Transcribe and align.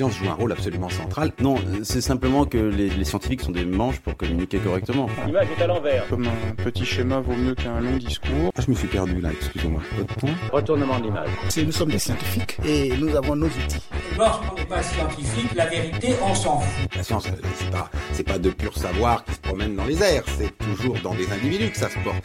science 0.00 0.16
joue 0.16 0.30
un 0.30 0.34
rôle 0.34 0.52
absolument 0.52 0.88
central. 0.88 1.30
Non, 1.42 1.56
c'est 1.82 2.00
simplement 2.00 2.46
que 2.46 2.56
les, 2.56 3.04
scientifiques 3.04 3.42
sont 3.42 3.50
des 3.50 3.66
manches 3.66 4.00
pour 4.00 4.16
communiquer 4.16 4.56
correctement. 4.56 5.10
L'image 5.26 5.48
est 5.58 5.62
à 5.62 5.66
l'envers. 5.66 6.08
Comme 6.08 6.26
un 6.26 6.54
petit 6.54 6.86
schéma 6.86 7.20
vaut 7.20 7.34
mieux 7.34 7.54
qu'un 7.54 7.80
long 7.80 7.98
discours. 7.98 8.50
Ah, 8.56 8.62
je 8.66 8.70
me 8.70 8.76
suis 8.76 8.88
perdu 8.88 9.20
là, 9.20 9.28
excusez-moi. 9.30 9.82
Votre 9.98 10.14
point 10.14 10.30
Retournement 10.52 10.98
de 11.00 11.04
l'image. 11.04 11.28
Nous 11.66 11.72
sommes 11.72 11.90
des 11.90 11.98
scientifiques 11.98 12.56
et 12.64 12.96
nous 12.96 13.14
avons 13.14 13.36
nos 13.36 13.48
outils. 13.48 13.82
Lorsqu'on 14.16 14.54
n'est 14.54 14.64
pas 14.64 14.82
scientifique, 14.82 15.54
la 15.54 15.66
vérité, 15.66 16.14
on 16.22 16.34
s'en 16.34 16.60
fout. 16.60 16.96
La 16.96 17.02
science, 17.02 17.28
c'est 17.56 17.70
pas, 17.70 17.90
c'est 18.12 18.26
pas 18.26 18.38
de 18.38 18.48
pur 18.48 18.74
savoir 18.78 19.22
qui 19.26 19.34
se 19.34 19.40
promène 19.40 19.76
dans 19.76 19.84
les 19.84 20.02
airs, 20.02 20.24
c'est 20.38 20.56
toujours 20.56 20.96
dans 21.02 21.14
des 21.14 21.30
individus 21.30 21.70
que 21.72 21.76
ça 21.76 21.90
se 21.90 21.98
porte. 21.98 22.24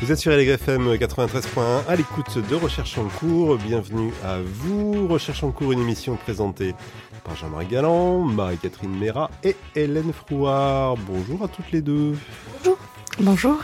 Vous 0.00 0.12
êtes 0.12 0.18
sur 0.18 0.30
LGFM 0.30 0.94
93.1 0.94 1.84
à 1.88 1.96
l'écoute 1.96 2.38
de 2.38 2.54
Recherche 2.54 2.96
en 2.98 3.08
cours. 3.08 3.56
Bienvenue 3.56 4.12
à 4.24 4.38
vous. 4.40 5.08
Recherche 5.08 5.42
en 5.42 5.50
cours, 5.50 5.72
une 5.72 5.80
émission 5.80 6.14
présentée 6.14 6.76
par 7.24 7.34
Jean-Marie 7.34 7.66
Galland, 7.66 8.20
Marie-Catherine 8.20 8.96
Mera 8.96 9.28
et 9.42 9.56
Hélène 9.74 10.12
Frouard. 10.12 10.96
Bonjour 10.98 11.42
à 11.42 11.48
toutes 11.48 11.72
les 11.72 11.80
deux. 11.80 12.14
Bonjour. 12.58 12.78
Bonjour. 13.18 13.58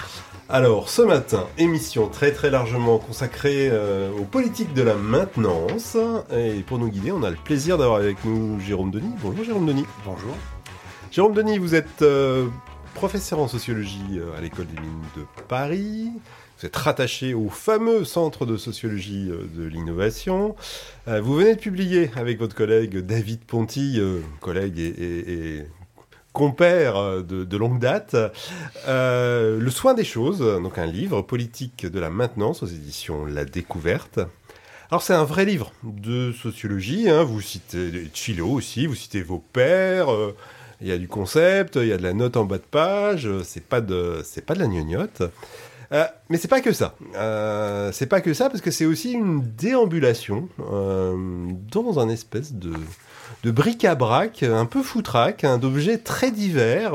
Alors, 0.49 0.89
ce 0.89 1.03
matin, 1.03 1.47
émission 1.57 2.09
très 2.09 2.33
très 2.33 2.51
largement 2.51 2.99
consacrée 2.99 3.69
euh, 3.71 4.11
aux 4.19 4.25
politiques 4.25 4.75
de 4.75 4.83
la 4.83 4.95
maintenance. 4.95 5.97
Et 6.37 6.65
pour 6.67 6.79
nous 6.79 6.89
guider, 6.89 7.13
on 7.13 7.23
a 7.23 7.31
le 7.31 7.37
plaisir 7.37 7.79
d'avoir 7.79 8.01
avec 8.01 8.25
nous 8.25 8.59
Jérôme 8.59 8.91
Denis. 8.91 9.15
Bonjour 9.23 9.45
Jérôme 9.45 9.67
Denis. 9.67 9.87
Bonjour. 10.05 10.35
Jérôme 11.13 11.35
Denis, 11.35 11.59
vous 11.59 11.77
êtes 11.77 12.03
euh, 12.03 12.49
professeur 12.95 13.41
en 13.41 13.49
sociologie 13.49 14.19
euh, 14.19 14.37
à 14.39 14.41
l'école 14.41 14.67
des 14.67 14.81
mines 14.81 15.05
de 15.17 15.25
Paris. 15.49 16.11
Vous 16.59 16.67
êtes 16.67 16.77
rattaché 16.77 17.35
au 17.35 17.51
fameux 17.51 18.05
centre 18.05 18.47
de 18.47 18.57
sociologie 18.57 19.29
euh, 19.31 19.47
de 19.55 19.65
l'innovation. 19.65 20.55
Euh, 21.09 21.21
vous 21.21 21.35
venez 21.35 21.57
de 21.57 21.61
publier 21.61 22.11
avec 22.17 22.39
votre 22.39 22.55
collègue 22.55 22.99
David 22.99 23.41
Ponty, 23.41 24.01
collègue 24.41 24.79
et, 24.79 25.65
compère 26.33 27.23
de, 27.23 27.57
longue 27.57 27.79
date, 27.79 28.17
Le 28.89 29.69
soin 29.71 29.95
des 29.95 30.03
choses, 30.03 30.41
donc 30.41 30.79
un 30.79 30.87
livre 30.87 31.23
politique 31.23 31.87
de 31.87 32.01
la 32.01 32.11
maintenance 32.11 32.65
aux 32.65 32.67
éditions 32.67 33.25
La 33.25 33.45
Découverte. 33.45 34.19
Alors 34.91 35.03
c'est 35.03 35.15
un 35.15 35.25
vrai 35.25 35.45
livre 35.45 35.73
de 35.85 36.33
sociologie, 36.33 37.09
hein. 37.09 37.23
vous 37.23 37.41
citez 37.41 38.11
Chilo 38.13 38.49
aussi, 38.49 38.87
vous 38.87 38.97
citez 38.97 39.23
vos 39.23 39.39
pères, 39.39 40.09
il 40.81 40.89
y 40.89 40.93
a 40.93 40.99
du 40.99 41.09
concept, 41.09 41.77
il 41.77 41.89
y 41.89 41.93
a 41.93 41.97
de 41.97 42.03
la 42.03 42.13
note 42.13 42.37
en 42.37 42.45
bas 42.45 42.59
de 42.59 42.63
page, 42.63 43.29
c'est 43.45 43.65
pas 43.65 43.81
de, 43.81 44.21
c'est 44.25 44.45
pas 44.45 44.55
de 44.55 44.61
la 44.61 44.67
gnognotte. 44.67 45.23
Euh, 45.93 46.07
mais 46.29 46.39
c'est 46.39 46.49
pas 46.49 46.61
que 46.61 46.73
ça. 46.73 46.95
Euh, 47.15 47.91
c'est 47.93 48.07
pas 48.07 48.21
que 48.21 48.35
ça 48.35 48.49
parce 48.49 48.61
que 48.61 48.71
c'est 48.71 48.87
aussi 48.87 49.13
une 49.13 49.43
déambulation 49.43 50.49
euh, 50.73 51.15
dans 51.71 52.01
un 52.01 52.09
espèce 52.09 52.53
de, 52.53 52.73
de 53.45 53.51
bric-à-brac 53.51 54.43
un 54.43 54.67
peu 54.67 54.83
foutraque, 54.83 55.45
hein, 55.45 55.59
d'objets 55.59 55.99
très 55.99 56.33
divers. 56.33 56.95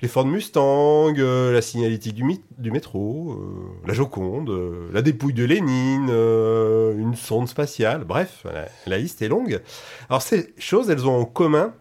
les 0.00 0.08
Ford 0.08 0.26
Mustang, 0.26 1.14
la 1.16 1.62
signalétique 1.62 2.14
du, 2.14 2.70
métro, 2.70 3.40
la 3.86 3.94
Joconde, 3.94 4.50
la 4.92 5.00
dépouille 5.00 5.34
de 5.34 5.44
Lénine, 5.44 6.10
une 6.10 7.14
sonde 7.14 7.48
spatiale, 7.48 8.02
bref, 8.04 8.44
la, 8.44 8.66
la 8.86 8.98
liste 8.98 9.22
est 9.22 9.28
longue. 9.28 9.60
Alors 10.08 10.22
ces 10.22 10.54
choses, 10.58 10.90
elles 10.90 11.06
ont 11.06 11.20
en 11.20 11.24
commun 11.24 11.72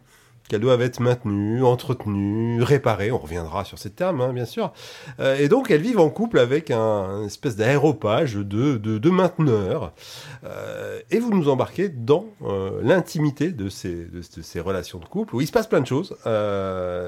qu'elles 0.52 0.60
doivent 0.60 0.82
être 0.82 1.00
maintenues, 1.00 1.64
entretenues, 1.64 2.62
réparées. 2.62 3.10
On 3.10 3.20
reviendra 3.20 3.64
sur 3.64 3.80
ces 3.80 3.90
termes, 3.90 4.20
hein, 4.20 4.34
bien 4.34 4.44
sûr. 4.44 4.74
Euh, 5.22 5.38
et 5.38 5.48
donc, 5.48 5.72
elles 5.72 5.82
vivent 5.82 6.02
en 6.02 6.10
couple 6.10 6.40
avec 6.40 6.72
un, 6.72 7.24
espèce 7.24 7.56
d'aéropage 7.56 8.34
de, 8.34 9.10
mainteneurs. 9.10 9.94
Euh, 10.44 11.00
et 11.10 11.20
vous 11.20 11.34
nous 11.34 11.48
embarquez 11.48 11.88
dans 11.88 12.26
euh, 12.44 12.82
l'intimité 12.84 13.52
de 13.52 13.70
ces, 13.70 14.04
de, 14.04 14.22
ces 14.22 14.60
relations 14.60 15.00
de 15.00 15.06
couple, 15.06 15.38
où 15.38 15.40
il 15.40 15.48
se 15.48 15.54
passe 15.54 15.68
plein 15.68 15.80
de 15.80 15.88
choses. 15.88 16.18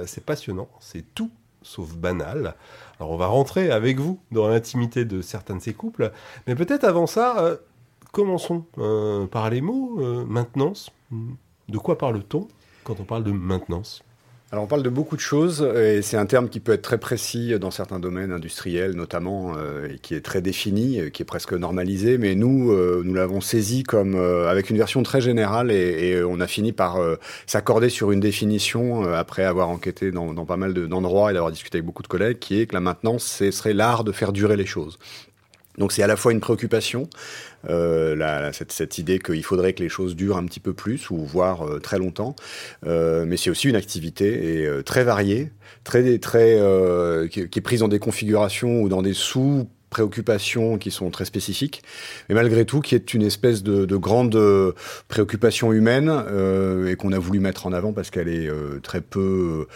c'est 0.07 0.23
passionnant, 0.23 0.69
c'est 0.79 1.03
tout 1.13 1.31
sauf 1.63 1.95
banal. 1.95 2.55
Alors, 2.97 3.11
on 3.11 3.17
va 3.17 3.27
rentrer 3.27 3.71
avec 3.71 3.99
vous 3.99 4.21
dans 4.31 4.47
l'intimité 4.47 5.03
de 5.03 5.21
certains 5.21 5.57
de 5.57 5.61
ces 5.61 5.73
couples. 5.73 6.13
Mais 6.47 6.55
peut-être 6.55 6.85
avant 6.85 7.07
ça, 7.07 7.57
commençons 8.13 8.63
par 9.31 9.49
les 9.49 9.59
mots 9.59 9.99
maintenance. 10.25 10.91
De 11.67 11.77
quoi 11.77 11.97
parle-t-on? 11.97 12.47
Quand 12.83 12.99
on 12.99 13.05
parle 13.05 13.23
de 13.23 13.31
maintenance 13.31 14.03
alors 14.53 14.65
on 14.65 14.67
parle 14.67 14.83
de 14.83 14.89
beaucoup 14.89 15.15
de 15.15 15.21
choses 15.21 15.63
et 15.63 16.03
c'est 16.03 16.15
un 16.15 16.27
terme 16.27 16.47
qui 16.47 16.59
peut 16.59 16.73
être 16.73 16.83
très 16.83 16.99
précis 16.99 17.57
dans 17.59 17.71
certains 17.71 17.97
domaines 17.97 18.31
industriels 18.31 18.91
notamment 18.91 19.53
euh, 19.57 19.89
et 19.91 19.97
qui 19.97 20.13
est 20.13 20.21
très 20.21 20.43
défini, 20.43 20.99
euh, 20.99 21.09
qui 21.09 21.23
est 21.23 21.25
presque 21.25 21.53
normalisé. 21.53 22.19
Mais 22.19 22.35
nous, 22.35 22.71
euh, 22.71 23.01
nous 23.03 23.15
l'avons 23.15 23.41
saisi 23.41 23.81
comme 23.81 24.13
avec 24.13 24.69
une 24.69 24.77
version 24.77 25.01
très 25.01 25.21
générale 25.21 25.71
et, 25.71 26.23
on 26.23 26.39
a 26.39 26.45
fini 26.45 26.71
par 26.71 26.99
s'accorder 27.47 27.89
sur 27.89 28.11
une 28.11 28.19
définition 28.19 29.11
après 29.11 29.43
avoir 29.43 29.69
enquêté 29.69 30.11
dans, 30.11 30.45
pas 30.45 30.57
mal 30.57 30.75
d'endroits 30.75 31.31
et 31.31 31.33
d'avoir 31.33 31.51
discuté 31.51 31.79
avec 31.79 31.87
beaucoup 31.87 32.03
de 32.03 32.07
collègues, 32.07 32.37
qui 32.37 32.61
est 32.61 32.67
que 32.67 32.75
la 32.75 32.79
maintenance, 32.79 33.23
ce 33.23 33.49
serait 33.49 33.73
l'art 33.73 34.03
de 34.03 34.11
faire 34.11 34.33
durer 34.33 34.55
les 34.55 34.67
choses. 34.67 34.99
Donc 35.79 35.91
c'est 35.91 36.03
à 36.03 36.07
la 36.07 36.15
fois 36.15 36.31
une 36.31 36.39
préoccupation, 36.39 37.09
euh, 37.69 38.15
la, 38.15 38.51
cette, 38.53 38.71
cette, 38.71 38.97
idée 38.97 39.19
qu'il 39.19 39.43
faudrait 39.43 39.73
que 39.73 39.81
les 39.81 39.89
choses 39.89 40.15
durent 40.15 40.37
un 40.37 40.45
petit 40.45 40.59
peu 40.59 40.73
plus 40.73 41.09
ou 41.09 41.17
voire 41.17 41.67
euh, 41.67 41.79
très 41.79 41.97
longtemps, 41.97 42.35
euh, 42.85 43.25
mais 43.25 43.37
c'est 43.37 43.49
aussi 43.49 43.69
une 43.69 43.75
activité 43.75 44.61
et, 44.61 44.65
euh, 44.65 44.81
très 44.81 45.03
variée, 45.03 45.51
très 45.83 46.17
très 46.19 46.57
euh, 46.59 47.27
qui, 47.27 47.47
qui, 47.49 47.59
est 47.59 47.61
prise 47.61 47.79
dans 47.79 47.87
des 47.87 47.99
configurations 47.99 48.81
ou 48.81 48.89
dans 48.89 49.01
des 49.01 49.13
sous 49.13 49.67
préoccupations 49.89 50.79
qui 50.79 50.89
sont 50.89 51.11
très 51.11 51.25
spécifiques, 51.25 51.83
mais 52.27 52.33
malgré 52.35 52.65
tout 52.65 52.81
qui 52.81 52.95
est 52.95 53.13
une 53.13 53.21
espèce 53.21 53.61
de, 53.61 53.85
de 53.85 53.95
grande 53.95 54.35
préoccupation 55.07 55.71
humaine 55.71 56.09
et 56.87 56.95
qu'on 56.95 57.11
a 57.11 57.19
voulu 57.19 57.39
mettre 57.39 57.67
en 57.67 57.73
avant 57.73 57.93
parce 57.93 58.09
qu'elle 58.09 58.27
est 58.27 58.49
très 58.81 59.01
peu 59.01 59.67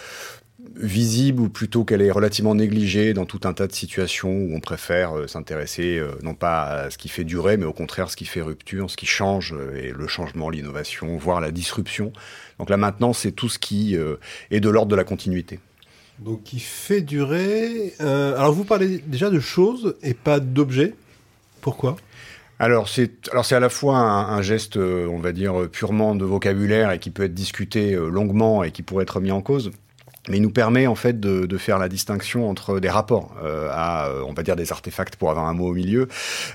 visible 0.75 1.41
ou 1.41 1.50
plutôt 1.50 1.83
qu'elle 1.83 2.01
est 2.01 2.11
relativement 2.11 2.55
négligée 2.55 3.13
dans 3.13 3.25
tout 3.25 3.41
un 3.44 3.53
tas 3.53 3.67
de 3.67 3.73
situations 3.73 4.29
où 4.29 4.55
on 4.55 4.59
préfère 4.59 5.17
euh, 5.17 5.28
s'intéresser 5.28 5.97
euh, 5.97 6.11
non 6.23 6.33
pas 6.33 6.63
à 6.63 6.89
ce 6.89 6.97
qui 6.97 7.09
fait 7.09 7.23
durer, 7.23 7.57
mais 7.57 7.66
au 7.66 7.73
contraire 7.73 8.09
ce 8.09 8.16
qui 8.16 8.25
fait 8.25 8.41
rupture, 8.41 8.89
ce 8.89 8.97
qui 8.97 9.06
change, 9.06 9.53
euh, 9.53 9.75
et 9.75 9.91
le 9.91 10.07
changement, 10.07 10.50
l'innovation, 10.50 11.17
voire 11.17 11.41
la 11.41 11.51
disruption. 11.51 12.11
Donc 12.59 12.69
là 12.69 12.77
maintenant, 12.77 13.13
c'est 13.13 13.31
tout 13.31 13.50
ce 13.50 13.59
qui 13.59 13.95
est 14.50 14.59
de 14.59 14.69
l'ordre 14.69 14.89
de 14.89 14.95
la 14.95 15.03
continuité. 15.03 15.59
Donc 16.17 16.44
qui 16.44 16.59
fait 16.59 17.01
durer. 17.01 17.94
alors 18.00 18.51
vous 18.51 18.63
parlez 18.63 18.97
déjà 19.06 19.29
de 19.29 19.39
choses 19.39 19.95
et 20.01 20.16
pas 20.16 20.39
d'objets. 20.39 20.95
Pourquoi? 21.61 21.97
Alors 22.57 22.89
c'est 22.89 23.29
alors 23.31 23.45
c'est 23.45 23.53
à 23.53 23.59
la 23.59 23.69
fois 23.69 23.97
un, 23.97 24.38
un, 24.38 24.41
geste, 24.41 24.77
on 24.77 25.19
va 25.19 25.31
dire 25.31 25.69
purement 25.72 26.16
de 26.16 26.25
vocabulaire 26.25 26.91
et 26.91 26.97
qui 26.97 27.11
peut 27.11 27.23
être 27.23 27.35
discuté 27.35 27.91
longuement 27.91 28.63
et 28.63 28.72
qui 28.72 28.81
pourrait 28.81 29.03
être 29.03 29.19
mis 29.19 29.31
en 29.31 29.41
cause 29.41 29.72
mais 30.29 30.38
il 30.38 30.41
nous 30.41 30.51
permet 30.51 30.88
en 30.88 30.95
fait 30.95 31.19
de, 31.19 31.45
de 31.45 31.57
faire 31.57 31.79
la 31.79 31.89
distinction 31.89 32.49
entre 32.49 32.79
des 32.79 32.89
rapports 32.89 33.35
euh, 33.43 33.69
à, 33.71 34.09
on 34.27 34.33
va 34.33 34.43
dire, 34.43 34.55
des 34.55 34.71
artefacts 34.71 35.15
pour 35.15 35.29
avoir 35.29 35.45
un 35.45 35.53
mot 35.53 35.67
au 35.67 35.73
milieu, 35.73 36.07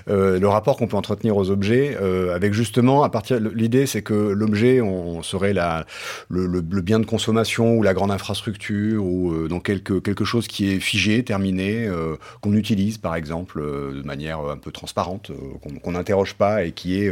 euh, 0.09 0.39
le 0.39 0.47
rapport 0.47 0.77
qu'on 0.77 0.87
peut 0.87 0.97
entretenir 0.97 1.37
aux 1.37 1.49
objets, 1.49 1.97
euh, 2.01 2.35
avec 2.35 2.53
justement, 2.53 3.03
à 3.03 3.09
partir, 3.09 3.39
l'idée 3.39 3.85
c'est 3.85 4.01
que 4.01 4.13
l'objet, 4.13 4.81
on, 4.81 5.23
serait 5.23 5.53
la, 5.53 5.85
le, 6.29 6.45
le, 6.45 6.63
le, 6.69 6.81
bien 6.81 6.99
de 6.99 7.05
consommation 7.05 7.75
ou 7.77 7.83
la 7.83 7.93
grande 7.93 8.11
infrastructure 8.11 9.03
ou 9.03 9.31
euh, 9.31 9.47
donc 9.47 9.63
quelque 9.65 9.99
quelque 9.99 10.25
chose 10.25 10.47
qui 10.47 10.71
est 10.71 10.79
figé, 10.79 11.23
terminé, 11.23 11.87
euh, 11.87 12.15
qu'on 12.41 12.53
utilise 12.53 12.97
par 12.97 13.15
exemple 13.15 13.61
de 13.61 14.01
manière 14.03 14.39
un 14.39 14.57
peu 14.57 14.71
transparente, 14.71 15.31
qu'on 15.81 15.91
n'interroge 15.91 16.33
pas 16.33 16.63
et 16.63 16.71
qui 16.71 16.99
est 16.99 17.11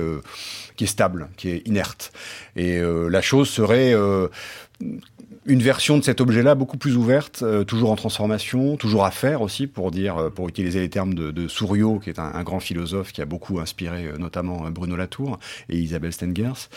qui 0.75 0.83
est 0.83 0.87
stable, 0.87 1.29
qui 1.37 1.49
est 1.49 1.67
inerte. 1.67 2.11
Et 2.55 2.81
la 2.81 3.21
chose 3.21 3.49
serait 3.49 3.93
une 5.45 5.61
version 5.61 5.97
de 5.97 6.03
cet 6.03 6.21
objet-là 6.21 6.53
beaucoup 6.53 6.77
plus 6.77 6.95
ouverte, 6.95 7.41
euh, 7.41 7.63
toujours 7.63 7.89
en 7.89 7.95
transformation, 7.95 8.77
toujours 8.77 9.05
à 9.05 9.11
faire 9.11 9.41
aussi, 9.41 9.65
pour 9.65 9.89
dire, 9.89 10.17
euh, 10.17 10.29
pour 10.29 10.47
utiliser 10.47 10.81
les 10.81 10.89
termes 10.89 11.15
de, 11.15 11.31
de 11.31 11.47
Souriau, 11.47 11.97
qui 11.97 12.11
est 12.11 12.19
un, 12.19 12.43
grand 12.43 12.59
philosophe 12.59 13.11
qui 13.11 13.21
a 13.21 13.25
beaucoup 13.25 13.59
inspiré 13.59 14.05
euh, 14.05 14.17
notamment 14.19 14.69
Bruno 14.69 14.95
Latour 14.95 15.39
et 15.69 15.77
Isabelle 15.77 16.13
Stengers. 16.13 16.69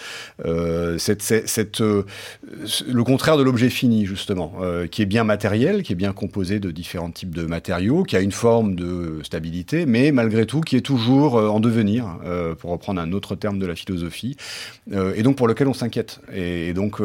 cette, 0.99 1.81
le 1.81 3.05
contraire 3.05 3.37
de 3.37 3.43
l'objet 3.43 3.69
fini 3.69 4.07
justement, 4.07 4.55
qui 4.91 5.03
est 5.03 5.07
bien 5.07 5.25
matériel, 5.25 5.83
qui 5.83 5.93
est 5.93 5.97
bien 5.97 6.13
composé 6.13 6.61
de 6.61 6.71
différents 6.71 7.11
types 7.11 7.35
de 7.35 7.45
matériaux, 7.45 8.03
qui 8.05 8.17
a 8.17 8.21
une 8.21 8.33
forme 8.33 8.75
de 8.75 9.21
stabilité, 9.23 9.87
mais 9.87 10.13
malgré 10.13 10.47
tout 10.47 10.61
qui 10.61 10.77
est 10.77 10.81
toujours 10.81 11.35
en 11.35 11.61
devenir, 11.61 12.19
pour 12.59 12.71
reprendre 12.71 13.01
un 13.01 13.13
autre 13.13 13.35
terme 13.35 13.59
de 13.59 13.67
la 13.67 13.75
philosophie, 13.75 14.37
et 14.93 15.23
donc 15.23 15.37
pour 15.37 15.49
lequel 15.49 15.69
on 15.69 15.75
s'inquiète. 15.75 16.21
Et, 16.33 16.69
et, 16.69 16.75
donc 16.75 17.01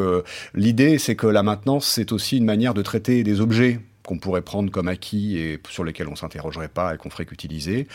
l'idée, 0.54 0.98
c'est 0.98 1.16
que 1.16 1.26
la 1.26 1.42
maintenance, 1.50 1.86
c'est 1.86 2.12
aussi 2.12 2.38
une 2.38 2.44
manière 2.44 2.74
de 2.74 2.82
traiter 2.82 3.24
des 3.24 3.40
objets 3.40 3.80
qu'on 4.06 4.18
pourrait 4.18 4.42
prendre 4.42 4.70
comme 4.70 4.88
acquis 4.88 5.36
et 5.36 5.60
sur 5.68 5.84
lesquels 5.84 6.08
on 6.08 6.16
s'interrogerait 6.16 6.68
pas 6.68 6.94
et 6.94 6.96
qu'on 6.96 7.10
ferait 7.10 7.26
qu'utiliser. 7.26 7.86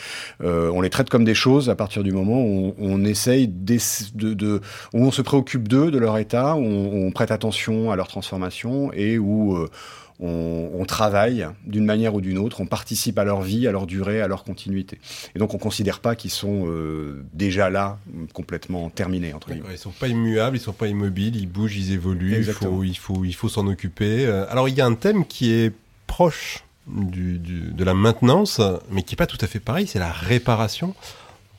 Euh, 0.44 0.70
on 0.74 0.82
les 0.82 0.90
traite 0.90 1.10
comme 1.10 1.26
des 1.26 1.34
choses 1.34 1.70
à 1.70 1.76
partir 1.76 2.04
du 2.04 2.12
moment 2.12 2.42
où 2.42 2.76
on, 2.78 3.04
essaye 3.06 3.48
de, 3.48 4.62
où 4.94 5.06
on 5.06 5.12
se 5.12 5.22
préoccupe 5.22 5.68
d'eux, 5.68 5.92
de 5.92 5.98
leur 5.98 6.18
état, 6.18 6.56
où 6.56 6.64
on, 6.64 7.08
on, 7.08 7.12
prête 7.12 7.32
attention 7.32 7.92
à 7.92 7.96
leur 7.96 8.08
transformation 8.08 8.92
et 8.94 9.18
où 9.18 9.56
euh, 9.56 9.70
on, 10.20 10.70
on 10.74 10.86
travaille 10.86 11.48
d'une 11.66 11.86
manière 11.86 12.16
ou 12.16 12.22
d'une 12.22 12.38
autre, 12.38 12.62
on 12.62 12.66
participe 12.66 13.20
à 13.20 13.24
leur 13.26 13.42
vie, 13.42 13.68
à 13.68 13.72
leur 13.72 13.86
durée, 13.86 14.22
à 14.22 14.28
leur 14.28 14.44
continuité. 14.44 15.00
Et 15.36 15.40
donc 15.40 15.54
on 15.54 15.58
considère 15.58 16.00
pas 16.00 16.16
qu'ils 16.16 16.32
sont 16.32 16.66
euh, 16.68 17.24
déjà 17.34 17.70
là, 17.70 17.98
complètement 18.34 18.90
terminés 18.90 19.34
entre 19.34 19.50
guillemets. 19.50 19.68
Ils 19.74 19.78
sont 19.78 19.92
pas 19.92 20.08
immuables, 20.08 20.56
ils 20.58 20.62
sont 20.62 20.74
pas 20.74 20.88
immobiles, 20.88 21.36
ils 21.36 21.48
bougent, 21.48 21.76
ils 21.78 21.92
évoluent. 21.92 22.38
Il 22.38 22.44
faut, 22.70 22.84
il 22.84 22.96
faut, 22.98 23.26
il 23.26 23.34
faut 23.34 23.50
s'en 23.50 23.68
occuper. 23.68 24.26
Euh, 24.26 24.46
Alors 24.50 24.70
il 24.70 24.76
y 24.76 24.82
a 24.82 24.86
un 24.86 24.96
thème 24.96 25.26
qui 25.26 25.52
est 25.52 25.74
proche 26.08 26.64
du, 26.88 27.40
du- 27.40 27.72
de 27.74 27.84
la 27.84 27.94
maintenance, 27.94 28.62
mais 28.92 29.02
qui 29.04 29.16
est 29.16 29.18
pas 29.18 29.28
tout 29.28 29.40
à 29.42 29.48
fait 29.48 29.60
pareil. 29.60 29.88
C'est 29.88 30.00
la 30.00 30.12
réparation. 30.12 30.94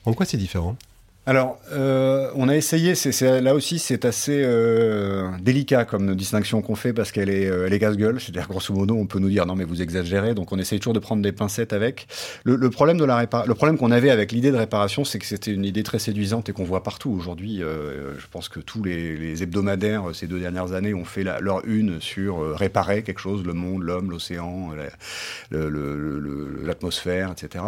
En 0.05 0.13
quoi 0.15 0.25
c'est 0.25 0.37
différent? 0.37 0.77
Alors, 1.29 1.59
euh, 1.73 2.31
on 2.37 2.49
a 2.49 2.55
essayé, 2.55 2.95
c'est- 2.95 3.41
là 3.41 3.53
aussi 3.57 3.81
c'est 3.81 4.05
assez 4.05 4.43
euh, 4.45 5.29
délicat 5.41 5.85
comme 5.85 6.15
distinction 6.15 6.63
qu'on 6.63 6.77
fait 6.77 6.93
parce 6.93 7.11
qu'elle 7.11 7.29
est, 7.31 7.47
euh, 7.51 7.67
elle 7.67 7.73
est 7.73 7.81
casse-gueule. 7.81 8.21
C'est-à-dire, 8.21 8.47
grosso 8.47 8.73
modo, 8.73 8.95
on 8.95 9.07
peut 9.07 9.19
nous 9.19 9.29
dire 9.29 9.45
non 9.45 9.57
mais 9.57 9.65
vous 9.65 9.83
exagérez, 9.83 10.35
donc 10.35 10.53
on 10.53 10.59
essaye 10.59 10.79
toujours 10.79 10.93
de 10.95 11.01
prendre 11.01 11.23
des 11.23 11.33
pincettes 11.33 11.73
avec. 11.73 12.07
Le, 12.45 12.55
le 12.55 12.71
problème 12.71 12.97
de 12.97 13.05
la 13.05 13.21
répa- 13.25 13.45
le 13.45 13.55
problème 13.57 13.77
qu'on 13.77 13.91
avait 13.91 14.11
avec 14.11 14.31
l'idée 14.31 14.53
de 14.53 14.57
réparation, 14.57 15.05
c'est 15.05 15.19
que 15.19 15.27
c'était 15.27 15.51
une 15.51 15.65
idée 15.65 15.83
très 15.83 15.99
séduisante 15.99 16.49
et 16.49 16.53
qu'on 16.53 16.63
voit 16.63 16.85
partout 16.85 17.11
aujourd'hui. 17.11 17.61
Euh, 17.61 18.17
je 18.21 18.27
pense 18.31 18.49
que 18.49 18.61
tous 18.61 18.85
les, 18.85 19.17
les 19.17 19.43
hebdomadaires 19.43 20.11
euh, 20.11 20.13
ces 20.13 20.29
deux 20.29 20.39
dernières 20.39 20.75
années 20.75 20.95
ont 20.95 21.05
fait 21.05 21.25
leur 21.25 21.65
une 21.67 22.01
sur 22.01 22.41
euh, 22.41 22.55
réparer 22.55 23.03
quelque 23.03 23.21
chose, 23.21 23.43
le 23.45 23.53
monde, 23.53 23.83
l'homme, 23.83 24.13
l'océan, 24.13 24.71
l'atmosphère, 25.51 27.33
etc. 27.33 27.65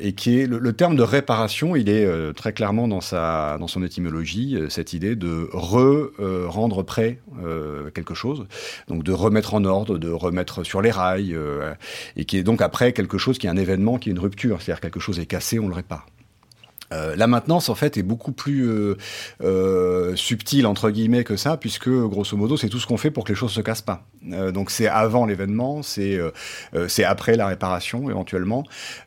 Et 0.00 0.14
qui 0.14 0.40
est 0.40 0.46
le, 0.46 0.58
le 0.58 0.72
terme 0.72 0.96
de 0.96 1.02
réparation, 1.02 1.76
il 1.76 1.90
est 1.90 2.06
euh, 2.06 2.32
très 2.46 2.52
clairement 2.52 2.86
dans 2.86 3.00
sa 3.00 3.56
dans 3.58 3.66
son 3.66 3.82
étymologie 3.82 4.54
euh, 4.54 4.68
cette 4.68 4.92
idée 4.92 5.16
de 5.16 5.48
re 5.52 6.12
euh, 6.20 6.46
rendre 6.46 6.84
prêt 6.84 7.18
euh, 7.44 7.90
quelque 7.90 8.14
chose, 8.14 8.46
donc 8.86 9.02
de 9.02 9.10
remettre 9.10 9.54
en 9.54 9.64
ordre, 9.64 9.98
de 9.98 10.08
remettre 10.08 10.62
sur 10.62 10.80
les 10.80 10.92
rails, 10.92 11.36
et 12.14 12.24
qui 12.24 12.36
est 12.36 12.44
donc 12.44 12.62
après 12.62 12.92
quelque 12.92 13.18
chose 13.18 13.38
qui 13.38 13.48
est 13.48 13.50
un 13.50 13.56
événement, 13.56 13.98
qui 13.98 14.10
est 14.10 14.12
une 14.12 14.20
rupture, 14.20 14.62
c'est-à-dire 14.62 14.80
quelque 14.80 15.00
chose 15.00 15.18
est 15.18 15.26
cassé, 15.26 15.58
on 15.58 15.66
le 15.66 15.74
répare. 15.74 16.06
Euh, 16.92 17.16
la 17.16 17.26
maintenance, 17.26 17.68
en 17.68 17.74
fait, 17.74 17.96
est 17.96 18.02
beaucoup 18.02 18.32
plus 18.32 18.68
euh, 18.68 18.96
euh, 19.42 20.14
subtile 20.16 20.66
entre 20.66 20.90
guillemets 20.90 21.24
que 21.24 21.36
ça, 21.36 21.56
puisque 21.56 21.88
grosso 21.88 22.36
modo, 22.36 22.56
c'est 22.56 22.68
tout 22.68 22.78
ce 22.78 22.86
qu'on 22.86 22.96
fait 22.96 23.10
pour 23.10 23.24
que 23.24 23.32
les 23.32 23.36
choses 23.36 23.52
se 23.52 23.60
cassent 23.60 23.82
pas. 23.82 24.06
Donc 24.52 24.72
c'est 24.72 24.88
avant 24.88 25.24
l'événement, 25.24 25.84
c'est 25.84 26.18
c'est 26.88 27.04
après 27.04 27.36
la 27.36 27.46
réparation 27.46 28.10
éventuellement, 28.10 28.64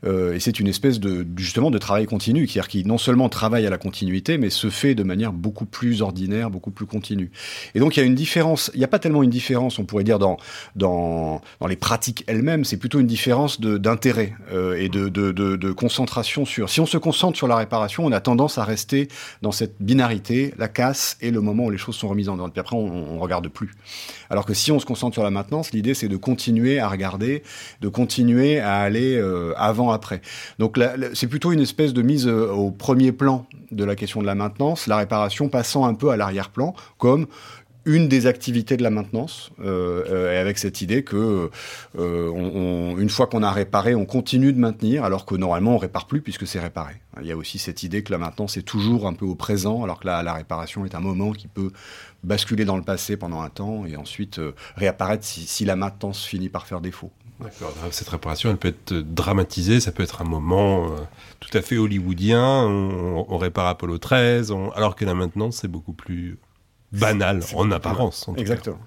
et 0.07 0.39
c'est 0.39 0.61
une 0.61 0.67
espèce 0.67 1.01
de 1.01 1.27
justement 1.35 1.71
de 1.71 1.77
travail 1.77 2.05
continu, 2.05 2.47
c'est-à-dire 2.47 2.69
qui 2.69 2.85
non 2.85 2.97
seulement 2.97 3.27
travaille 3.27 3.67
à 3.67 3.69
la 3.69 3.77
continuité, 3.77 4.37
mais 4.37 4.49
se 4.49 4.69
fait 4.69 4.95
de 4.95 5.03
manière 5.03 5.33
beaucoup 5.33 5.65
plus 5.65 6.01
ordinaire, 6.01 6.49
beaucoup 6.49 6.71
plus 6.71 6.85
continue. 6.85 7.31
Et 7.75 7.79
donc 7.79 7.97
il 7.97 7.99
y 7.99 8.03
a 8.03 8.05
une 8.05 8.15
différence. 8.15 8.71
Il 8.73 8.77
n'y 8.77 8.85
a 8.85 8.87
pas 8.87 8.99
tellement 8.99 9.21
une 9.21 9.29
différence, 9.29 9.77
on 9.77 9.83
pourrait 9.83 10.05
dire 10.05 10.19
dans 10.19 10.37
dans 10.77 11.41
dans 11.59 11.67
les 11.67 11.75
pratiques 11.75 12.23
elles-mêmes, 12.27 12.63
c'est 12.63 12.77
plutôt 12.77 13.01
une 13.01 13.07
différence 13.07 13.59
d'intérêt 13.59 14.35
et 14.77 14.87
de, 14.87 15.09
de 15.09 15.33
de 15.33 15.57
de 15.57 15.71
concentration 15.73 16.45
sur. 16.45 16.69
Si 16.69 16.79
on 16.79 16.85
se 16.85 16.97
concentre 16.97 17.37
sur 17.37 17.47
la 17.47 17.57
réparation, 17.57 17.68
on 17.99 18.11
a 18.11 18.19
tendance 18.19 18.57
à 18.57 18.63
rester 18.63 19.07
dans 19.41 19.51
cette 19.51 19.75
binarité, 19.79 20.53
la 20.57 20.67
casse 20.67 21.17
et 21.21 21.31
le 21.31 21.41
moment 21.41 21.65
où 21.65 21.69
les 21.69 21.77
choses 21.77 21.95
sont 21.95 22.07
remises 22.07 22.29
en 22.29 22.39
ordre. 22.39 22.51
Puis 22.53 22.59
après, 22.59 22.75
on, 22.75 23.15
on 23.15 23.19
regarde 23.19 23.47
plus. 23.47 23.71
Alors 24.29 24.45
que 24.45 24.53
si 24.53 24.71
on 24.71 24.79
se 24.79 24.85
concentre 24.85 25.15
sur 25.15 25.23
la 25.23 25.31
maintenance, 25.31 25.71
l'idée 25.71 25.93
c'est 25.93 26.07
de 26.07 26.17
continuer 26.17 26.79
à 26.79 26.87
regarder, 26.87 27.43
de 27.81 27.87
continuer 27.87 28.59
à 28.59 28.77
aller 28.77 29.15
euh, 29.15 29.53
avant-après. 29.57 30.21
Donc 30.59 30.77
là, 30.77 30.97
là, 30.97 31.07
c'est 31.13 31.27
plutôt 31.27 31.51
une 31.51 31.61
espèce 31.61 31.93
de 31.93 32.01
mise 32.01 32.27
euh, 32.27 32.51
au 32.51 32.71
premier 32.71 33.11
plan 33.11 33.45
de 33.71 33.83
la 33.83 33.95
question 33.95 34.21
de 34.21 34.25
la 34.25 34.35
maintenance, 34.35 34.87
la 34.87 34.97
réparation 34.97 35.49
passant 35.49 35.85
un 35.85 35.93
peu 35.93 36.09
à 36.09 36.17
l'arrière-plan, 36.17 36.73
comme 36.97 37.27
une 37.89 38.07
des 38.07 38.27
activités 38.27 38.77
de 38.77 38.83
la 38.83 38.91
maintenance, 38.91 39.51
euh, 39.61 40.03
euh, 40.11 40.33
et 40.33 40.37
avec 40.37 40.59
cette 40.59 40.81
idée 40.81 41.03
que 41.03 41.49
euh, 41.97 42.97
une 42.97 43.09
fois 43.09 43.25
qu'on 43.25 43.41
a 43.41 43.51
réparé, 43.51 43.95
on 43.95 44.05
continue 44.05 44.53
de 44.53 44.59
maintenir, 44.59 45.03
alors 45.03 45.25
que 45.25 45.33
normalement 45.33 45.73
on 45.73 45.77
répare 45.79 46.05
plus 46.05 46.21
puisque 46.21 46.45
c'est 46.45 46.59
réparé. 46.59 46.93
Il 47.19 47.25
y 47.27 47.31
a 47.31 47.35
aussi 47.37 47.57
cette 47.57 47.81
idée 47.81 48.03
que 48.03 48.11
la 48.11 48.19
maintenance 48.19 48.57
est 48.57 48.61
toujours 48.61 49.07
un 49.07 49.13
peu 49.13 49.25
au 49.25 49.33
présent, 49.33 49.83
alors 49.83 49.99
que 49.99 50.05
la, 50.05 50.21
la 50.21 50.33
réparation 50.33 50.85
est 50.85 50.93
un 50.93 50.99
moment 50.99 51.31
qui 51.31 51.47
peut 51.47 51.71
basculer 52.23 52.63
dans 52.63 52.77
le 52.77 52.83
passé 52.83 53.17
pendant 53.17 53.41
un 53.41 53.49
temps 53.49 53.85
et 53.87 53.95
ensuite 53.97 54.37
euh, 54.37 54.53
réapparaître 54.75 55.23
si, 55.25 55.65
la 55.65 55.75
maintenance 55.75 56.23
finit 56.23 56.49
par 56.49 56.67
faire 56.67 56.81
défaut. 56.81 57.11
Cette 57.91 58.09
réparation, 58.09 58.49
elle 58.51 58.57
peut 58.57 58.67
être 58.67 58.93
dramatisée. 58.93 59.79
Ça 59.79 59.91
peut 59.93 60.03
être 60.03 60.21
un 60.21 60.25
moment 60.25 60.93
tout 61.39 61.57
à 61.57 61.61
fait 61.61 61.77
hollywoodien. 61.77 62.65
On, 62.65 63.37
répare 63.37 63.67
Apollo 63.67 63.97
13, 63.97 64.51
on- 64.51 64.71
alors 64.71 64.95
que 64.95 65.05
la 65.05 65.13
maintenance, 65.13 65.59
c'est 65.61 65.69
beaucoup 65.69 65.93
plus 65.93 66.37
banal 66.91 67.41
en 67.55 67.71
apparence. 67.71 68.27
en 68.27 68.33
tout 68.33 68.35
cas. 68.35 68.41
Exactement. 68.41 68.79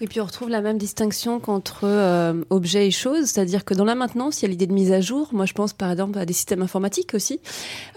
Et 0.00 0.06
puis 0.06 0.20
on 0.20 0.24
retrouve 0.24 0.48
la 0.48 0.60
même 0.60 0.76
distinction 0.76 1.38
qu'entre 1.40 1.84
euh, 1.84 2.42
objet 2.50 2.88
et 2.88 2.90
chose, 2.90 3.26
c'est-à-dire 3.26 3.64
que 3.64 3.74
dans 3.74 3.84
la 3.84 3.94
maintenance, 3.94 4.42
il 4.42 4.44
y 4.44 4.46
a 4.46 4.50
l'idée 4.50 4.66
de 4.66 4.72
mise 4.72 4.92
à 4.92 5.00
jour. 5.00 5.28
Moi, 5.32 5.46
je 5.46 5.52
pense 5.52 5.72
par 5.72 5.90
exemple 5.90 6.18
à 6.18 6.26
des 6.26 6.32
systèmes 6.32 6.62
informatiques 6.62 7.14
aussi. 7.14 7.40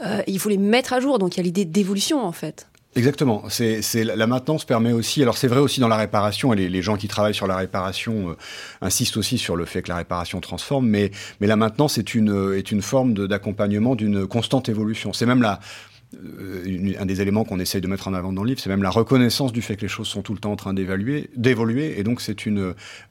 Euh, 0.06 0.22
il 0.28 0.40
faut 0.40 0.50
les 0.50 0.58
mettre 0.58 0.94
à 0.94 1.00
jour, 1.00 1.18
donc 1.18 1.36
il 1.36 1.38
y 1.38 1.42
a 1.42 1.44
l'idée 1.44 1.66
d'évolution 1.66 2.24
en 2.24 2.32
fait. 2.32 2.68
Exactement. 2.96 3.44
C'est, 3.50 3.82
c'est 3.82 4.04
la 4.04 4.28
maintenance 4.28 4.66
permet 4.66 4.92
aussi. 4.92 5.22
Alors 5.22 5.38
c'est 5.38 5.48
vrai 5.48 5.60
aussi 5.60 5.80
dans 5.80 5.88
la 5.88 5.98
réparation. 5.98 6.54
Et 6.54 6.56
les, 6.56 6.70
les 6.70 6.82
gens 6.82 6.98
qui 6.98 7.08
travaillent 7.08 7.36
sur 7.36 7.46
la 7.46 7.58
réparation 7.58 8.30
euh, 8.30 8.38
insistent 8.82 9.18
aussi 9.18 9.38
sur 9.38 9.56
le 9.56 9.66
fait 9.66 9.82
que 9.82 9.90
la 9.90 9.98
réparation 9.98 10.40
transforme. 10.40 10.88
Mais 10.88 11.12
mais 11.42 11.48
la 11.48 11.56
maintenance 11.56 11.98
est 11.98 12.16
une 12.16 12.54
est 12.56 12.72
une 12.72 12.82
forme 12.82 13.14
de, 13.14 13.28
d'accompagnement 13.28 13.96
d'une 13.96 14.26
constante 14.28 14.70
évolution. 14.70 15.14
C'est 15.14 15.26
même 15.26 15.42
la 15.42 15.54
euh, 15.54 15.58
un 16.14 17.06
des 17.06 17.22
éléments 17.22 17.44
qu'on 17.44 17.60
essaye 17.60 17.82
de 17.82 17.88
mettre 17.88 18.08
en 18.08 18.14
avant 18.14 18.32
dans 18.32 18.44
le 18.44 18.50
livre, 18.50 18.60
c'est 18.60 18.70
même 18.70 18.84
la 18.84 18.90
reconnaissance 18.90 19.52
du 19.52 19.62
fait 19.62 19.76
que 19.76 19.82
les 19.82 19.88
choses 19.88 20.08
sont 20.08 20.22
tout 20.22 20.34
le 20.34 20.40
temps 20.40 20.52
en 20.52 20.56
train 20.56 20.74
d'évoluer, 20.74 22.00
et 22.00 22.04
donc 22.04 22.22
c'est 22.22 22.36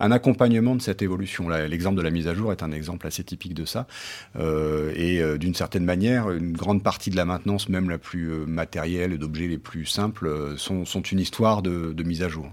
un 0.01 0.11
accompagnement 0.11 0.75
de 0.75 0.83
cette 0.83 1.03
évolution. 1.03 1.49
L'exemple 1.49 1.97
de 1.97 2.03
la 2.03 2.11
mise 2.11 2.27
à 2.27 2.35
jour 2.35 2.53
est 2.53 2.63
un 2.63 2.73
exemple 2.73 3.07
assez 3.07 3.25
typique 3.25 3.55
de 3.55 3.65
ça, 3.65 3.87
Euh, 4.37 4.93
et 4.95 5.21
euh, 5.21 5.39
d'une 5.39 5.55
certaine 5.55 5.85
manière, 5.85 6.31
une 6.31 6.53
grande 6.53 6.83
partie 6.83 7.11
de 7.11 7.17
la 7.17 7.25
maintenance, 7.25 7.69
même 7.69 7.91
la 7.91 7.99
plus 7.99 8.31
euh, 8.31 8.47
matérielle, 8.47 9.13
et 9.13 9.19
d'objets 9.19 9.49
les 9.49 9.59
plus 9.59 9.87
simples, 9.87 10.27
euh, 10.27 10.57
sont, 10.57 10.85
une 10.85 11.21
histoire 11.21 11.63
de 11.63 12.03
mise 12.03 12.23
à 12.23 12.29
jour. 12.29 12.51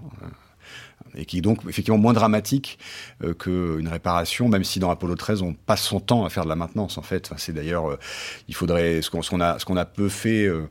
Et 1.16 1.26
qui 1.26 1.38
est 1.38 1.42
donc 1.42 1.60
effectivement 1.70 1.98
moins 2.00 2.14
dramatique 2.14 2.80
euh, 3.24 3.34
qu'une 3.34 3.88
réparation, 3.88 4.50
même 4.50 4.64
si 4.64 4.80
dans 4.80 4.90
Apollo 4.90 5.16
13 5.16 5.42
on 5.42 5.54
passe 5.54 5.82
son 5.84 6.00
temps 6.00 6.26
à 6.26 6.30
faire 6.30 6.44
de 6.44 6.50
la 6.50 6.56
maintenance 6.56 6.98
en 6.98 7.02
fait. 7.04 7.32
C'est 7.38 7.54
d'ailleurs, 7.54 7.90
euh, 7.92 8.00
il 8.48 8.56
faudrait 8.56 9.02
ce 9.02 9.10
qu'on 9.10 9.40
a 9.42 9.60
ce 9.60 9.66
qu'on 9.66 9.78
a 9.78 9.86
peu 9.86 10.10
fait, 10.10 10.46
euh, 10.48 10.64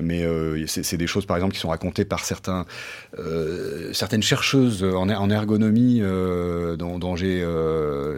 mais 0.00 0.24
c'est 0.66 0.96
des 0.96 1.06
choses 1.06 1.26
par 1.26 1.36
exemple 1.36 1.54
qui 1.54 1.60
sont 1.60 1.68
racontées 1.68 2.04
par 2.04 2.24
certaines 2.24 4.22
chercheuses 4.22 4.82
en, 4.84 5.08
er- 5.08 5.34
ergonomie 5.34 6.00
dont, 6.00 7.16
j'ai 7.16 7.44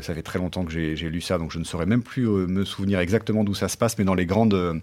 ça 0.02 0.14
fait 0.14 0.22
très 0.22 0.38
longtemps 0.38 0.64
que 0.64 0.72
j'ai 0.72 0.94
lu 1.08 1.20
ça, 1.20 1.38
donc 1.38 1.50
je 1.50 1.58
ne 1.58 1.64
saurais 1.64 1.86
même 1.86 2.02
plus 2.02 2.26
me 2.26 2.64
souvenir 2.64 3.00
exactement 3.00 3.44
d'où 3.44 3.54
ça 3.54 3.68
se 3.68 3.76
passe, 3.76 3.98
mais 3.98 4.04
dans 4.04 4.14
les 4.14 4.26
grandes 4.26 4.80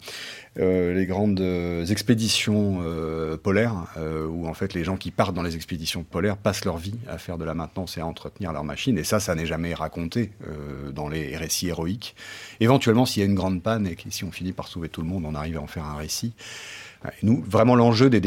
euh, 0.60 0.94
les 0.94 1.06
grandes 1.06 1.40
euh, 1.40 1.86
expéditions 1.86 2.82
euh, 2.84 3.38
polaires, 3.38 3.86
où 4.30 4.48
en 4.48 4.54
fait 4.54 4.74
les 4.74 4.84
gens 4.84 4.98
qui 4.98 5.12
partent 5.12 5.34
dans 5.34 5.44
les 5.44 5.56
expéditions 5.56 6.04
polaires 6.04 6.38
passent 6.38 6.66
leur 6.66 6.78
vie 6.78 6.96
à 7.08 7.18
faire 7.18 7.38
de 7.38 7.46
la 7.46 7.54
maintenance 7.54 7.98
et 7.98 8.02
à 8.02 8.06
entretenir 8.06 8.52
leur 8.52 8.64
machine. 8.64 8.98
Et 8.98 9.04
ça, 9.04 9.20
ça 9.20 9.36
n'est 9.36 9.46
jamais 9.46 9.74
raconté 9.74 10.32
dans 10.94 11.08
les 11.08 11.38
récits 11.38 11.70
héroïques. 11.70 12.16
Éventuellement, 12.60 13.06
s'il 13.06 13.22
y 13.22 13.26
a 13.26 13.30
une 13.30 13.36
grande 13.36 13.62
panne 13.62 13.88
et 13.88 13.98
si 14.10 14.24
on 14.24 14.32
finit 14.32 14.54
par 14.54 14.68
sauver 14.68 14.90
tout 14.90 15.02
le 15.02 15.08
monde, 15.08 15.26
on 15.26 15.36
arrive 15.36 15.58
à 15.58 15.62
en 15.62 15.68
faire 15.68 15.86
un 15.86 15.96
récit. 15.96 16.34
Et 17.06 17.26
nous, 17.26 17.44
vraiment, 17.48 17.76
l'enjeu 17.76 18.10
des, 18.10 18.20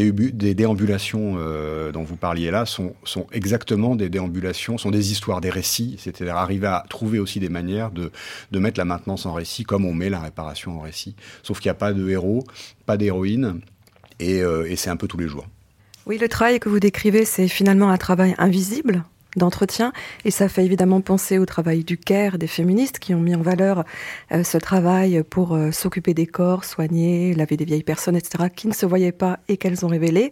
déambulations 0.55 1.37
euh, 1.39 1.93
dont 1.93 2.03
vous 2.03 2.17
parliez 2.17 2.51
là 2.51 2.67
sont, 2.67 2.95
exactement 3.31 3.95
des 3.95 4.09
déambulations, 4.09 4.79
sont 4.79 4.91
des 4.91 5.13
histoires, 5.13 5.41
des 5.41 5.51
récits, 5.51 5.97
c'est-à-dire 5.99 6.37
arriver 6.37 6.67
à 6.67 6.85
trouver 6.89 7.19
aussi 7.19 7.39
des 7.39 7.49
manières 7.49 7.91
de, 7.93 8.11
mettre 8.59 8.81
la 8.81 8.85
maintenance 8.85 9.27
en 9.27 9.33
récit 9.33 9.65
comme 9.65 9.85
on 9.85 9.93
met 9.93 10.11
la 10.11 10.21
réparation 10.21 10.79
en 10.79 10.81
récit. 10.81 11.15
Sauf 11.43 11.61
qu'il 11.61 11.69
n'y 11.69 11.77
a 11.77 11.79
pas 11.79 11.93
de 11.93 12.09
héros, 12.09 12.43
pas 12.87 12.97
d'héroïne, 12.97 13.61
euh, 14.23 14.65
et 14.65 14.77
c'est 14.77 14.91
un 14.91 14.97
peu 14.97 15.07
tous 15.07 15.19
les 15.19 15.29
jours. 15.29 15.47
Oui, 16.07 16.19
le 16.19 16.29
travail 16.29 16.61
que 16.61 16.69
vous 16.69 16.81
décrivez, 16.81 17.25
c'est 17.25 17.49
finalement 17.49 17.91
un 17.91 17.97
travail 17.97 18.35
invisible 18.39 19.05
d'entretien 19.37 19.93
et 20.25 20.31
ça 20.31 20.49
fait 20.49 20.65
évidemment 20.65 21.01
penser 21.01 21.39
au 21.39 21.47
travail 21.47 21.85
du 21.85 21.99
CARE, 21.99 22.39
des 22.39 22.47
féministes 22.47 22.99
qui 22.99 23.15
ont 23.15 23.21
mis 23.21 23.35
en 23.35 23.43
valeur 23.43 23.85
euh, 24.33 24.45
ce 24.45 24.59
travail 24.59 25.23
pour 25.29 25.55
euh, 25.55 25.71
s'occuper 25.71 26.15
des 26.15 26.27
corps, 26.27 26.65
soigner, 26.65 27.35
laver 27.35 27.57
des 27.57 27.65
vieilles 27.65 27.83
personnes, 27.83 28.17
etc., 28.17 28.45
qui 28.55 28.69
ne 28.69 28.75
se 28.75 28.87
voyaient 28.87 29.13
pas 29.13 29.41
et 29.49 29.57
qu'elles 29.57 29.85
ont 29.85 29.89
révélé. 29.89 30.31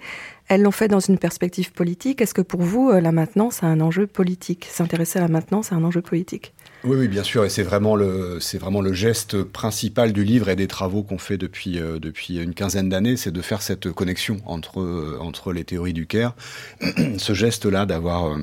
Elles 0.49 0.63
l'ont 0.63 0.73
fait 0.73 0.89
dans 0.89 1.01
une 1.01 1.19
perspective 1.19 1.73
politique. 1.73 2.21
Est-ce 2.21 2.35
que 2.35 2.43
pour 2.43 2.63
vous, 2.63 2.91
euh, 2.91 3.01
la 3.01 3.13
maintenance 3.13 3.63
a 3.63 3.67
un 3.67 3.81
enjeu 3.81 4.07
politique? 4.07 4.67
S'intéresser 4.71 5.19
à 5.19 5.23
la 5.23 5.29
maintenance 5.29 5.73
a 5.73 5.77
un 5.77 5.85
enjeu 5.85 6.03
politique? 6.03 6.53
Oui, 6.85 6.97
oui, 6.99 7.09
bien 7.09 7.23
sûr, 7.23 7.45
et 7.45 7.49
c'est 7.49 7.63
vraiment 7.63 7.95
le, 7.95 8.39
c'est 8.41 8.59
vraiment 8.59 8.81
le 8.81 8.93
geste 8.93 9.45
principal 9.45 10.13
du 10.13 10.25
livre 10.25 10.49
et 10.49 10.57
des 10.57 10.67
travaux 10.67 11.05
qu'on 11.05 11.19
fait 11.19 11.39
depuis 11.39 11.75
depuis 11.75 12.39
une 12.39 12.55
quinzaine 12.55 12.89
d'années, 12.89 13.17
c'est 13.17 13.31
de 13.31 13.41
faire 13.41 13.63
cette 13.63 13.93
connexion 13.93 14.39
entre 14.47 15.17
entre 15.21 15.53
les 15.53 15.63
théories 15.63 15.93
du 15.93 16.09
Caire, 16.09 16.35
ce 17.19 17.35
geste-là 17.35 17.87
d'avoir 17.87 18.37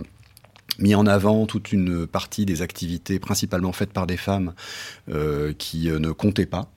mis 0.79 0.95
en 0.95 1.05
avant 1.05 1.45
toute 1.45 1.71
une 1.71 2.07
partie 2.07 2.45
des 2.45 2.61
activités 2.61 3.19
principalement 3.19 3.71
faites 3.71 3.93
par 3.93 4.07
des 4.07 4.17
femmes 4.17 4.53
euh, 5.09 5.53
qui 5.57 5.89
euh, 5.89 5.99
ne 5.99 6.11
comptaient 6.11 6.45
pas 6.45 6.69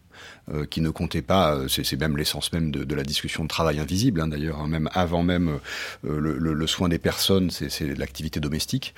qui 0.71 0.80
ne 0.80 0.90
comptait 0.90 1.23
pas, 1.23 1.59
c'est 1.68 1.99
même 1.99 2.16
l'essence 2.16 2.52
même 2.52 2.71
de, 2.71 2.94
la 2.94 3.04
discussion 3.04 3.44
de 3.44 3.49
travail 3.49 3.78
invisible, 3.78 4.21
hein, 4.21 4.28
d'ailleurs, 4.28 4.61
hein, 4.61 4.68
même 4.68 4.88
avant 4.92 5.23
même 5.23 5.59
le, 6.02 6.66
soin 6.66 6.88
des 6.88 6.99
personnes, 6.99 7.50
c'est 7.50 7.97
l'activité 7.97 8.38
domestique. 8.38 8.94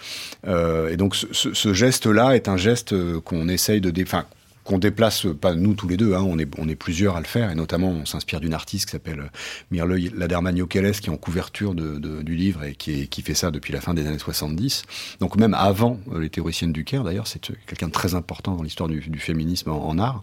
et 0.47 0.97
donc 0.97 1.15
ce, 1.15 1.75
geste-là 1.75 2.35
est 2.35 2.49
un 2.49 2.57
geste 2.57 2.95
qu'on 3.21 3.49
essaye 3.49 3.81
de... 3.81 3.93
Enfin, 4.03 4.27
qu'on 4.65 4.79
déplace, 4.79 5.27
pas 5.41 5.55
nous 5.55 5.75
tous 5.75 5.89
les 5.89 5.99
deux, 5.99 6.15
hein, 6.15 6.25
on, 6.27 6.39
est, 6.39 6.49
on 6.59 6.69
est 6.69 6.75
plusieurs 6.75 7.17
à 7.17 7.21
le 7.21 7.27
faire, 7.27 7.51
et 7.51 7.55
notamment 7.55 7.91
on 7.91 8.07
s'inspire 8.07 8.41
d'une 8.41 8.55
artiste 8.55 8.87
qui 8.87 8.93
s'appelle 8.93 9.21
euh, 9.21 9.29
Mirle 9.71 9.95
Laderman-Yokeles, 10.17 11.01
qui 11.01 11.11
est 11.11 11.13
en 11.13 11.19
couverture 11.19 11.75
de, 11.75 12.23
du 12.23 12.35
livre 12.35 12.65
et 12.65 12.75
qui, 12.75 13.09
qui 13.09 13.23
fait 13.23 13.35
ça 13.35 13.51
depuis 13.51 13.73
la 13.75 13.83
fin 13.83 13.93
des 13.93 14.07
années 14.07 14.19
70. 14.19 14.85
Donc 15.21 15.37
même 15.37 15.55
avant 15.55 16.01
euh, 16.13 16.21
les 16.21 16.31
théoriciennes 16.31 16.73
du 16.73 16.85
Caire, 16.85 17.05
d'ailleurs, 17.05 17.27
c'est 17.27 17.51
euh, 17.51 17.55
quelqu'un 17.67 17.89
de 17.89 17.93
très 17.93 18.15
important 18.15 18.57
dans 18.57 18.63
l'histoire 18.63 18.89
du, 18.89 19.19
féminisme 19.19 19.71
en, 19.71 19.99
art. 19.99 20.23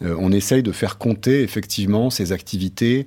on 0.00 0.32
essaye 0.32 0.62
de 0.62 0.72
faire 0.72 0.98
compter 0.98 1.42
effectivement 1.42 2.10
ces 2.10 2.32
activités 2.32 3.06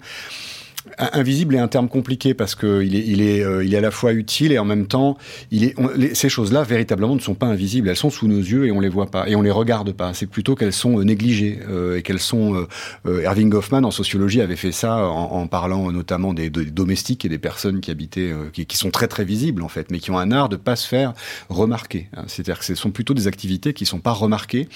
Invisible 0.99 1.53
est 1.53 1.59
un 1.59 1.67
terme 1.67 1.89
compliqué 1.89 2.33
parce 2.33 2.55
qu'il 2.55 2.95
est, 2.95 3.05
il 3.05 3.21
est, 3.21 3.43
euh, 3.43 3.63
il 3.63 3.75
est 3.75 3.77
à 3.77 3.81
la 3.81 3.91
fois 3.91 4.13
utile 4.13 4.51
et 4.51 4.57
en 4.57 4.65
même 4.65 4.87
temps, 4.87 5.17
il 5.51 5.63
est, 5.63 6.15
ces 6.15 6.27
choses-là 6.27 6.63
véritablement 6.63 7.13
ne 7.13 7.19
sont 7.19 7.35
pas 7.35 7.45
invisibles. 7.45 7.87
Elles 7.87 7.95
sont 7.95 8.09
sous 8.09 8.27
nos 8.27 8.39
yeux 8.39 8.65
et 8.65 8.71
on 8.71 8.79
les 8.79 8.89
voit 8.89 9.11
pas 9.11 9.29
et 9.29 9.35
on 9.35 9.43
les 9.43 9.51
regarde 9.51 9.91
pas. 9.91 10.15
C'est 10.15 10.25
plutôt 10.25 10.55
qu'elles 10.55 10.73
sont 10.73 10.99
euh, 10.99 11.03
négligées 11.03 11.59
euh, 11.69 11.97
et 11.97 12.01
qu'elles 12.01 12.19
sont. 12.19 12.65
Erving 13.05 13.49
Goffman 13.49 13.83
en 13.83 13.91
sociologie 13.91 14.41
avait 14.41 14.55
fait 14.55 14.71
ça 14.71 15.05
en, 15.05 15.47
parlant 15.47 15.91
notamment 15.91 16.33
des, 16.33 16.49
domestiques 16.49 17.25
et 17.25 17.29
des 17.29 17.37
personnes 17.37 17.79
qui 17.79 17.91
habitaient, 17.91 18.33
qui, 18.53 18.77
sont 18.77 18.89
très 18.89 19.07
très 19.07 19.23
visibles 19.23 19.61
en 19.61 19.67
fait, 19.67 19.91
mais 19.91 19.99
qui 19.99 20.11
ont 20.11 20.17
un 20.17 20.31
art 20.31 20.49
de 20.49 20.55
pas 20.55 20.75
se 20.75 20.87
faire 20.87 21.13
remarquer. 21.49 22.09
Hein. 22.15 22.23
C'est-à-dire 22.27 22.59
que 22.59 22.65
ce 22.65 22.75
sont 22.75 22.91
plutôt 22.91 23.13
des 23.13 23.27
activités 23.27 23.73
qui 23.73 23.85
sont 23.85 23.99
pas 23.99 24.11
remarquées 24.11 24.67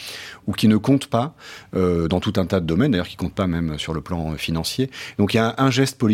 ou 0.48 0.54
qui 0.54 0.68
ne 0.68 0.78
comptent 0.78 1.08
pas 1.08 1.36
dans 1.74 2.20
tout 2.20 2.34
un 2.38 2.46
tas 2.46 2.60
de 2.60 2.66
domaines, 2.66 2.92
d'ailleurs 2.92 3.08
qui 3.08 3.18
comptent 3.18 3.36
pas 3.36 3.48
même 3.48 3.80
sur 3.80 3.94
le 3.94 4.02
plan 4.02 4.36
financier. 4.36 4.90
Donc 5.18 5.34
il 5.34 5.38
y 5.38 5.40
a 5.40 5.56
un 5.58 5.72
geste 5.72 5.98
politique 5.98 6.11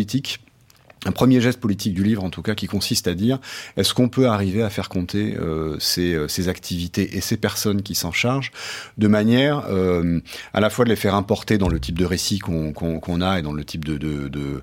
un 1.06 1.12
premier 1.12 1.40
geste 1.40 1.60
politique 1.60 1.94
du 1.94 2.02
livre, 2.02 2.24
en 2.24 2.30
tout 2.30 2.42
cas, 2.42 2.54
qui 2.54 2.66
consiste 2.66 3.06
à 3.06 3.14
dire 3.14 3.38
est-ce 3.76 3.94
qu'on 3.94 4.08
peut 4.08 4.26
arriver 4.26 4.62
à 4.62 4.70
faire 4.70 4.88
compter 4.88 5.36
euh, 5.36 5.76
ces, 5.78 6.14
euh, 6.14 6.28
ces, 6.28 6.48
activités 6.48 7.16
et 7.16 7.20
ces 7.20 7.36
personnes 7.36 7.82
qui 7.82 7.94
s'en 7.94 8.12
chargent 8.12 8.50
de 8.96 9.08
manière 9.08 9.64
euh, 9.68 10.20
à 10.52 10.60
la 10.60 10.70
fois 10.70 10.84
de 10.84 10.90
les 10.90 10.96
faire 10.96 11.14
importer 11.14 11.58
dans 11.58 11.68
le 11.68 11.78
type 11.78 11.98
de 11.98 12.04
récit 12.04 12.38
qu'on 12.38 13.20
a 13.20 13.38
et 13.38 13.42
dans 13.42 13.52
le 13.52 13.64
type 13.64 13.84
de 13.84 14.62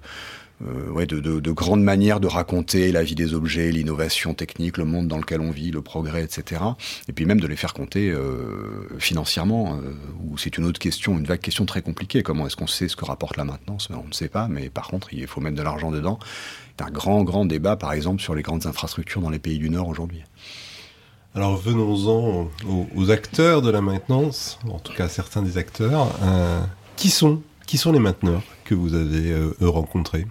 euh, 0.63 1.05
de, 1.05 1.19
de, 1.19 1.41
de, 1.41 1.51
grandes 1.51 1.83
manières 1.83 2.21
de 2.21 2.27
raconter 2.27 2.93
la 2.93 3.03
vie 3.03 3.15
des 3.15 3.33
objets, 3.33 3.71
l'innovation 3.71 4.33
technique, 4.33 4.77
le 4.77 4.85
monde 4.85 5.07
dans 5.07 5.17
lequel 5.17 5.41
on 5.41 5.51
vit, 5.51 5.69
le 5.69 5.81
progrès, 5.81 6.23
etc. 6.23 6.61
Et 7.09 7.13
puis 7.13 7.25
même 7.25 7.41
de 7.41 7.47
les 7.47 7.57
faire 7.57 7.73
compter 7.73 8.09
euh, 8.09 8.87
financièrement, 8.97 9.77
euh, 9.83 9.91
c'est 10.37 10.57
une 10.57 10.63
autre 10.63 10.79
question, 10.79 11.17
une 11.17 11.25
vague 11.25 11.41
question 11.41 11.65
très 11.65 11.81
compliquée. 11.81 12.23
Comment 12.23 12.47
est-ce 12.47 12.55
qu'on 12.55 12.67
sait 12.67 12.87
ce 12.87 12.95
que 12.95 13.03
rapporte 13.03 13.35
la 13.35 13.43
maintenance? 13.43 13.89
On 13.91 14.07
ne 14.07 14.13
sait 14.13 14.29
pas, 14.29 14.47
mais 14.47 14.69
par 14.69 14.87
contre, 14.87 15.13
il 15.13 15.27
faut 15.27 15.41
mettre 15.41 15.57
de 15.57 15.61
l'argent 15.61 15.91
dedans. 15.91 16.19
C'est 16.77 16.85
un 16.85 16.91
grand, 16.91 17.23
grand 17.23 17.45
débat, 17.45 17.75
par 17.75 17.91
exemple, 17.91 18.21
sur 18.21 18.33
les 18.33 18.41
grandes 18.41 18.65
infrastructures 18.65 19.21
dans 19.21 19.29
les 19.29 19.39
pays 19.39 19.59
du 19.59 19.69
Nord 19.69 19.89
aujourd'hui. 19.89 20.23
Alors 21.33 21.57
venons-en 21.57 22.49
aux, 22.65 22.87
aux, 22.95 23.11
acteurs 23.11 23.61
de 23.61 23.69
la 23.69 23.81
maintenance, 23.81 24.57
en 24.69 24.79
tout 24.79 24.93
cas 24.93 25.09
certains 25.09 25.41
des 25.41 25.57
acteurs. 25.57 26.07
Euh, 26.23 26.61
qui 26.95 27.09
sont 27.09 27.41
qui 27.67 27.77
sont 27.77 27.91
les 27.91 27.99
mainteneurs 27.99 28.41
que 28.63 28.73
vous 28.73 28.93
avez 28.93 29.35
rencontrés? 29.59 30.27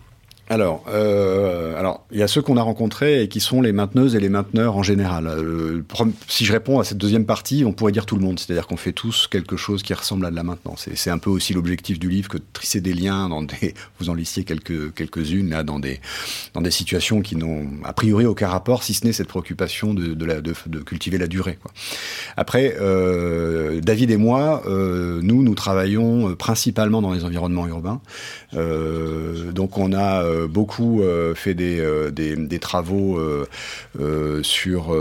Alors, 0.51 0.85
euh, 0.89 1.79
alors, 1.79 2.05
il 2.13 2.19
y 2.19 2.23
a 2.23 2.29
ceux 2.29 2.43
qu'on 2.43 2.59
a 2.59 2.63
rencontrés 2.63 3.23
et 3.23 3.29
qui 3.29 3.41
sont 3.41 3.63
les 3.63 3.73
mainteneuses 3.73 4.15
et 4.15 4.21
les 4.21 4.29
mainteneurs 4.29 4.77
en 4.77 4.83
général. 4.83 5.27
Euh, 5.27 5.83
si 6.29 6.45
je 6.45 6.53
réponds 6.53 6.79
à 6.79 6.85
cette 6.85 6.99
deuxième 6.99 7.25
partie, 7.25 7.65
on 7.65 7.73
pourrait 7.73 7.93
dire 7.93 8.05
tout 8.05 8.17
le 8.17 8.21
monde, 8.21 8.39
c'est-à-dire 8.39 8.67
qu'on 8.67 8.77
fait 8.77 8.93
tous 8.93 9.27
quelque 9.27 9.57
chose 9.57 9.83
qui 9.83 9.95
ressemble 9.95 10.27
à 10.27 10.31
de 10.31 10.37
la 10.37 10.43
maintenance. 10.43 10.87
Et 10.89 10.97
c'est 10.97 11.09
un 11.09 11.17
peu 11.17 11.31
aussi 11.31 11.55
l'objectif 11.55 11.99
du 11.99 12.11
livre 12.11 12.29
que 12.29 12.37
de 12.37 12.45
trisser 12.53 12.83
des 12.83 12.93
liens 12.93 13.31
dans 13.31 13.43
des, 13.43 13.73
vous 13.99 14.11
en 14.11 14.15
listiez 14.15 14.45
quelques 14.45 14.93
quelques-unes 14.95 15.49
là 15.49 15.63
dans 15.63 15.79
des 15.79 16.01
dans 16.53 16.61
des 16.61 16.71
situations 16.71 17.23
qui 17.23 17.37
n'ont 17.37 17.67
a 17.83 17.95
priori 17.95 18.27
aucun 18.27 18.49
rapport, 18.49 18.83
si 18.83 18.93
ce 18.93 19.07
n'est 19.07 19.13
cette 19.13 19.29
préoccupation 19.29 19.95
de 19.95 20.15
de, 20.15 20.79
cultiver 20.81 21.19
la 21.19 21.27
durée. 21.27 21.59
Après, 22.37 22.77
euh, 22.81 23.81
David 23.81 24.11
et 24.11 24.17
moi, 24.17 24.63
nous 24.67 25.43
nous 25.43 25.55
travaillons 25.55 26.35
principalement 26.35 27.01
dans 27.01 27.13
les 27.13 27.25
environnements 27.25 27.67
urbains. 27.67 28.01
Donc 28.53 29.79
on 29.79 29.93
a 29.93 30.25
beaucoup 30.49 31.03
euh, 31.03 31.35
fait 31.35 31.55
des, 31.55 31.81
euh, 31.81 32.11
des, 32.11 32.37
des 32.37 32.59
travaux 32.59 33.21
sur, 34.43 34.93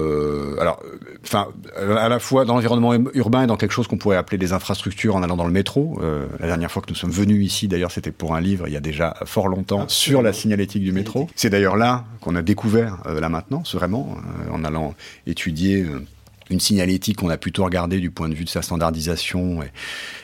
alors, 0.60 0.82
enfin, 1.24 1.48
à 1.76 2.10
la 2.10 2.20
fois 2.20 2.46
dans 2.46 2.56
l'environnement 2.56 2.94
urbain 3.14 3.44
et 3.44 3.48
dans 3.48 3.58
quelque 3.58 3.72
chose 3.72 3.88
qu'on 3.88 3.98
pourrait 3.98 4.18
appeler 4.18 4.38
des 4.38 4.54
infrastructures 4.54 5.16
en 5.16 5.24
allant 5.24 5.36
dans 5.36 5.46
le 5.46 5.52
métro. 5.52 6.00
la 6.40 6.48
dernière 6.48 6.72
fois 6.72 6.82
que 6.82 6.90
nous 6.90 6.96
sommes 6.96 7.12
venus 7.12 7.46
ici, 7.46 7.68
d'ailleurs, 7.68 7.92
c'était 7.92 8.12
pour 8.12 8.36
un 8.36 8.42
livre 8.42 8.68
il 8.68 8.74
y 8.74 8.78
a 8.78 8.82
déjà 8.82 9.16
fort 9.26 9.48
longtemps 9.48 9.88
sur 9.88 10.22
la 10.22 10.34
signalétique 10.34 10.84
du 10.84 10.92
métro. 10.92 11.30
C'est 11.36 11.50
d'ailleurs 11.50 11.78
là 11.78 12.06
qu'on 12.22 12.36
a 12.36 12.42
découvert 12.42 12.98
la 13.06 13.30
maintenance, 13.30 13.76
vraiment, 13.76 14.16
en 14.52 14.64
allant 14.64 14.94
étudier 15.28 15.86
une 16.50 16.60
signalétique 16.60 17.18
qu'on 17.18 17.30
a 17.30 17.38
plutôt 17.38 17.64
regardé 17.64 18.00
du 18.00 18.12
point 18.12 18.30
de 18.30 18.34
vue 18.34 18.46
de 18.46 18.50
sa 18.50 18.62
standardisation 18.62 19.62
et, 19.64 19.72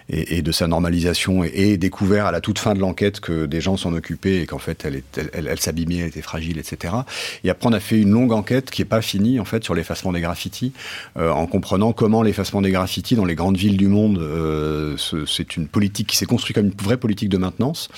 et, 0.09 0.37
et 0.37 0.41
de 0.41 0.51
sa 0.51 0.67
normalisation 0.67 1.43
et, 1.43 1.51
et, 1.53 1.77
découvert 1.77 2.25
à 2.25 2.31
la 2.31 2.41
toute 2.41 2.59
fin 2.59 2.73
de 2.73 2.79
l'enquête 2.79 3.19
que 3.19 3.45
des 3.45 3.61
gens 3.61 3.77
s'en 3.77 3.93
occupaient 3.93 4.41
et 4.41 4.45
qu'en 4.45 4.59
fait 4.59 4.83
elle, 4.85 5.01
elle, 5.17 5.29
elle, 5.33 5.47
elle 5.47 5.59
s'abîmait, 5.59 5.97
elle 5.97 6.07
était 6.07 6.21
fragile, 6.21 6.57
etc. 6.57 6.93
Et 7.43 7.49
après 7.49 7.69
on 7.69 7.73
a 7.73 7.79
fait 7.79 8.01
une 8.01 8.11
longue 8.11 8.31
enquête 8.31 8.71
qui 8.71 8.81
est 8.81 8.85
pas 8.85 9.01
finie 9.01 9.39
en 9.39 9.45
fait 9.45 9.63
sur 9.63 9.75
l'effacement 9.75 10.11
des 10.11 10.21
graffitis, 10.21 10.73
euh, 11.17 11.29
en 11.31 11.47
comprenant 11.47 11.93
comment 11.93 12.23
l'effacement 12.23 12.61
des 12.61 12.71
graffitis 12.71 13.15
dans 13.15 13.25
les 13.25 13.35
grandes 13.35 13.57
villes 13.57 13.77
du 13.77 13.87
monde, 13.87 14.19
euh, 14.19 14.95
c'est 14.97 15.57
une 15.57 15.67
politique 15.67 16.07
qui 16.07 16.17
s'est 16.17 16.25
construite 16.25 16.55
comme 16.55 16.67
une 16.67 16.73
vraie 16.83 16.97
politique 16.97 17.29
de 17.29 17.37
maintenance, 17.37 17.89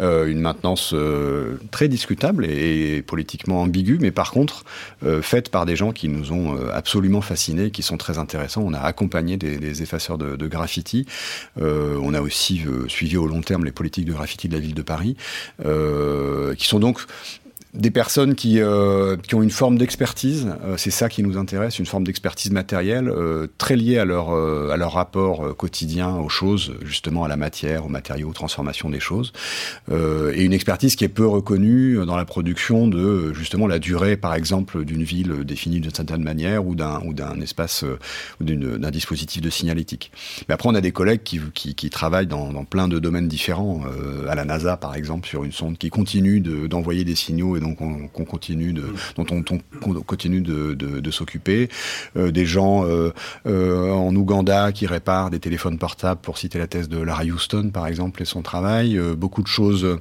euh, 0.00 0.26
une 0.26 0.40
maintenance 0.40 0.92
euh, 0.94 1.58
très 1.70 1.88
discutable 1.88 2.46
et, 2.46 3.02
politiquement 3.06 3.62
ambiguë, 3.62 3.98
mais 4.00 4.10
par 4.10 4.30
contre 4.30 4.64
euh, 5.04 5.22
faite 5.22 5.50
par 5.50 5.66
des 5.66 5.76
gens 5.76 5.92
qui 5.92 6.08
nous 6.08 6.32
ont 6.32 6.56
euh, 6.56 6.70
absolument 6.72 7.20
fascinés, 7.20 7.70
qui 7.70 7.82
sont 7.82 7.96
très 7.96 8.18
intéressants. 8.18 8.62
On 8.64 8.72
a 8.72 8.80
accompagné 8.80 9.36
des, 9.36 9.58
des 9.58 9.82
effaceurs 9.82 10.18
de, 10.18 10.36
de 10.36 10.46
graffitis. 10.46 11.06
Euh, 11.60 11.98
on 12.02 12.14
a 12.14 12.20
aussi 12.20 12.62
euh, 12.66 12.88
suivi 12.88 13.16
au 13.16 13.26
long 13.26 13.40
terme 13.40 13.64
les 13.64 13.72
politiques 13.72 14.04
de 14.04 14.12
graffiti 14.12 14.48
de 14.48 14.54
la 14.54 14.60
ville 14.60 14.74
de 14.74 14.82
Paris, 14.82 15.16
euh, 15.64 16.54
qui 16.54 16.66
sont 16.66 16.78
donc 16.78 17.00
des 17.76 17.90
personnes 17.90 18.34
qui, 18.34 18.60
euh, 18.60 19.16
qui 19.16 19.34
ont 19.34 19.42
une 19.42 19.50
forme 19.50 19.78
d'expertise, 19.78 20.48
euh, 20.64 20.76
c'est 20.76 20.90
ça 20.90 21.08
qui 21.08 21.22
nous 21.22 21.36
intéresse, 21.36 21.78
une 21.78 21.86
forme 21.86 22.04
d'expertise 22.04 22.50
matérielle 22.50 23.08
euh, 23.08 23.46
très 23.58 23.76
liée 23.76 23.98
à 23.98 24.04
leur, 24.04 24.30
à 24.30 24.76
leur 24.76 24.92
rapport 24.92 25.56
quotidien 25.56 26.16
aux 26.16 26.28
choses, 26.28 26.74
justement 26.84 27.24
à 27.24 27.28
la 27.28 27.36
matière, 27.36 27.84
aux 27.86 27.88
matériaux, 27.88 28.30
aux 28.30 28.32
transformations 28.32 28.90
des 28.90 29.00
choses, 29.00 29.32
et 29.90 30.44
une 30.44 30.52
expertise 30.52 30.96
qui 30.96 31.04
est 31.04 31.08
peu 31.08 31.26
reconnue 31.26 32.04
dans 32.06 32.16
la 32.16 32.24
production 32.24 32.88
de 32.88 33.32
justement 33.32 33.66
la 33.66 33.78
durée, 33.78 34.16
par 34.16 34.34
exemple, 34.34 34.84
d'une 34.84 35.02
ville 35.02 35.44
définie 35.44 35.80
d'une 35.80 35.94
certaine 35.94 36.22
manière 36.22 36.66
ou 36.66 36.74
d'un 36.74 37.40
espace 37.40 37.84
ou 38.40 38.44
d'un 38.44 38.90
dispositif 38.90 39.42
de 39.42 39.50
signalétique. 39.50 40.10
Mais 40.48 40.54
après, 40.54 40.68
on 40.68 40.74
a 40.74 40.80
des 40.80 40.92
collègues 40.92 41.22
qui, 41.22 41.40
qui, 41.52 41.90
travaillent 41.90 42.26
dans, 42.26 42.52
dans, 42.52 42.64
plein 42.64 42.88
de 42.88 42.98
domaines 42.98 43.28
différents, 43.28 43.82
à 44.28 44.34
la 44.34 44.44
NASA 44.44 44.76
par 44.76 44.94
exemple, 44.94 45.28
sur 45.28 45.44
une 45.44 45.52
sonde 45.52 45.78
qui 45.78 45.90
continue 45.90 46.40
d'envoyer 46.40 47.04
des 47.04 47.16
signaux 47.16 47.56
et 47.56 47.60
donc 47.66 47.80
on, 47.80 48.08
on 48.14 48.24
continue 48.24 48.72
de, 48.72 48.94
dont 49.16 49.26
on, 49.30 49.42
on 49.82 50.00
continue 50.02 50.40
de, 50.40 50.74
de, 50.74 51.00
de 51.00 51.10
s'occuper. 51.10 51.68
Euh, 52.16 52.30
des 52.30 52.46
gens 52.46 52.84
euh, 52.84 53.12
euh, 53.46 53.90
en 53.90 54.14
Ouganda 54.14 54.72
qui 54.72 54.86
réparent 54.86 55.30
des 55.30 55.40
téléphones 55.40 55.78
portables, 55.78 56.20
pour 56.20 56.38
citer 56.38 56.58
la 56.58 56.66
thèse 56.66 56.88
de 56.88 56.98
Larry 56.98 57.30
Houston 57.30 57.70
par 57.72 57.86
exemple 57.86 58.22
et 58.22 58.24
son 58.24 58.42
travail. 58.42 58.98
Beaucoup 59.16 59.42
de 59.42 59.48
choses 59.48 59.98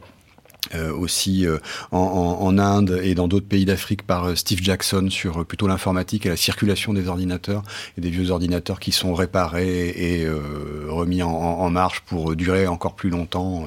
euh, 0.73 0.91
aussi 0.93 1.45
euh, 1.45 1.57
en, 1.91 1.97
en, 2.41 2.57
Inde 2.57 2.99
et 3.03 3.15
dans 3.15 3.27
d'autres 3.27 3.47
pays 3.47 3.65
d'Afrique 3.65 4.03
par 4.03 4.25
euh, 4.25 4.35
Steve 4.35 4.61
Jackson 4.61 5.07
sur 5.09 5.41
euh, 5.41 5.43
plutôt 5.43 5.67
l'informatique 5.67 6.25
et 6.25 6.29
la 6.29 6.37
circulation 6.37 6.93
des 6.93 7.07
ordinateurs 7.07 7.63
et 7.97 8.01
des 8.01 8.09
vieux 8.09 8.31
ordinateurs 8.31 8.79
qui 8.79 8.91
sont 8.91 9.13
réparés 9.13 9.89
et 9.89 10.25
euh, 10.25 10.85
remis 10.89 11.21
en, 11.23 11.29
en, 11.29 11.69
marche 11.69 12.01
pour 12.01 12.35
durer 12.35 12.67
encore 12.67 12.95
plus 12.95 13.09
longtemps, 13.09 13.65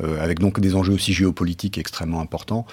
avec 0.00 0.38
donc 0.38 0.58
des 0.60 0.74
enjeux 0.74 0.94
aussi 0.94 1.12
géopolitiques 1.12 1.76
extrêmement 1.76 2.20
importants. 2.20 2.66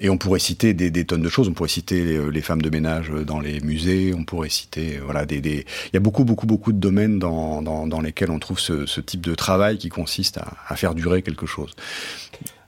Et 0.00 0.08
on 0.08 0.16
pourrait 0.16 0.38
citer 0.38 0.72
des, 0.72 0.90
des 0.90 1.04
tonnes 1.04 1.22
de 1.22 1.28
choses. 1.28 1.48
On 1.48 1.52
pourrait 1.52 1.68
citer 1.68 2.02
les, 2.04 2.30
les, 2.30 2.40
femmes 2.40 2.62
de 2.62 2.70
ménage 2.70 3.10
dans 3.10 3.40
les 3.40 3.60
musées. 3.60 4.14
On 4.16 4.24
pourrait 4.24 4.48
citer 4.48 5.00
voilà 5.04 5.26
des, 5.26 5.40
des... 5.40 5.66
il 5.88 5.94
y 5.94 5.96
a 5.96 6.00
beaucoup 6.00 6.24
beaucoup 6.24 6.46
beaucoup 6.46 6.72
de 6.72 6.78
domaines 6.78 7.18
dans, 7.18 7.60
dans, 7.60 7.86
dans 7.86 8.00
lesquels 8.00 8.30
on 8.30 8.38
trouve 8.38 8.58
ce, 8.58 8.86
ce, 8.86 9.00
type 9.00 9.20
de 9.20 9.34
travail 9.34 9.76
qui 9.76 9.88
consiste 9.88 10.38
à, 10.38 10.54
à 10.68 10.76
faire 10.76 10.94
durer 10.94 11.22
quelque 11.22 11.46
chose. 11.46 11.74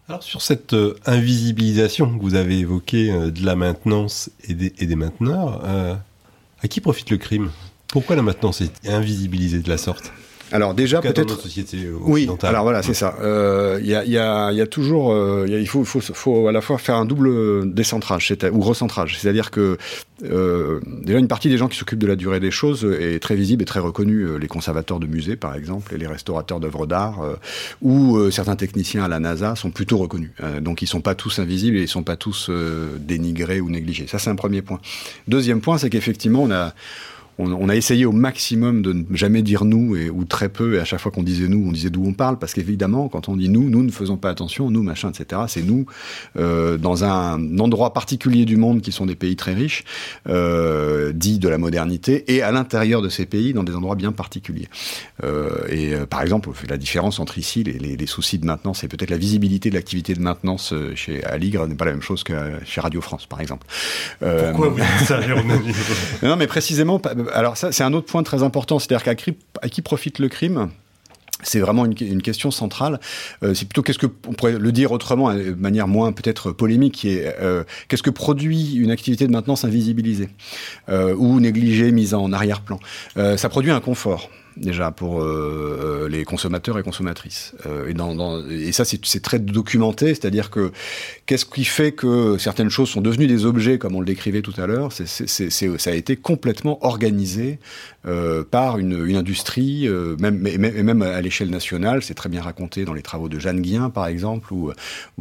Alors 0.08 0.22
sur 0.22 0.42
cette 0.42 0.74
euh, 0.74 0.98
invisibilisation 1.06 2.18
que 2.18 2.22
vous 2.22 2.34
avez 2.34 2.58
évoquée 2.58 3.10
euh, 3.10 3.30
de 3.30 3.44
la 3.44 3.56
maintenance 3.56 4.30
et 4.46 4.52
des, 4.54 4.96
mainteneurs, 4.96 5.62
euh, 5.64 5.94
à 6.62 6.68
qui 6.68 6.82
profite 6.82 7.08
le 7.08 7.16
crime? 7.16 7.50
Pourquoi 7.88 8.14
la 8.14 8.22
maintenance 8.22 8.60
est 8.60 8.86
invisibilisée 8.86 9.60
de 9.60 9.68
la 9.68 9.78
sorte? 9.78 10.12
Alors 10.54 10.72
déjà 10.72 11.00
Peut-être 11.12 11.34
Oui, 12.00 12.26
alors 12.48 12.62
voilà, 12.62 12.82
c'est 12.82 12.94
ça. 12.94 13.16
Euh, 13.20 13.78
Il 13.82 13.86
y, 13.88 13.94
a, 13.94 14.04
il 14.04 14.12
y, 14.12 14.18
a, 14.18 14.52
y 14.52 14.60
a 14.60 14.66
toujours, 14.66 15.12
euh, 15.12 15.44
il 15.46 15.52
y 15.52 15.56
a- 15.56 15.58
il 15.58 15.66
faut, 15.68 15.84
faut, 15.84 16.00
faut 16.00 16.46
à 16.48 16.52
la 16.52 16.60
fois 16.60 16.78
faire 16.78 16.94
un 16.94 17.04
double 17.04 17.72
décentrage 17.74 18.32
ou 18.52 18.60
recentrage. 18.60 19.18
C'est-à-dire 19.18 19.50
que 19.50 19.76
euh, 20.24 20.80
déjà 21.02 21.18
une 21.18 21.26
partie 21.28 21.48
des 21.48 21.58
gens 21.58 21.66
qui 21.66 21.76
s'occupent 21.76 21.98
de 21.98 22.06
la 22.06 22.14
durée 22.16 22.38
des 22.38 22.52
choses 22.52 22.84
est 22.84 23.18
très 23.20 23.34
visible 23.34 23.62
et 23.62 23.66
très 23.66 23.80
reconnue. 23.80 24.22
Euh, 24.28 24.38
Les 24.38 24.46
conservateurs 24.46 25.00
de 25.00 25.06
musées, 25.08 25.34
par 25.36 25.56
exemple, 25.56 25.92
et 25.92 25.98
les 25.98 26.06
restaurateurs 26.06 26.60
d'œuvres 26.60 26.86
d'art, 26.86 27.22
euh, 27.22 27.34
ou 27.82 28.16
euh, 28.16 28.30
certains 28.30 28.56
techniciens 28.56 29.02
à 29.04 29.08
la 29.08 29.18
NASA 29.18 29.56
sont 29.56 29.70
plutôt 29.72 29.98
reconnus. 29.98 30.30
Euh, 30.42 30.60
donc 30.60 30.82
ils 30.82 30.86
sont 30.86 31.00
pas 31.00 31.16
tous 31.16 31.40
invisibles 31.40 31.76
et 31.78 31.82
ils 31.82 31.88
sont 31.88 32.04
pas 32.04 32.16
tous 32.16 32.46
euh, 32.48 32.96
dénigrés 33.00 33.60
ou 33.60 33.70
négligés. 33.70 34.06
Ça 34.06 34.18
c'est 34.20 34.30
un 34.30 34.36
premier 34.36 34.62
point. 34.62 34.78
Deuxième 35.26 35.60
point, 35.60 35.78
c'est 35.78 35.90
qu'effectivement 35.90 36.44
on 36.44 36.50
a 36.52 36.74
on, 37.38 37.52
on 37.52 37.68
a 37.68 37.76
essayé 37.76 38.06
au 38.06 38.12
maximum 38.12 38.82
de 38.82 38.92
ne 38.92 39.04
jamais 39.12 39.42
dire 39.42 39.64
nous 39.64 39.96
et, 39.96 40.10
ou 40.10 40.24
très 40.24 40.48
peu, 40.48 40.74
et 40.74 40.80
à 40.80 40.84
chaque 40.84 41.00
fois 41.00 41.10
qu'on 41.12 41.22
disait 41.22 41.48
nous, 41.48 41.66
on 41.68 41.72
disait 41.72 41.90
d'où 41.90 42.04
on 42.04 42.12
parle, 42.12 42.38
parce 42.38 42.54
qu'évidemment, 42.54 43.08
quand 43.08 43.28
on 43.28 43.36
dit 43.36 43.48
nous, 43.48 43.68
nous 43.70 43.82
ne 43.82 43.90
faisons 43.90 44.16
pas 44.16 44.30
attention, 44.30 44.70
nous, 44.70 44.82
machin, 44.82 45.10
etc., 45.10 45.42
c'est 45.48 45.62
nous, 45.62 45.86
euh, 46.36 46.76
dans 46.78 47.04
un 47.04 47.58
endroit 47.58 47.92
particulier 47.92 48.44
du 48.44 48.56
monde 48.56 48.80
qui 48.80 48.92
sont 48.92 49.06
des 49.06 49.14
pays 49.14 49.36
très 49.36 49.54
riches, 49.54 49.84
euh, 50.28 51.12
dits 51.12 51.38
de 51.38 51.48
la 51.48 51.58
modernité, 51.58 52.24
et 52.34 52.42
à 52.42 52.52
l'intérieur 52.52 53.02
de 53.02 53.08
ces 53.08 53.26
pays, 53.26 53.52
dans 53.52 53.64
des 53.64 53.74
endroits 53.74 53.96
bien 53.96 54.12
particuliers. 54.12 54.68
Euh, 55.22 55.50
et 55.68 55.94
euh, 55.94 56.06
par 56.06 56.22
exemple, 56.22 56.50
la 56.68 56.76
différence 56.76 57.18
entre 57.18 57.38
ici, 57.38 57.64
les, 57.64 57.78
les, 57.78 57.96
les 57.96 58.06
soucis 58.06 58.38
de 58.38 58.46
maintenance, 58.46 58.84
et 58.84 58.88
peut-être 58.88 59.10
la 59.10 59.18
visibilité 59.18 59.70
de 59.70 59.74
l'activité 59.74 60.14
de 60.14 60.20
maintenance 60.20 60.74
chez 60.94 61.24
Aligre 61.24 61.66
n'est 61.66 61.74
pas 61.74 61.84
la 61.84 61.92
même 61.92 62.02
chose 62.02 62.22
que 62.22 62.32
chez 62.64 62.80
Radio 62.80 63.00
France, 63.00 63.26
par 63.26 63.40
exemple. 63.40 63.66
Pourquoi 64.20 64.68
vous 64.68 64.76
dites 64.76 65.06
ça, 65.06 65.20
non, 66.22 66.36
mais 66.36 66.46
précisément, 66.46 67.00
alors 67.32 67.56
ça, 67.56 67.72
c'est 67.72 67.84
un 67.84 67.92
autre 67.92 68.06
point 68.06 68.22
très 68.22 68.42
important, 68.42 68.78
c'est-à-dire 68.78 69.04
qu'à 69.04 69.14
qui, 69.14 69.36
à 69.62 69.68
qui 69.68 69.82
profite 69.82 70.18
le 70.18 70.28
crime? 70.28 70.70
C'est 71.42 71.60
vraiment 71.60 71.84
une, 71.84 72.22
question 72.22 72.50
centrale. 72.50 73.00
Euh, 73.42 73.52
c'est 73.52 73.66
plutôt 73.66 73.82
qu'est-ce 73.82 73.98
que 73.98 74.06
on 74.26 74.32
pourrait 74.32 74.58
le 74.58 74.72
dire 74.72 74.92
autrement, 74.92 75.30
euh, 75.30 75.50
de 75.50 75.60
manière 75.60 75.88
moins 75.88 76.12
peut-être 76.12 76.52
polémique, 76.52 77.04
euh, 77.04 77.64
qu'est-ce 77.88 78.02
que 78.02 78.10
produit 78.10 78.74
une 78.76 78.90
activité 78.90 79.26
de 79.26 79.32
maintenance 79.32 79.64
invisibilisée 79.64 80.30
ou 80.88 81.40
négligée, 81.40 81.92
mise 81.92 82.14
en 82.14 82.32
arrière-plan? 82.32 82.78
Ça 83.14 83.48
produit 83.48 83.70
un 83.70 83.80
confort 83.80 84.30
déjà 84.56 84.90
pour 84.90 85.20
euh, 85.20 86.08
les 86.10 86.24
consommateurs 86.24 86.78
et 86.78 86.82
consommatrices. 86.82 87.54
Euh, 87.66 87.92
et, 88.50 88.72
ça, 88.72 88.84
c'est 88.84 89.22
très 89.22 89.38
documenté, 89.38 90.08
c'est-à-dire 90.08 90.50
que 90.50 90.72
qu'est-ce 91.26 91.44
qui 91.44 91.64
fait 91.64 91.92
que 91.92 92.36
certaines 92.38 92.70
choses 92.70 92.88
sont 92.88 93.00
devenues 93.00 93.26
des 93.26 93.46
objets, 93.46 93.78
comme 93.78 93.94
on 93.94 94.00
le 94.00 94.06
décrivait 94.06 94.42
tout 94.42 94.54
à 94.58 94.66
l'heure 94.66 94.90
Ça 94.92 95.90
a 95.90 95.94
été 95.94 96.16
complètement 96.16 96.84
organisé 96.84 97.58
euh, 98.06 98.44
par 98.44 98.78
une, 98.78 99.16
industrie, 99.16 99.88
euh, 99.88 100.16
même, 100.18 100.46
et 100.46 100.58
même, 100.58 101.02
à 101.02 101.20
l'échelle 101.22 101.50
nationale. 101.50 102.02
C'est 102.02 102.14
très 102.14 102.28
bien 102.28 102.42
raconté 102.42 102.84
dans 102.84 102.92
les 102.92 103.02
travaux 103.02 103.28
de 103.28 103.38
Jeanne 103.38 103.62
Guien, 103.62 103.88
par 103.88 104.06
exemple, 104.06 104.52
ou, 104.52 104.72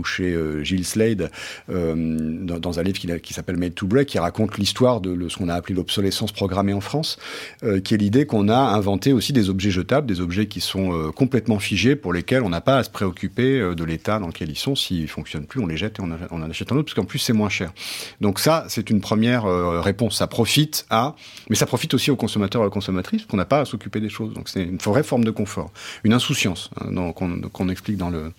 chez 0.03 0.33
euh, 0.33 0.63
Gilles 0.63 0.85
Slade, 0.85 1.31
euh, 1.69 1.95
dans, 1.95 2.79
un 2.79 2.83
livre 2.83 2.99
qui, 2.99 3.33
s'appelle 3.33 3.57
Made 3.57 3.73
to 3.73 3.87
Break, 3.87 4.09
qui 4.09 4.19
raconte 4.19 4.57
l'histoire 4.57 4.99
de 4.99 5.11
le- 5.11 5.29
ce 5.29 5.37
qu'on 5.37 5.47
a 5.47 5.53
appelé 5.53 5.75
l'obsolescence 5.75 6.33
programmée 6.33 6.73
en 6.73 6.81
France, 6.81 7.17
euh, 7.63 7.79
qui 7.79 7.93
est 7.93 7.97
l'idée 7.97 8.25
qu'on 8.25 8.49
a 8.49 8.57
inventé 8.57 9.13
aussi 9.13 9.22
des 9.31 9.49
objets 9.49 9.71
jetables, 9.71 10.07
des 10.07 10.19
objets 10.19 10.47
qui 10.47 10.59
sont 10.59 10.93
euh, 10.93 11.11
complètement 11.11 11.59
figés, 11.59 11.95
pour 11.95 12.11
lesquels 12.11 12.43
on 12.43 12.49
n'a 12.49 12.59
pas 12.59 12.79
à 12.79 12.83
se 12.83 12.89
préoccuper 12.89 13.59
euh, 13.59 13.75
de 13.75 13.83
l'état 13.83 14.19
dans 14.19 14.27
lequel 14.27 14.49
ils 14.49 14.57
sont. 14.57 14.75
S'ils 14.75 15.07
fonctionnent 15.07 15.45
plus, 15.45 15.61
on 15.61 15.67
les 15.67 15.77
jette 15.77 15.99
et 15.99 16.01
on, 16.01 16.11
en 16.11 16.49
achète 16.49 16.71
un 16.71 16.75
autre, 16.75 16.85
parce 16.85 16.95
qu'en 16.95 17.05
plus 17.05 17.19
c'est 17.19 17.33
moins 17.33 17.49
cher. 17.49 17.71
Donc 18.19 18.39
ça, 18.39 18.65
c'est 18.67 18.89
une 18.89 18.99
première 18.99 19.45
euh, 19.45 19.79
réponse. 19.79 20.17
Ça 20.17 20.27
profite 20.27 20.85
à, 20.89 21.15
mais 21.49 21.55
ça 21.55 21.65
profite 21.65 21.93
aussi 21.93 22.11
aux 22.11 22.15
consommateurs 22.15 22.63
et 22.63 22.65
aux 22.65 22.71
consommatrices, 22.71 23.21
parce 23.21 23.31
qu'on 23.31 23.37
n'a 23.37 23.45
pas 23.45 23.61
à 23.61 23.65
s'occuper 23.65 24.01
des 24.01 24.09
choses. 24.09 24.33
Donc 24.33 24.49
c'est 24.49 24.63
une 24.63 24.77
vraie 24.77 25.03
forme 25.03 25.23
de 25.23 25.31
confort, 25.31 25.71
une 26.03 26.13
insouciance 26.13 26.71
hein, 26.81 27.13
qu'on 27.13 27.69
explique 27.69 27.97
dans 27.97 28.09
le 28.09 28.33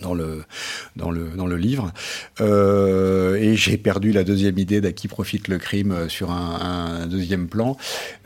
dans 0.00 0.14
le 0.14 0.44
dans 0.96 1.10
le 1.10 1.30
dans 1.36 1.46
le 1.46 1.56
livre. 1.56 1.92
Euh, 2.40 3.36
et 3.36 3.56
j'ai 3.56 3.76
perdu 3.76 4.12
la 4.12 4.24
deuxième 4.24 4.58
idée 4.58 4.80
d'à 4.80 4.92
qui 4.92 5.08
profite 5.08 5.48
le 5.48 5.58
crime 5.58 6.08
sur 6.08 6.30
un, 6.30 7.06
deuxième 7.06 7.48
plan. 7.48 7.76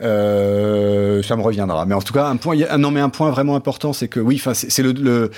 Euh, 0.01 1.23
ça 1.23 1.35
me 1.35 1.41
reviendra. 1.41 1.85
Mais 1.85 1.95
en 1.95 2.01
tout 2.01 2.13
cas 2.13 2.27
un 2.27 2.37
point 2.37 2.55
non 2.77 2.91
mais 2.91 2.99
un 2.99 3.09
point 3.09 3.31
vraiment 3.31 3.55
important 3.55 3.93
c'est 3.93 4.07
que 4.07 4.19
oui 4.19 4.41
c'est 4.53 4.83
le 4.83 5.31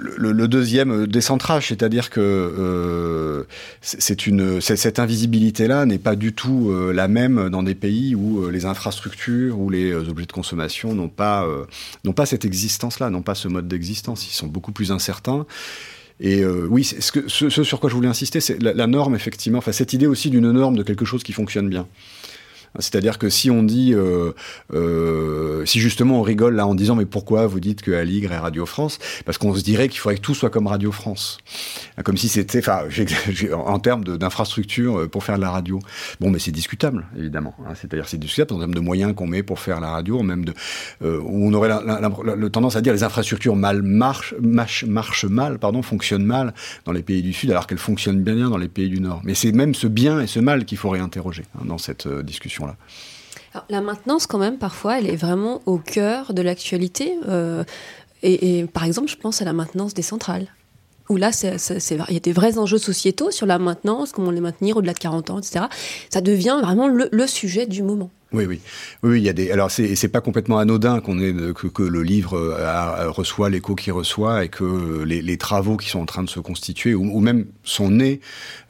le, 0.00 0.32
le 0.32 0.48
deuxième 0.48 1.06
décentrage, 1.06 1.68
c'est-à-dire 1.68 2.10
que 2.10 2.20
euh, 2.20 3.44
cette 3.82 4.98
invisibilité 4.98 5.68
là 5.68 5.86
n'est 5.86 5.98
pas 5.98 6.16
du 6.16 6.32
tout 6.32 6.70
euh, 6.70 6.92
la 6.92 7.08
même 7.08 7.50
dans 7.50 7.62
des 7.62 7.74
pays 7.74 8.14
où 8.14 8.44
euh, 8.44 8.50
les 8.50 8.64
infrastructures 8.64 9.58
ou 9.58 9.70
les 9.70 9.90
euh, 9.90 10.08
objets 10.08 10.26
de 10.26 10.32
consommation 10.32 10.94
n'ont 10.94 11.08
pas 11.08 11.44
euh, 11.44 11.64
n'ont 12.04 12.12
pas 12.12 12.26
cette 12.26 12.44
existence-là, 12.44 13.10
n'ont 13.10 13.22
pas 13.22 13.34
ce 13.34 13.48
mode 13.48 13.68
d'existence. 13.68 14.26
Ils 14.26 14.34
sont 14.34 14.46
beaucoup 14.46 14.72
plus 14.72 14.90
incertains. 14.92 15.46
Et 16.22 16.42
euh, 16.42 16.66
oui, 16.68 16.84
ce 16.84 17.48
sur 17.48 17.80
quoi 17.80 17.88
je 17.88 17.94
voulais 17.94 18.08
insister, 18.08 18.40
c'est 18.40 18.62
la, 18.62 18.74
la 18.74 18.86
norme, 18.86 19.14
effectivement. 19.14 19.58
Enfin, 19.58 19.72
cette 19.72 19.94
idée 19.94 20.06
aussi 20.06 20.28
d'une 20.28 20.50
norme 20.52 20.76
de 20.76 20.82
quelque 20.82 21.06
chose 21.06 21.22
qui 21.22 21.32
fonctionne 21.32 21.70
bien. 21.70 21.86
C'est-à-dire 22.78 23.18
que 23.18 23.28
si 23.28 23.50
on 23.50 23.62
dit, 23.62 23.94
euh, 23.94 24.32
euh, 24.72 25.64
si 25.66 25.80
justement 25.80 26.20
on 26.20 26.22
rigole 26.22 26.54
là 26.54 26.66
en 26.66 26.74
disant 26.74 26.94
mais 26.96 27.06
pourquoi 27.06 27.46
vous 27.46 27.60
dites 27.60 27.82
que 27.82 27.90
Aligre 27.90 28.32
est 28.32 28.38
Radio 28.38 28.66
France? 28.66 28.98
Parce 29.24 29.38
qu'on 29.38 29.54
se 29.54 29.62
dirait 29.62 29.88
qu'il 29.88 29.98
faudrait 30.00 30.16
que 30.16 30.22
tout 30.22 30.34
soit 30.34 30.50
comme 30.50 30.66
Radio 30.66 30.92
France, 30.92 31.38
comme 32.04 32.16
si 32.16 32.28
c'était, 32.28 32.58
enfin, 32.58 32.82
en 33.52 33.78
termes 33.78 34.04
d'infrastructure 34.04 35.00
euh, 35.00 35.08
pour 35.08 35.24
faire 35.24 35.36
de 35.36 35.42
la 35.42 35.50
radio. 35.50 35.78
Bon, 36.20 36.30
mais 36.30 36.38
c'est 36.38 36.52
discutable 36.52 37.06
évidemment. 37.16 37.54
hein. 37.66 37.72
C'est-à-dire 37.74 38.08
c'est 38.08 38.18
discutable 38.18 38.54
en 38.54 38.58
termes 38.58 38.74
de 38.74 38.80
moyens 38.80 39.14
qu'on 39.14 39.26
met 39.26 39.42
pour 39.42 39.58
faire 39.58 39.80
la 39.80 39.90
radio, 39.90 40.22
même 40.22 40.44
de 40.44 40.54
on 41.02 41.52
aurait 41.54 41.68
la, 41.68 42.50
tendance 42.50 42.76
à 42.76 42.80
dire 42.80 42.92
les 42.92 43.02
infrastructures 43.02 43.56
marchent, 43.56 44.34
mal, 44.40 45.58
fonctionnent 45.82 46.24
mal 46.24 46.54
dans 46.84 46.92
les 46.92 47.02
pays 47.02 47.22
du 47.22 47.32
Sud, 47.32 47.50
alors 47.50 47.66
qu'elles 47.66 47.78
fonctionnent 47.78 48.22
bien 48.22 48.48
dans 48.48 48.58
les 48.58 48.68
pays 48.68 48.88
du 48.88 49.00
Nord. 49.00 49.20
Mais 49.24 49.34
c'est 49.34 49.52
même 49.52 49.74
ce 49.74 49.86
bien 49.86 50.20
et 50.20 50.26
ce 50.26 50.40
mal 50.40 50.64
qu'il 50.64 50.78
faut 50.78 50.90
réinterroger 50.90 51.44
hein, 51.56 51.64
dans 51.66 51.78
cette 51.78 52.06
euh, 52.06 52.22
la 53.68 53.80
maintenance, 53.80 54.26
quand 54.26 54.38
même, 54.38 54.58
parfois, 54.58 54.98
elle 54.98 55.08
est 55.08 55.16
vraiment 55.16 55.60
au 55.66 55.78
cœur 55.78 56.34
de 56.34 56.42
l'actualité. 56.42 57.14
euh, 57.28 57.64
et, 58.22 58.66
par 58.66 58.84
exemple, 58.84 59.08
je 59.08 59.16
pense 59.16 59.40
à 59.40 59.44
la 59.44 59.52
maintenance 59.52 59.94
des 59.94 60.02
centrales. 60.02 60.48
Où 61.08 61.16
là, 61.16 61.30
il 61.42 62.14
y 62.14 62.16
a 62.16 62.20
des 62.20 62.32
vrais 62.32 62.58
enjeux 62.58 62.78
sociétaux 62.78 63.30
sur 63.30 63.46
la 63.46 63.58
maintenance, 63.58 64.12
comment 64.12 64.30
les 64.30 64.40
maintenir 64.40 64.76
au-delà 64.76 64.92
de 64.92 64.98
40 64.98 65.30
ans, 65.30 65.38
etc. 65.38 65.64
Ça 66.10 66.20
devient 66.20 66.58
vraiment 66.62 66.86
le 66.86 67.26
sujet 67.26 67.66
du 67.66 67.82
moment. 67.82 68.10
Oui, 68.32 68.44
oui, 68.46 68.60
oui, 69.02 69.18
il 69.20 69.24
y 69.24 69.28
a 69.28 69.32
des. 69.32 69.50
Alors, 69.50 69.72
c'est 69.72 69.96
c'est 69.96 70.06
pas 70.06 70.20
complètement 70.20 70.58
anodin 70.60 71.00
qu'on 71.00 71.18
ait 71.18 71.32
que, 71.52 71.66
que 71.66 71.82
le 71.82 72.04
livre 72.04 72.36
euh, 72.38 72.64
a- 72.64 73.02
a- 73.02 73.08
reçoit 73.08 73.50
l'écho 73.50 73.74
qu'il 73.74 73.92
reçoit 73.92 74.44
et 74.44 74.48
que 74.48 75.02
les, 75.02 75.20
les 75.20 75.36
travaux 75.36 75.76
qui 75.76 75.88
sont 75.88 75.98
en 75.98 76.06
train 76.06 76.22
de 76.22 76.28
se 76.28 76.38
constituer 76.38 76.94
ou, 76.94 77.18
même 77.18 77.46
sont 77.64 77.90
nés 77.90 78.20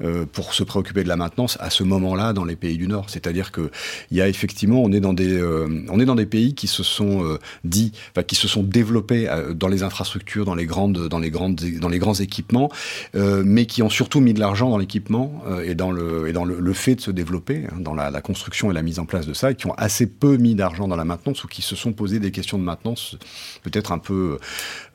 euh, 0.02 0.24
pour 0.24 0.54
se 0.54 0.62
préoccuper 0.64 1.02
de 1.04 1.08
la 1.08 1.16
maintenance 1.16 1.58
à 1.60 1.68
ce 1.68 1.82
moment-là 1.84 2.32
dans 2.32 2.46
les 2.46 2.56
pays 2.56 2.78
du 2.78 2.88
Nord. 2.88 3.10
C'est-à-dire 3.10 3.52
que 3.52 3.70
il 4.10 4.16
y 4.16 4.22
a 4.22 4.28
effectivement, 4.28 4.82
on 4.82 4.92
est 4.92 5.00
dans 5.00 5.12
des, 5.12 5.30
euh, 5.38 5.68
on 5.90 6.00
est 6.00 6.06
dans 6.06 6.14
des 6.14 6.24
pays 6.24 6.54
qui 6.54 6.66
se 6.66 6.82
sont 6.82 7.22
euh, 7.26 7.38
dit, 7.64 7.92
enfin, 8.12 8.22
qui 8.22 8.36
se 8.36 8.48
sont 8.48 8.62
développés 8.62 9.28
euh, 9.28 9.52
dans 9.52 9.68
les 9.68 9.82
infrastructures, 9.82 10.46
dans 10.46 10.54
les 10.54 10.64
grandes, 10.64 11.06
dans 11.08 11.18
les 11.18 11.30
grandes, 11.30 11.60
dans 11.82 11.90
les 11.90 11.98
grands 11.98 12.14
équipements, 12.14 12.70
euh, 13.14 13.42
mais 13.44 13.66
qui 13.66 13.82
ont 13.82 13.90
surtout 13.90 14.20
mis 14.20 14.32
de 14.32 14.40
l'argent 14.40 14.70
dans 14.70 14.78
l'équipement 14.78 15.44
euh, 15.46 15.68
et 15.68 15.74
dans 15.74 15.92
le 15.92 16.28
et 16.28 16.32
dans 16.32 16.46
le, 16.46 16.72
fait 16.72 16.94
de 16.94 17.02
se 17.02 17.10
développer, 17.10 17.66
hein, 17.70 17.76
dans 17.78 17.92
la 17.94 18.20
construction 18.22 18.70
et 18.70 18.74
la 18.74 18.80
mise 18.82 18.98
en 18.98 19.04
place 19.04 19.26
de 19.26 19.34
ça, 19.34 19.49
et 19.50 19.54
qui 19.54 19.66
ont 19.66 19.74
assez 19.74 20.06
peu 20.06 20.36
mis 20.36 20.54
d'argent 20.54 20.88
dans 20.88 20.96
la 20.96 21.04
maintenance 21.04 21.44
ou 21.44 21.48
qui 21.48 21.62
se 21.62 21.76
sont 21.76 21.92
posé 21.92 22.18
des 22.18 22.30
questions 22.30 22.58
de 22.58 22.64
maintenance 22.64 23.16
peut-être 23.62 23.92
un 23.92 23.98
peu 23.98 24.38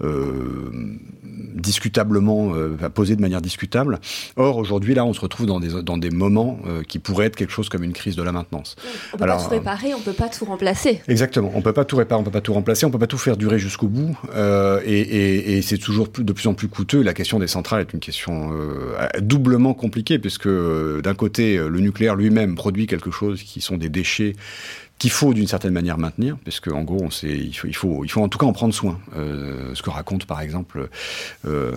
euh, 0.03 0.97
discutablement 1.55 2.53
euh, 2.53 2.77
posées 2.93 3.15
de 3.15 3.21
manière 3.21 3.41
discutable. 3.41 3.99
Or 4.35 4.57
aujourd'hui 4.57 4.93
là, 4.93 5.05
on 5.05 5.13
se 5.13 5.21
retrouve 5.21 5.45
dans 5.45 5.59
des 5.59 5.83
dans 5.83 5.97
des 5.97 6.09
moments 6.09 6.59
euh, 6.67 6.83
qui 6.83 6.99
pourraient 6.99 7.27
être 7.27 7.35
quelque 7.35 7.51
chose 7.51 7.69
comme 7.69 7.83
une 7.83 7.93
crise 7.93 8.15
de 8.15 8.23
la 8.23 8.31
maintenance. 8.31 8.75
On 9.13 9.17
peut 9.17 9.23
Alors, 9.23 9.37
pas 9.37 9.43
tout 9.43 9.49
réparer, 9.49 9.93
on 9.93 10.01
peut 10.01 10.13
pas 10.13 10.29
tout 10.29 10.45
remplacer. 10.45 11.01
Exactement. 11.07 11.51
On 11.53 11.61
peut 11.61 11.73
pas 11.73 11.85
tout 11.85 11.97
réparer, 11.97 12.21
on 12.21 12.23
peut 12.23 12.31
pas 12.31 12.41
tout 12.41 12.53
remplacer, 12.53 12.85
on 12.85 12.91
peut 12.91 12.99
pas 12.99 13.07
tout 13.07 13.17
faire 13.17 13.37
durer 13.37 13.59
jusqu'au 13.59 13.87
bout, 13.87 14.17
et, 14.85 14.99
et, 14.99 15.57
et 15.57 15.61
c'est 15.61 15.77
toujours 15.77 16.09
plus, 16.09 16.23
de 16.23 16.33
plus 16.33 16.47
en 16.47 16.53
plus 16.53 16.67
coûteux. 16.67 17.01
La 17.01 17.13
question 17.13 17.39
des 17.39 17.47
centrales 17.47 17.81
est 17.81 17.93
une 17.93 17.99
question 17.99 18.51
doublement 19.19 19.73
compliquée 19.73 20.19
puisque 20.19 20.47
d'un 20.47 21.13
côté, 21.15 21.57
le 21.57 21.79
nucléaire 21.79 22.15
lui-même 22.15 22.55
produit 22.55 22.87
quelque 22.87 23.11
chose 23.11 23.43
qui 23.43 23.61
sont 23.61 23.77
des 23.77 23.89
déchets 23.89 24.33
qu'il 24.97 25.11
faut 25.11 25.33
d'une 25.33 25.47
certaine 25.47 25.73
manière 25.73 25.97
maintenir, 25.97 26.37
puisque 26.43 26.69
en 26.69 26.83
gros, 26.83 27.09
il, 27.23 27.53
faut, 27.75 28.05
en 28.15 28.29
tout 28.29 28.37
cas 28.37 28.45
en 28.45 28.53
prendre 28.53 28.73
soin. 28.73 28.99
Euh, 29.15 29.71
ce 29.73 29.81
que 29.81 29.89
raconte 29.89 30.25
par 30.25 30.39
exemple 30.39 30.87
euh, 31.45 31.73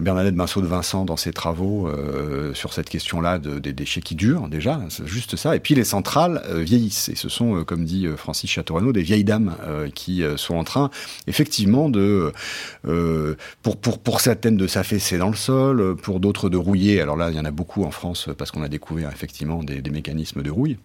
Bernadette 0.00 0.36
Binceau 0.36 0.60
de 0.60 0.66
Vincent 0.66 1.04
dans 1.04 1.16
ses 1.16 1.32
travaux 1.32 1.88
euh, 1.88 2.54
sur 2.54 2.72
cette 2.72 2.88
question-là 2.88 3.38
de, 3.38 3.58
des 3.58 3.72
déchets 3.72 4.02
qui 4.02 4.14
durent 4.14 4.46
déjà, 4.46 4.80
c'est 4.88 5.06
juste 5.06 5.34
ça. 5.34 5.56
Et 5.56 5.60
puis 5.60 5.74
les 5.74 5.82
centrales 5.82 6.42
euh, 6.48 6.60
vieillissent, 6.60 7.08
et 7.08 7.16
ce 7.16 7.28
sont, 7.28 7.64
comme 7.64 7.84
dit 7.84 8.06
Francis 8.16 8.48
Château-Renaud, 8.48 8.92
des 8.92 9.02
vieilles 9.02 9.24
dames 9.24 9.56
qui 9.94 10.22
sont 10.36 10.54
en 10.54 10.64
train 10.64 10.90
effectivement 11.26 11.88
de, 11.88 12.32
pour, 13.62 14.20
certaines 14.20 14.56
de 14.56 14.66
s'affaisser 14.66 15.18
dans 15.18 15.28
le 15.28 15.36
sol, 15.36 15.96
pour 15.96 16.20
d'autres 16.20 16.48
de 16.48 16.56
rouiller. 16.56 17.00
Alors 17.00 17.16
là, 17.16 17.30
il 17.30 17.36
y 17.36 17.40
en 17.40 17.44
a 17.44 17.50
beaucoup 17.50 17.84
en 17.84 17.90
France 17.90 18.28
parce 18.38 18.50
qu'on 18.50 18.62
a 18.62 18.68
découvert 18.68 19.10
effectivement 19.10 19.62
des 19.62 19.90
mécanismes 19.90 20.42
de 20.42 20.50
rouille. 20.50 20.78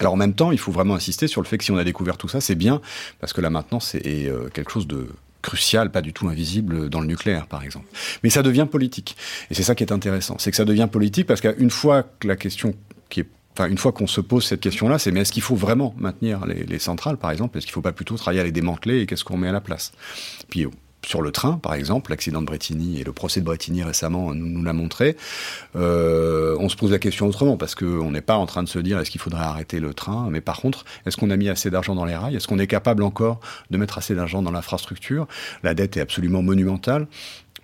Alors 0.00 0.14
en 0.14 0.16
même 0.16 0.34
temps, 0.34 0.52
il 0.52 0.58
faut 0.58 0.72
vraiment 0.72 0.94
insister 0.94 1.28
sur 1.28 1.42
le 1.42 1.46
fait 1.46 1.58
que 1.58 1.64
si 1.64 1.70
on 1.70 1.76
a 1.76 1.84
découvert 1.84 2.16
tout 2.16 2.28
ça, 2.28 2.40
c'est 2.40 2.54
bien, 2.54 2.80
parce 3.20 3.32
que 3.32 3.40
la 3.40 3.50
maintenance 3.50 3.94
est 3.94 4.28
euh, 4.28 4.48
quelque 4.52 4.70
chose 4.70 4.86
de 4.86 5.08
crucial, 5.42 5.90
pas 5.90 6.02
du 6.02 6.12
tout 6.12 6.28
invisible 6.28 6.88
dans 6.88 7.00
le 7.00 7.06
nucléaire, 7.06 7.46
par 7.46 7.64
exemple. 7.64 7.86
Mais 8.22 8.30
ça 8.30 8.42
devient 8.42 8.66
politique. 8.70 9.16
Et 9.50 9.54
c'est 9.54 9.64
ça 9.64 9.74
qui 9.74 9.82
est 9.82 9.92
intéressant. 9.92 10.36
C'est 10.38 10.50
que 10.50 10.56
ça 10.56 10.64
devient 10.64 10.88
politique 10.90 11.26
parce 11.26 11.40
qu'une 11.40 11.70
fois 11.70 12.04
que 12.20 12.28
la 12.28 12.36
question 12.36 12.74
qui 13.08 13.20
est 13.20 13.28
Enfin, 13.54 13.68
une 13.68 13.76
fois 13.76 13.92
qu'on 13.92 14.06
se 14.06 14.22
pose 14.22 14.46
cette 14.46 14.60
question-là, 14.60 14.98
c'est 14.98 15.10
mais 15.10 15.20
est-ce 15.20 15.32
qu'il 15.32 15.42
faut 15.42 15.54
vraiment 15.54 15.94
maintenir 15.98 16.46
les, 16.46 16.64
les 16.64 16.78
centrales, 16.78 17.18
par 17.18 17.30
exemple? 17.30 17.58
Est-ce 17.58 17.66
qu'il 17.66 17.72
ne 17.72 17.74
faut 17.74 17.82
pas 17.82 17.92
plutôt 17.92 18.16
travailler 18.16 18.40
à 18.40 18.44
les 18.44 18.50
démanteler 18.50 19.02
et 19.02 19.06
qu'est-ce 19.06 19.24
qu'on 19.24 19.36
met 19.36 19.48
à 19.48 19.52
la 19.52 19.60
place? 19.60 19.92
Puis 20.48 20.66
sur 21.06 21.22
le 21.22 21.32
train, 21.32 21.58
par 21.58 21.74
exemple, 21.74 22.10
l'accident 22.10 22.40
de 22.40 22.46
Bretigny 22.46 23.00
et 23.00 23.04
le 23.04 23.12
procès 23.12 23.40
de 23.40 23.44
Bretigny 23.44 23.82
récemment 23.82 24.34
nous, 24.34 24.62
l'a 24.62 24.72
montré, 24.72 25.16
euh, 25.76 26.56
on 26.60 26.68
se 26.68 26.76
pose 26.76 26.92
la 26.92 26.98
question 26.98 27.26
autrement 27.26 27.56
parce 27.56 27.74
qu'on 27.74 28.10
n'est 28.10 28.20
pas 28.20 28.36
en 28.36 28.46
train 28.46 28.62
de 28.62 28.68
se 28.68 28.78
dire 28.78 28.98
est-ce 28.98 29.10
qu'il 29.10 29.20
faudrait 29.20 29.42
arrêter 29.42 29.80
le 29.80 29.94
train, 29.94 30.28
mais 30.30 30.40
par 30.40 30.60
contre, 30.60 30.84
est-ce 31.06 31.16
qu'on 31.16 31.30
a 31.30 31.36
mis 31.36 31.48
assez 31.48 31.70
d'argent 31.70 31.94
dans 31.94 32.04
les 32.04 32.16
rails? 32.16 32.36
Est-ce 32.36 32.46
qu'on 32.46 32.58
est 32.58 32.66
capable 32.66 33.02
encore 33.02 33.40
de 33.70 33.78
mettre 33.78 33.98
assez 33.98 34.14
d'argent 34.14 34.42
dans 34.42 34.52
l'infrastructure? 34.52 35.26
La 35.62 35.74
dette 35.74 35.96
est 35.96 36.00
absolument 36.00 36.42
monumentale. 36.42 37.06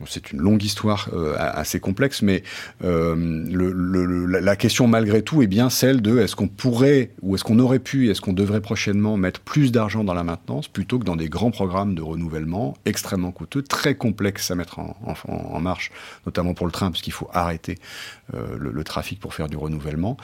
C'est 0.07 0.33
une 0.33 0.41
longue 0.41 0.63
histoire 0.63 1.09
euh, 1.13 1.35
assez 1.37 1.81
complexe, 1.81 2.23
mais 2.23 2.45
euh, 2.85 4.37
la 4.41 4.57
question 4.57 4.87
malgré 4.87 5.23
tout 5.23 5.43
est 5.43 5.49
bien 5.49 5.71
celle 5.71 6.01
de 6.03 6.19
est-ce 6.19 6.37
qu'on 6.37 6.47
pourrait 6.47 7.11
ou 7.23 7.35
est-ce 7.35 7.43
qu'on 7.43 7.59
aurait 7.59 7.81
pu, 7.81 8.09
est-ce 8.11 8.21
qu'on 8.21 8.33
devrait 8.33 8.61
prochainement 8.61 9.17
mettre 9.17 9.41
plus 9.41 9.73
d'argent 9.73 10.05
dans 10.05 10.15
la 10.15 10.23
maintenance 10.23 10.69
plutôt 10.69 11.01
que 11.01 11.05
dans 11.05 11.17
des 11.17 11.29
grands 11.29 11.51
programmes 11.51 11.95
de 11.97 12.03
renouvellement 12.03 12.77
extrêmement 12.85 13.33
coûteux, 13.33 13.63
très 13.63 13.97
complexes 13.97 14.51
à 14.51 14.55
mettre 14.55 14.79
en, 14.79 15.61
marche, 15.61 15.91
notamment 16.27 16.55
pour 16.55 16.67
le 16.67 16.73
train, 16.73 16.91
parce 16.91 17.03
qu'il 17.03 17.13
faut 17.13 17.29
arrêter 17.33 17.79
euh, 18.35 18.57
le, 18.59 18.85
trafic 18.85 19.19
pour 19.19 19.35
faire 19.35 19.49
du 19.49 19.57
renouvellement. 19.57 20.17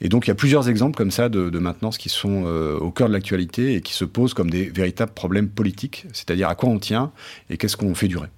Et 0.00 0.08
donc 0.08 0.26
il 0.26 0.28
y 0.28 0.32
a 0.32 0.34
plusieurs 0.36 0.68
exemples 0.68 0.96
comme 0.96 1.10
ça 1.10 1.28
de, 1.28 1.58
maintenance 1.58 1.96
qui 1.96 2.10
sont 2.10 2.44
au 2.80 2.90
cœur 2.90 3.08
de 3.08 3.14
l'actualité 3.14 3.74
et 3.74 3.80
qui 3.80 3.94
se 3.94 4.04
posent 4.04 4.34
comme 4.34 4.50
des 4.50 4.68
véritables 4.68 5.12
problèmes 5.12 5.48
politiques, 5.48 6.06
c'est-à-dire 6.12 6.48
à 6.48 6.54
quoi 6.54 6.68
on 6.68 6.78
tient 6.78 7.12
et 7.48 7.56
qu'est-ce 7.56 7.76
qu'on 7.76 7.94
fait 7.94 8.08
durer. 8.08 8.28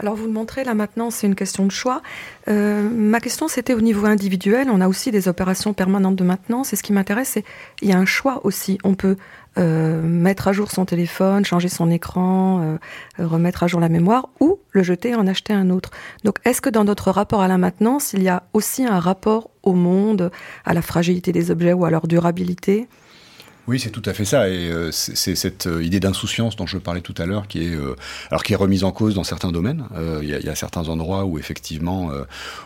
Alors 0.00 0.14
vous 0.14 0.26
le 0.26 0.32
montrez 0.32 0.62
là 0.62 0.74
maintenant, 0.74 1.10
c'est 1.10 1.26
une 1.26 1.34
question 1.34 1.66
de 1.66 1.72
choix. 1.72 2.02
Euh, 2.46 2.88
ma 2.88 3.18
question 3.18 3.48
c'était 3.48 3.74
au 3.74 3.80
niveau 3.80 4.06
individuel, 4.06 4.68
on 4.70 4.80
a 4.80 4.86
aussi 4.86 5.10
des 5.10 5.26
opérations 5.26 5.74
permanentes 5.74 6.14
de 6.14 6.24
maintenance 6.24 6.72
et 6.72 6.76
ce 6.76 6.84
qui 6.84 6.92
m'intéresse 6.92 7.30
c'est 7.30 7.44
il 7.82 7.88
y 7.88 7.92
a 7.92 7.98
un 7.98 8.06
choix 8.06 8.40
aussi. 8.44 8.78
On 8.84 8.94
peut 8.94 9.16
euh, 9.58 10.00
mettre 10.02 10.46
à 10.46 10.52
jour 10.52 10.70
son 10.70 10.84
téléphone, 10.84 11.44
changer 11.44 11.68
son 11.68 11.90
écran, 11.90 12.78
euh, 13.18 13.26
remettre 13.26 13.64
à 13.64 13.66
jour 13.66 13.80
la 13.80 13.88
mémoire 13.88 14.28
ou 14.38 14.60
le 14.70 14.84
jeter 14.84 15.10
et 15.10 15.14
en 15.16 15.26
acheter 15.26 15.52
un 15.52 15.68
autre. 15.70 15.90
Donc 16.22 16.36
est-ce 16.44 16.60
que 16.60 16.70
dans 16.70 16.84
notre 16.84 17.10
rapport 17.10 17.40
à 17.40 17.48
la 17.48 17.58
maintenance, 17.58 18.12
il 18.12 18.22
y 18.22 18.28
a 18.28 18.44
aussi 18.52 18.84
un 18.84 19.00
rapport 19.00 19.50
au 19.64 19.72
monde, 19.72 20.30
à 20.64 20.74
la 20.74 20.82
fragilité 20.82 21.32
des 21.32 21.50
objets 21.50 21.72
ou 21.72 21.84
à 21.84 21.90
leur 21.90 22.06
durabilité? 22.06 22.86
Oui, 23.68 23.78
c'est 23.78 23.90
tout 23.90 24.02
à 24.06 24.14
fait 24.14 24.24
ça. 24.24 24.48
Et 24.48 24.70
euh, 24.70 24.90
c'est 24.90 25.34
cette 25.34 25.66
euh, 25.66 25.84
idée 25.84 26.00
d'insouciance 26.00 26.56
dont 26.56 26.66
je 26.66 26.78
parlais 26.78 27.02
tout 27.02 27.14
à 27.18 27.26
l'heure 27.26 27.46
qui 27.46 27.64
est, 27.64 27.74
euh, 27.74 27.94
alors 28.30 28.42
qui 28.42 28.54
est 28.54 28.56
remise 28.56 28.82
en 28.82 28.92
cause 28.92 29.14
dans 29.14 29.24
certains 29.24 29.52
domaines. 29.52 29.84
Il 30.22 30.28
y, 30.28 30.32
y, 30.32 30.48
a 30.48 30.54
certains 30.54 30.88
endroits 30.88 31.26
où 31.26 31.38
effectivement, 31.38 32.10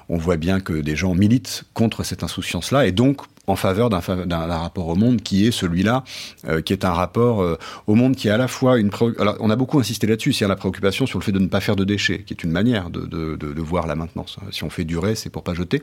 on 0.09 0.17
voit 0.17 0.37
bien 0.37 0.61
que 0.61 0.75
des 0.75 0.95
gens 0.95 1.15
militent 1.15 1.65
contre 1.75 2.05
cette 2.05 2.23
insouciance-là, 2.23 2.87
et 2.87 2.93
donc 2.93 3.23
en 3.47 3.57
faveur 3.57 3.91
d'un 3.91 4.47
rapport 4.47 4.89
au 4.89 4.95
monde 4.95 5.21
qui 5.21 5.47
est 5.47 5.51
celui-là, 5.51 6.05
euh, 6.49 6.61
qui 6.61 6.73
est 6.73 6.85
un 6.85 6.93
rapport 6.93 7.43
euh, 7.43 7.59
au 7.87 7.95
monde 7.95 8.15
qui 8.15 8.29
est 8.29 8.31
à 8.31 8.37
la 8.37 8.47
fois 8.47 8.79
une 8.79 8.91
alors 9.19 9.37
on 9.41 9.51
a 9.51 9.57
beaucoup 9.57 9.81
insisté 9.81 10.07
là-dessus, 10.07 10.33
c'est 10.33 10.47
la 10.47 10.55
préoccupation 10.55 11.07
sur 11.07 11.19
le 11.19 11.25
fait 11.25 11.33
de 11.33 11.41
ne 11.41 11.49
pas 11.49 11.61
faire 11.61 11.75
de 11.75 11.85
déchets, 11.85 12.23
qui 12.23 12.35
est 12.35 12.45
une 12.45 12.53
manière 12.53 12.91
de, 12.91 13.63
voir 13.63 13.87
la 13.87 13.95
maintenance. 13.95 14.39
Si 14.51 14.65
on 14.65 14.71
fait 14.71 14.85
durer, 14.85 15.15
c'est 15.15 15.31
pour 15.31 15.43
pas 15.43 15.55
jeter, 15.55 15.83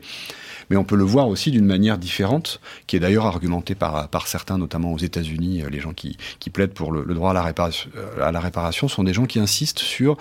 mais 0.68 0.76
on 0.76 0.84
peut 0.84 0.96
le 0.96 1.04
voir 1.04 1.28
aussi 1.28 1.50
d'une 1.50 1.64
manière 1.64 1.98
différente, 1.98 2.60
qui 2.86 2.96
est 2.96 3.00
d'ailleurs 3.00 3.26
argumentée 3.26 3.74
par, 3.74 4.08
certains, 4.26 4.58
notamment 4.58 4.92
aux 4.92 4.98
États-Unis, 4.98 5.62
les 5.70 5.80
gens 5.80 5.92
qui, 5.92 6.16
qui 6.38 6.50
plaident 6.50 6.72
pour 6.72 6.92
le, 6.92 7.14
droit 7.14 7.30
à 7.30 8.32
la 8.32 8.40
réparation, 8.40 8.88
sont 8.88 9.02
des 9.02 9.12
gens 9.12 9.26
qui 9.26 9.40
insistent 9.40 9.80
sur 9.80 10.16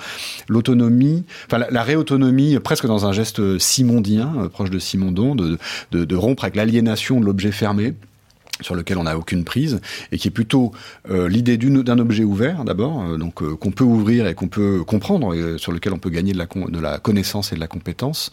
l'autonomie, 0.48 1.26
enfin 1.46 1.64
la, 1.70 1.84
réautonomie 1.84 2.60
presque 2.60 2.88
dans 2.88 3.06
un 3.06 3.12
geste 3.12 3.60
simondien, 3.60 4.34
euh, 4.38 4.50
proche 4.50 4.70
de 4.70 4.80
Simondon, 4.80 5.36
de 5.36 6.16
rompre 6.16 6.44
avec 6.44 6.56
l'aliénation 6.56 7.20
de 7.20 7.29
l'objet 7.30 7.52
fermé 7.52 7.94
sur 8.62 8.76
lequel 8.76 8.98
on 8.98 9.04
n'a 9.04 9.18
aucune 9.18 9.44
prise 9.44 9.80
et 10.12 10.18
qui 10.18 10.28
est 10.28 10.32
plutôt 10.32 10.72
euh, 11.10 11.30
l'idée 11.30 11.58
d'un 11.58 12.00
objet 12.00 12.24
ouvert 12.24 12.64
d'abord, 12.66 13.04
euh, 13.04 13.18
donc 13.18 13.42
euh, 13.42 13.56
qu'on 13.56 13.72
peut 13.72 13.84
ouvrir 13.84 14.28
et 14.28 14.34
qu'on 14.34 14.48
peut 14.48 14.84
comprendre, 14.84 15.34
et 15.34 15.58
sur 15.58 15.72
lequel 15.72 15.94
on 15.94 16.00
peut 16.00 16.10
gagner 16.10 16.34
de 16.34 16.38
la, 16.38 16.46
de 16.46 16.80
la 16.80 17.00
connaissance 17.00 17.52
et 17.52 17.56
de 17.56 17.60
la 17.60 17.68
compétence, 17.68 18.32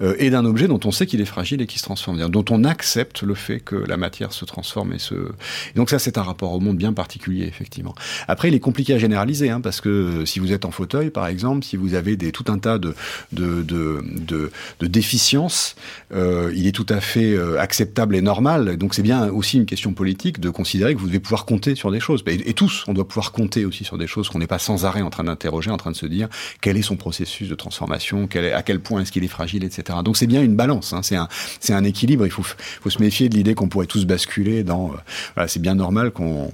et 0.00 0.30
d'un 0.30 0.44
objet 0.44 0.68
dont 0.68 0.80
on 0.84 0.90
sait 0.90 1.06
qu'il 1.06 1.20
est 1.20 1.26
fragile 1.26 1.60
et 1.60 1.66
qui 1.66 1.78
se 1.78 1.84
transforme, 1.84 2.28
dont 2.28 2.44
on 2.50 2.64
accepte 2.64 3.22
le 3.22 3.34
fait 3.34 3.60
que 3.60 3.76
la 3.76 3.96
matière 3.96 4.32
se 4.32 4.44
transforme 4.44 4.92
et 4.92 4.98
se. 4.98 5.14
Et 5.14 5.76
donc 5.76 5.90
ça, 5.90 5.98
c'est 5.98 6.18
un 6.18 6.22
rapport 6.22 6.52
au 6.52 6.60
monde 6.60 6.76
bien 6.76 6.92
particulier 6.92 7.46
effectivement. 7.46 7.94
Après, 8.26 8.48
il 8.48 8.54
est 8.54 8.60
compliqué 8.60 8.94
à 8.94 8.98
généraliser 8.98 9.50
hein, 9.50 9.60
parce 9.60 9.80
que 9.80 10.24
si 10.24 10.38
vous 10.38 10.52
êtes 10.52 10.64
en 10.64 10.70
fauteuil, 10.70 11.10
par 11.10 11.26
exemple, 11.26 11.64
si 11.64 11.76
vous 11.76 11.94
avez 11.94 12.16
des 12.16 12.32
tout 12.32 12.44
un 12.48 12.58
tas 12.58 12.78
de 12.78 12.94
de 13.32 13.62
de, 13.62 14.02
de, 14.04 14.50
de 14.80 14.86
déficiences, 14.86 15.76
il 16.12 16.66
est 16.66 16.72
tout 16.72 16.86
à 16.88 17.00
fait 17.00 17.36
acceptable 17.58 18.16
et 18.16 18.22
normal. 18.22 18.76
Donc 18.76 18.94
c'est 18.94 19.02
bien 19.02 19.28
aussi 19.28 19.58
une 19.58 19.66
question 19.68 19.92
politique 19.92 20.40
de 20.40 20.50
considérer 20.50 20.94
que 20.94 21.00
vous 21.00 21.06
devez 21.06 21.20
pouvoir 21.20 21.44
compter 21.44 21.76
sur 21.76 21.92
des 21.92 22.00
choses. 22.00 22.24
Et, 22.26 22.54
tous, 22.54 22.84
on 22.88 22.94
doit 22.94 23.06
pouvoir 23.06 23.30
compter 23.30 23.64
aussi 23.64 23.84
sur 23.84 23.98
des 23.98 24.08
choses 24.08 24.28
qu'on 24.28 24.40
n'est 24.40 24.48
pas 24.48 24.58
sans 24.58 24.84
arrêt 24.84 25.02
en 25.02 25.10
train 25.10 25.24
d'interroger, 25.24 25.70
en 25.70 25.76
train 25.76 25.92
de 25.92 25.96
se 25.96 26.06
dire 26.06 26.28
quel 26.60 26.76
est 26.76 26.82
son 26.82 26.96
processus 26.96 27.48
de 27.48 27.54
transformation, 27.54 28.28
à 28.54 28.62
quel 28.62 28.80
point 28.80 29.02
est-ce 29.02 29.12
qu'il 29.12 29.24
est 29.24 29.28
fragile, 29.28 29.62
etc. 29.64 29.98
Donc 30.04 30.16
c'est 30.16 30.26
bien 30.26 30.42
une 30.42 30.56
balance, 30.56 30.92
hein, 30.92 31.02
c'est 31.02 31.72
un, 31.72 31.84
équilibre. 31.84 32.26
Il 32.26 32.32
faut, 32.32 32.42
se 32.90 33.00
méfier 33.00 33.28
de 33.28 33.36
l'idée 33.36 33.54
qu'on 33.54 33.68
pourrait 33.68 33.86
tous 33.86 34.06
basculer 34.06 34.64
dans. 34.64 34.92
Euh, 35.36 35.44
c'est 35.46 35.60
bien 35.60 35.74
normal 35.74 36.10
qu'on, 36.10 36.50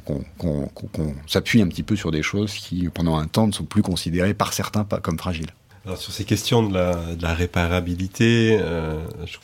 s'appuie 1.27 1.63
un 1.63 1.69
petit 1.69 1.83
peu 1.83 1.97
sur 1.97 2.11
des 2.11 2.23
choses 2.23 2.53
qui, 2.55 2.89
pendant 2.93 3.17
un 3.17 3.27
temps, 3.27 3.47
ne 3.47 3.53
sont 3.53 3.65
plus 3.65 3.83
considérées 3.83 4.35
par 4.35 4.53
certains 4.53 4.85
comme 5.03 5.19
fragiles. 5.19 5.51
Alors 5.87 5.99
sur 5.99 6.13
ces 6.13 6.25
questions 6.25 6.67
de 6.67 6.73
la, 6.73 7.15
de 7.15 7.23
la 7.23 7.35
réparabilité, 7.35 8.59
euh, 8.59 8.99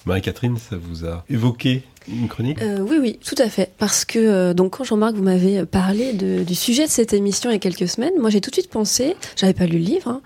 Marie-Catherine, 0.06 0.56
ça 0.56 0.76
vous 0.78 1.04
a 1.04 1.22
évoqué 1.28 1.83
euh, 2.62 2.79
Oui, 2.81 2.99
oui, 3.01 3.18
tout 3.25 3.37
à 3.38 3.49
fait. 3.49 3.70
Parce 3.79 4.05
que 4.05 4.18
euh, 4.18 4.55
donc 4.55 4.77
quand 4.77 4.85
Jean-Marc 4.85 5.14
vous 5.14 5.23
m'avez 5.23 5.64
parlé 5.64 6.12
de, 6.12 6.42
du 6.42 6.55
sujet 6.55 6.87
de 6.87 6.90
cette 6.90 7.12
émission 7.12 7.51
il 7.51 7.55
y 7.55 7.57
a 7.57 7.61
quelques 7.61 7.88
semaines, 7.88 8.12
moi 8.18 8.31
j'ai 8.31 8.40
tout 8.40 8.51
de 8.51 8.55
suite 8.55 8.70
pensé, 8.70 9.16
j'avais 9.37 9.55
pas 9.55 9.66
lu 9.66 9.79
le 9.79 9.85
livre, 9.85 10.09
hein, 10.09 10.20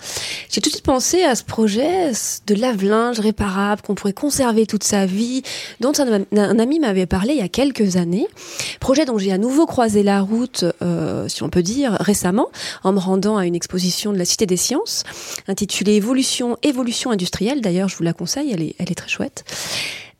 j'ai 0.50 0.60
tout 0.60 0.68
de 0.68 0.74
suite 0.74 0.84
pensé 0.84 1.22
à 1.22 1.34
ce 1.34 1.44
projet 1.44 2.12
de 2.46 2.54
lave-linge 2.54 3.20
réparable 3.20 3.82
qu'on 3.82 3.94
pourrait 3.94 4.12
conserver 4.12 4.66
toute 4.66 4.84
sa 4.84 5.06
vie, 5.06 5.42
dont 5.80 5.92
un, 5.98 6.24
un 6.36 6.58
ami 6.58 6.80
m'avait 6.80 7.06
parlé 7.06 7.34
il 7.34 7.38
y 7.38 7.42
a 7.42 7.48
quelques 7.48 7.96
années. 7.96 8.26
Projet 8.80 9.04
dont 9.04 9.18
j'ai 9.18 9.32
à 9.32 9.38
nouveau 9.38 9.66
croisé 9.66 10.02
la 10.02 10.20
route, 10.20 10.64
euh, 10.82 11.28
si 11.28 11.42
on 11.42 11.48
peut 11.48 11.62
dire, 11.62 11.96
récemment, 12.00 12.48
en 12.82 12.92
me 12.92 12.98
rendant 12.98 13.36
à 13.36 13.46
une 13.46 13.54
exposition 13.54 14.12
de 14.12 14.18
la 14.18 14.24
Cité 14.24 14.46
des 14.46 14.56
Sciences, 14.56 15.04
intitulée 15.48 15.94
Évolution, 15.94 16.58
évolution 16.62 17.10
industrielle. 17.10 17.60
D'ailleurs, 17.60 17.88
je 17.88 17.96
vous 17.96 18.04
la 18.04 18.12
conseille, 18.12 18.50
elle 18.52 18.62
est, 18.62 18.74
elle 18.78 18.90
est 18.90 18.94
très 18.94 19.08
chouette. 19.08 19.44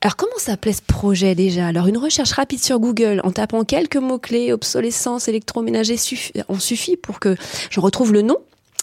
Alors 0.05 0.17
comment 0.17 0.37
s'appelait 0.37 0.75
ce 0.75 0.83
projet 0.83 1.35
déjà? 1.35 1.67
Alors 1.67 1.87
une 1.87 1.97
recherche 1.97 2.33
rapide 2.33 2.63
sur 2.63 2.79
Google 2.79 3.23
en 3.25 3.31
tapant 3.31 3.65
quelques 3.65 3.97
mots-clés, 3.97 4.53
obsolescence, 4.53 5.29
électroménager, 5.29 5.97
suffi 5.97 6.31
en 6.47 6.59
suffit 6.59 6.99
pour 6.99 7.21
que 7.21 7.37
je 7.71 7.81
retrouve 7.81 8.13
le 8.13 8.21
nom 8.21 8.37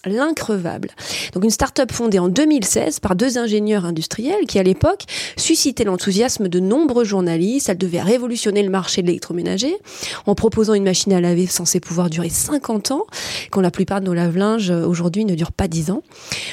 l'increvable. 0.06 0.90
Donc 1.34 1.44
une 1.44 1.50
start-up 1.50 1.92
fondée 1.92 2.20
en 2.20 2.28
2016 2.28 3.00
par 3.00 3.16
deux 3.16 3.38
ingénieurs 3.38 3.86
industriels 3.86 4.46
qui 4.48 4.60
à 4.60 4.64
l'époque 4.64 5.04
suscitaient 5.38 5.84
l'enthousiasme 5.84 6.48
de 6.48 6.60
nombreux 6.60 7.04
journalistes. 7.04 7.70
Elle 7.70 7.78
devait 7.78 8.02
révolutionner 8.02 8.64
le 8.64 8.70
marché 8.70 9.02
de 9.02 9.08
l'électroménager 9.08 9.76
en 10.26 10.36
proposant 10.36 10.74
une 10.74 10.84
machine 10.84 11.14
à 11.14 11.22
laver 11.22 11.48
censée 11.48 11.80
pouvoir 11.80 12.10
durer 12.10 12.30
50 12.30 12.92
ans, 12.92 13.06
quand 13.52 13.62
la 13.62 13.72
plupart 13.72 14.02
de 14.02 14.06
nos 14.06 14.14
lave-linges 14.14 14.72
aujourd'hui 14.72 15.26
ne 15.26 15.36
durent 15.36 15.52
pas 15.52 15.68
10 15.68 15.92
ans. 15.92 16.04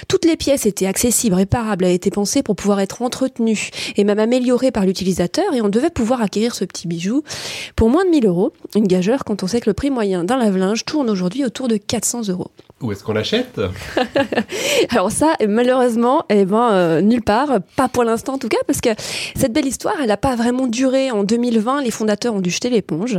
Toutes 0.08 0.24
les 0.24 0.36
pièces 0.36 0.66
étaient 0.66 0.86
accessibles, 0.86 1.34
réparables, 1.34 1.84
a 1.84 1.90
été 1.90 2.10
pensées 2.10 2.42
pour 2.42 2.56
pouvoir 2.56 2.80
être 2.80 3.02
entretenues 3.02 3.70
et 3.96 4.04
même 4.04 4.18
améliorées 4.18 4.70
par 4.70 4.84
l'utilisateur 4.84 5.54
et 5.54 5.62
on 5.62 5.68
devait 5.68 5.90
pouvoir 5.90 6.22
acquérir 6.22 6.54
ce 6.54 6.64
petit 6.64 6.88
bijou 6.88 7.22
pour 7.76 7.90
moins 7.90 8.04
de 8.04 8.10
1000 8.10 8.26
euros, 8.26 8.52
une 8.74 8.86
gageure 8.86 9.24
quand 9.24 9.42
on 9.42 9.46
sait 9.46 9.60
que 9.60 9.70
le 9.70 9.74
prix 9.74 9.90
moyen 9.90 10.24
d'un 10.24 10.36
lave-linge 10.36 10.84
tourne 10.84 11.10
aujourd'hui 11.10 11.44
autour 11.44 11.68
de 11.68 11.76
400 11.76 12.28
euros. 12.28 12.50
Où 12.80 12.92
est-ce 12.92 13.02
qu'on 13.02 13.12
l'achète? 13.12 13.37
Alors 14.90 15.10
ça, 15.10 15.34
malheureusement, 15.46 16.24
eh 16.30 16.44
ben, 16.44 16.70
euh, 16.72 17.00
nulle 17.00 17.22
part, 17.22 17.60
pas 17.76 17.88
pour 17.88 18.04
l'instant 18.04 18.34
en 18.34 18.38
tout 18.38 18.48
cas, 18.48 18.58
parce 18.66 18.80
que 18.80 18.90
cette 19.36 19.52
belle 19.52 19.66
histoire, 19.66 19.94
elle 20.00 20.08
n'a 20.08 20.16
pas 20.16 20.36
vraiment 20.36 20.66
duré. 20.66 21.10
En 21.10 21.24
2020, 21.24 21.82
les 21.82 21.90
fondateurs 21.90 22.34
ont 22.34 22.40
dû 22.40 22.50
jeter 22.50 22.70
l'éponge. 22.70 23.18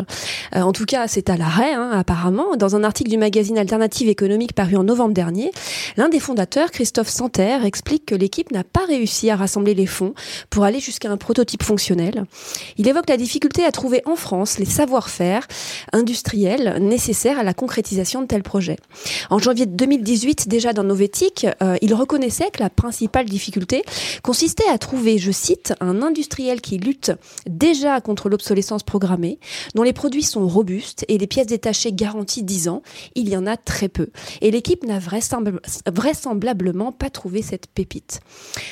Euh, 0.55 0.61
en 0.61 0.71
tout 0.71 0.85
cas, 0.85 1.07
c'est 1.07 1.29
à 1.29 1.37
l'arrêt, 1.37 1.73
hein, 1.73 1.91
apparemment. 1.93 2.55
Dans 2.57 2.75
un 2.75 2.83
article 2.83 3.09
du 3.09 3.17
magazine 3.17 3.57
Alternative 3.57 4.09
économique 4.09 4.53
paru 4.53 4.75
en 4.75 4.83
novembre 4.83 5.13
dernier, 5.13 5.51
l'un 5.97 6.09
des 6.09 6.19
fondateurs, 6.19 6.71
Christophe 6.71 7.09
Santerre, 7.09 7.65
explique 7.65 8.05
que 8.05 8.15
l'équipe 8.15 8.51
n'a 8.51 8.63
pas 8.63 8.85
réussi 8.87 9.29
à 9.29 9.35
rassembler 9.35 9.73
les 9.73 9.85
fonds 9.85 10.13
pour 10.49 10.63
aller 10.63 10.79
jusqu'à 10.79 11.09
un 11.09 11.17
prototype 11.17 11.63
fonctionnel. 11.63 12.25
Il 12.77 12.87
évoque 12.87 13.09
la 13.09 13.17
difficulté 13.17 13.65
à 13.65 13.71
trouver 13.71 14.01
en 14.05 14.15
France 14.15 14.59
les 14.59 14.65
savoir-faire 14.65 15.47
industriels 15.93 16.77
nécessaires 16.79 17.39
à 17.39 17.43
la 17.43 17.53
concrétisation 17.53 18.21
de 18.21 18.27
tels 18.27 18.43
projets. 18.43 18.77
En 19.29 19.39
janvier 19.39 19.65
2019, 19.65 20.08
2018, 20.09 20.47
déjà 20.47 20.73
dans 20.73 20.83
Novétique, 20.83 21.45
euh, 21.61 21.77
il 21.83 21.93
reconnaissait 21.93 22.49
que 22.49 22.63
la 22.63 22.71
principale 22.71 23.25
difficulté 23.25 23.83
consistait 24.23 24.67
à 24.67 24.79
trouver, 24.79 25.19
je 25.19 25.29
cite, 25.29 25.75
un 25.81 26.01
industriel 26.01 26.61
qui 26.61 26.79
lutte 26.79 27.11
déjà 27.45 28.01
contre 28.01 28.27
l'obsolescence 28.27 28.81
programmée, 28.81 29.37
dont 29.75 29.83
les 29.83 29.93
produits 29.93 30.23
sont 30.23 30.47
robustes 30.47 31.05
et 31.09 31.19
les 31.19 31.27
pièces 31.27 31.45
détachées 31.45 31.93
garanties 31.93 32.41
10 32.41 32.69
ans. 32.69 32.81
Il 33.13 33.29
y 33.29 33.37
en 33.37 33.45
a 33.45 33.55
très 33.55 33.87
peu. 33.87 34.09
Et 34.41 34.49
l'équipe 34.49 34.83
n'a 34.83 34.97
vraisemblablement 34.97 36.91
pas 36.91 37.11
trouvé 37.11 37.43
cette 37.43 37.67
pépite. 37.67 38.21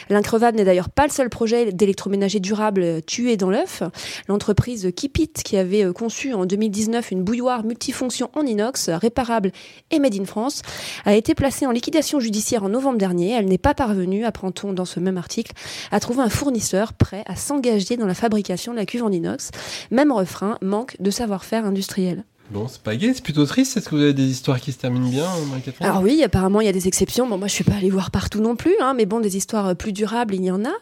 L'increvable 0.09 0.57
n'est 0.57 0.65
d'ailleurs 0.65 0.89
pas 0.89 1.05
le 1.05 1.11
seul 1.11 1.29
projet 1.29 1.71
d'électroménager 1.71 2.39
durable 2.39 3.03
tué 3.03 3.37
dans 3.37 3.51
l'œuf. 3.51 3.83
L'entreprise 4.27 4.91
Kipit, 4.95 5.33
qui 5.45 5.55
avait 5.57 5.85
euh, 5.85 5.93
conçu 5.93 6.33
en 6.33 6.47
2019 6.47 7.11
une 7.11 7.21
bouilloire 7.21 7.63
multifonction 7.63 8.31
en 8.33 8.41
inox, 8.41 8.89
réparable 8.89 9.51
et 9.91 9.99
made 9.99 10.15
in 10.19 10.25
France, 10.25 10.63
a 11.05 11.13
été 11.13 11.26
placée 11.35 11.65
en 11.65 11.71
liquidation 11.71 12.19
judiciaire 12.19 12.63
en 12.63 12.69
novembre 12.69 12.97
dernier. 12.97 13.31
Elle 13.31 13.45
n'est 13.45 13.57
pas 13.57 13.73
parvenue, 13.73 14.25
apprend-on 14.25 14.73
dans 14.73 14.85
ce 14.85 14.99
même 14.99 15.17
article, 15.17 15.53
à 15.91 15.99
trouver 15.99 16.21
un 16.21 16.29
fournisseur 16.29 16.93
prêt 16.93 17.23
à 17.27 17.35
s'engager 17.35 17.97
dans 17.97 18.07
la 18.07 18.13
fabrication 18.13 18.71
de 18.71 18.77
la 18.77 18.85
cuve 18.85 19.03
en 19.03 19.11
inox. 19.11 19.51
Même 19.91 20.11
refrain, 20.11 20.57
manque 20.61 20.95
de 20.99 21.11
savoir-faire 21.11 21.65
industriel. 21.65 22.23
Bon, 22.49 22.67
c'est 22.69 22.81
pas 22.81 22.95
gay, 22.95 23.11
c'est 23.13 23.23
plutôt 23.23 23.45
triste. 23.45 23.75
Est-ce 23.75 23.89
que 23.89 23.95
vous 23.95 24.01
avez 24.01 24.13
des 24.13 24.27
histoires 24.27 24.61
qui 24.61 24.71
se 24.71 24.77
terminent 24.77 25.09
bien, 25.09 25.27
Marie-Catherine? 25.49 25.85
Alors 25.85 26.01
oui, 26.01 26.23
apparemment 26.23 26.61
il 26.61 26.65
y 26.65 26.69
a 26.69 26.73
des 26.73 26.87
exceptions. 26.87 27.27
Bon, 27.27 27.37
moi 27.37 27.47
je 27.47 27.53
suis 27.53 27.65
pas 27.65 27.73
allée 27.73 27.89
voir 27.89 28.09
partout 28.09 28.39
non 28.39 28.55
plus, 28.55 28.73
hein, 28.79 28.93
mais 28.95 29.05
bon, 29.05 29.19
des 29.19 29.35
histoires 29.35 29.75
plus 29.75 29.91
durables, 29.91 30.33
il 30.33 30.45
y 30.45 30.51
en 30.51 30.63
a, 30.63 30.73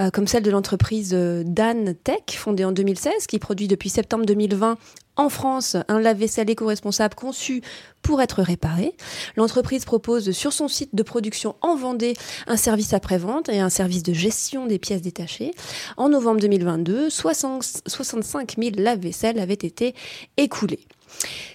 euh, 0.00 0.10
comme 0.10 0.26
celle 0.26 0.42
de 0.42 0.50
l'entreprise 0.50 1.12
euh, 1.14 1.42
Dan 1.46 1.94
Tech, 1.94 2.22
fondée 2.32 2.66
en 2.66 2.72
2016, 2.72 3.26
qui 3.26 3.38
produit 3.38 3.66
depuis 3.66 3.88
septembre 3.88 4.26
2020 4.26 4.76
en 5.16 5.28
France 5.30 5.76
un 5.88 6.00
lave-vaisselle 6.00 6.50
éco-responsable 6.50 7.14
conçu 7.14 7.62
pour 8.06 8.22
être 8.22 8.40
réparé. 8.40 8.94
L'entreprise 9.36 9.84
propose 9.84 10.30
sur 10.30 10.52
son 10.52 10.68
site 10.68 10.94
de 10.94 11.02
production 11.02 11.56
en 11.60 11.74
Vendée 11.74 12.14
un 12.46 12.56
service 12.56 12.94
après-vente 12.94 13.48
et 13.48 13.58
un 13.58 13.68
service 13.68 14.04
de 14.04 14.12
gestion 14.12 14.66
des 14.66 14.78
pièces 14.78 15.02
détachées. 15.02 15.50
En 15.96 16.08
novembre 16.08 16.40
2022, 16.40 17.10
65 17.10 18.54
000 18.56 18.70
lave-vaisselle 18.78 19.40
avaient 19.40 19.54
été 19.54 19.96
écoulés. 20.36 20.86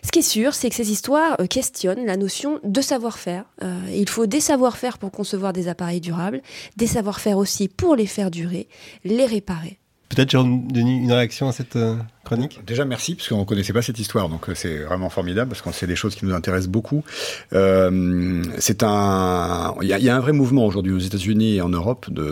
Ce 0.03 0.11
qui 0.11 0.19
est 0.19 0.23
sûr, 0.23 0.53
c'est 0.53 0.69
que 0.69 0.75
ces 0.75 0.91
histoires 0.91 1.37
euh, 1.39 1.45
questionnent 1.45 2.05
la 2.05 2.17
notion 2.17 2.59
de 2.65 2.81
savoir-faire. 2.81 3.45
Euh, 3.63 3.79
il 3.95 4.09
faut 4.09 4.25
des 4.25 4.41
savoir-faire 4.41 4.97
pour 4.97 5.11
concevoir 5.11 5.53
des 5.53 5.69
appareils 5.69 6.01
durables, 6.01 6.41
des 6.75 6.87
savoir-faire 6.87 7.37
aussi 7.37 7.69
pour 7.69 7.95
les 7.95 8.07
faire 8.07 8.29
durer, 8.29 8.67
les 9.05 9.25
réparer. 9.25 9.79
Peut-être, 10.09 10.33
une 10.33 11.11
réaction 11.11 11.47
à 11.47 11.53
cette 11.53 11.77
euh, 11.77 11.95
chronique 12.23 12.59
Déjà, 12.65 12.85
merci, 12.85 13.15
parce 13.15 13.27
qu'on 13.27 13.39
ne 13.39 13.45
connaissait 13.45 13.73
pas 13.73 13.81
cette 13.81 13.99
histoire, 13.99 14.29
donc 14.29 14.49
euh, 14.49 14.55
c'est 14.55 14.77
vraiment 14.79 15.09
formidable, 15.09 15.49
parce 15.49 15.61
qu'on 15.61 15.71
sait 15.71 15.87
des 15.87 15.95
choses 15.95 16.15
qui 16.15 16.25
nous 16.25 16.33
intéressent 16.33 16.69
beaucoup. 16.69 17.03
Euh, 17.53 18.43
c'est 18.59 18.83
un, 18.83 19.75
il 19.81 19.87
y, 19.87 20.09
a 20.09 20.15
un 20.15 20.19
vrai 20.19 20.31
mouvement 20.31 20.65
aujourd'hui 20.65 20.93
aux 20.93 20.99
États-Unis 20.99 21.55
et 21.55 21.61
en 21.61 21.69
Europe 21.69 22.09
de 22.09 22.31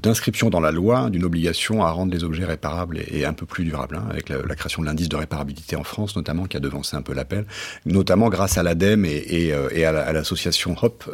d'inscription 0.00 0.50
dans 0.50 0.60
la 0.60 0.70
loi 0.70 1.10
d'une 1.10 1.24
obligation 1.24 1.84
à 1.84 1.90
rendre 1.90 2.12
les 2.12 2.24
objets 2.24 2.44
réparables 2.44 2.98
et, 3.06 3.24
un 3.24 3.32
peu 3.32 3.46
plus 3.46 3.64
durables, 3.64 3.96
hein, 3.96 4.06
avec 4.10 4.28
la, 4.28 4.54
création 4.54 4.82
de 4.82 4.86
l'indice 4.86 5.08
de 5.08 5.16
réparabilité 5.16 5.76
en 5.76 5.84
France, 5.84 6.16
notamment, 6.16 6.44
qui 6.44 6.56
a 6.56 6.60
devancé 6.60 6.96
un 6.96 7.02
peu 7.02 7.12
l'appel, 7.12 7.44
notamment 7.84 8.28
grâce 8.28 8.58
à 8.58 8.62
l'ADEME 8.62 9.04
et, 9.04 9.52
et, 9.72 9.84
à 9.84 10.12
l'association 10.12 10.74
HOP, 10.80 11.04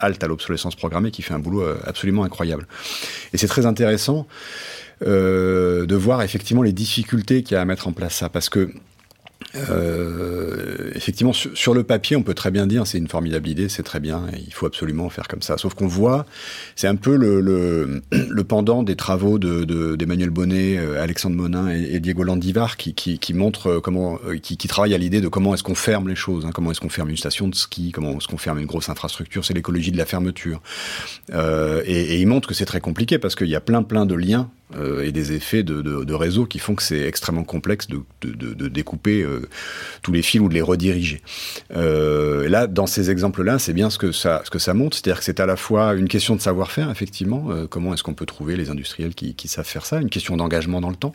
Halte 0.00 0.22
à 0.22 0.26
l'obsolescence 0.26 0.76
programmée, 0.76 1.10
qui 1.10 1.22
fait 1.22 1.34
un 1.34 1.38
boulot 1.38 1.64
absolument 1.86 2.24
incroyable. 2.24 2.66
Et 3.32 3.38
c'est 3.38 3.48
très 3.48 3.66
intéressant 3.66 4.26
euh, 4.26 4.85
de 5.02 5.94
voir 5.94 6.22
effectivement 6.22 6.62
les 6.62 6.72
difficultés 6.72 7.42
qu'il 7.42 7.54
y 7.54 7.58
a 7.58 7.60
à 7.60 7.64
mettre 7.64 7.88
en 7.88 7.92
place 7.92 8.14
ça. 8.14 8.28
Parce 8.28 8.48
que 8.48 8.70
euh, 9.70 10.90
effectivement, 10.94 11.32
sur, 11.32 11.74
le 11.74 11.82
papier, 11.82 12.16
on 12.16 12.22
peut 12.22 12.34
très 12.34 12.50
bien 12.50 12.66
dire 12.66 12.86
c'est 12.86 12.98
une 12.98 13.08
formidable 13.08 13.48
idée, 13.48 13.68
c'est 13.68 13.82
très 13.82 14.00
bien, 14.00 14.26
il 14.46 14.52
faut 14.52 14.66
absolument 14.66 15.08
faire 15.10 15.28
comme 15.28 15.42
ça. 15.42 15.58
Sauf 15.58 15.74
qu'on 15.74 15.86
voit, 15.86 16.26
c'est 16.74 16.86
un 16.86 16.96
peu 16.96 17.16
le, 17.16 18.02
pendant 18.48 18.82
des 18.82 18.96
travaux 18.96 19.38
d'Emmanuel 19.38 20.28
de, 20.28 20.34
Bonnet, 20.34 20.78
euh, 20.78 21.02
Alexandre 21.02 21.36
Monin 21.36 21.68
et, 21.68 22.00
Diego 22.00 22.22
Landivar 22.22 22.76
qui, 22.76 23.34
montrent 23.34 23.80
comment, 23.80 24.18
euh, 24.26 24.38
qui, 24.38 24.56
qui 24.56 24.68
travaillent 24.68 24.94
à 24.94 24.98
l'idée 24.98 25.20
de 25.20 25.28
comment 25.28 25.54
est-ce 25.54 25.62
qu'on 25.62 25.74
ferme 25.74 26.08
les 26.08 26.16
choses, 26.16 26.46
hein, 26.46 26.50
comment 26.54 26.70
est-ce 26.70 26.80
qu'on 26.80 26.88
ferme 26.88 27.10
une 27.10 27.16
station 27.16 27.48
de 27.48 27.54
ski, 27.54 27.92
comment 27.92 28.16
est-ce 28.18 28.28
qu'on 28.28 28.38
ferme 28.38 28.58
une 28.58 28.66
grosse 28.66 28.88
infrastructure, 28.88 29.44
c'est 29.44 29.54
l'écologie 29.54 29.92
de 29.92 29.98
la 29.98 30.06
fermeture. 30.06 30.60
Et, 31.32 31.34
et 31.86 32.20
ils 32.20 32.26
montrent 32.26 32.48
que 32.48 32.54
c'est 32.54 32.66
très 32.66 32.80
compliqué 32.80 33.18
parce 33.18 33.34
qu'il 33.34 33.48
y 33.48 33.56
a 33.56 33.60
plein 33.60 33.82
plein 33.82 34.06
de 34.06 34.14
liens 34.14 34.50
et 35.02 35.12
des 35.12 35.32
effets 35.32 35.62
de, 35.62 35.80
de, 35.80 36.14
réseau 36.14 36.44
qui 36.44 36.58
font 36.58 36.74
que 36.74 36.82
c'est 36.82 37.02
extrêmement 37.02 37.44
complexe 37.44 37.86
de, 37.86 38.68
découper 38.68 39.24
tous 40.02 40.12
les 40.12 40.22
fils 40.22 40.40
ou 40.40 40.48
de 40.48 40.54
les 40.54 40.62
rediriger. 40.62 41.22
Euh, 41.74 42.48
là, 42.48 42.66
dans 42.66 42.86
ces 42.86 43.10
exemples-là, 43.10 43.58
c'est 43.58 43.72
bien 43.72 43.90
ce 43.90 43.98
que 43.98 44.12
ça, 44.12 44.42
montre, 44.74 44.96
c'est-à-dire 44.96 45.18
que 45.18 45.24
c'est 45.24 45.40
à 45.40 45.46
la 45.46 45.56
fois 45.56 45.94
une 45.94 46.08
question 46.08 46.36
de 46.36 46.40
savoir-faire, 46.40 46.90
effectivement, 46.90 47.46
euh, 47.50 47.66
comment 47.66 47.94
est-ce 47.94 48.02
qu'on 48.02 48.14
peut 48.14 48.26
trouver 48.26 48.56
les 48.56 48.70
industriels 48.70 49.14
qui, 49.14 49.34
qui 49.34 49.48
savent 49.48 49.66
faire 49.66 49.86
ça, 49.86 50.00
une 50.00 50.10
question 50.10 50.36
d'engagement 50.36 50.80
dans 50.80 50.90
le 50.90 50.96
temps, 50.96 51.14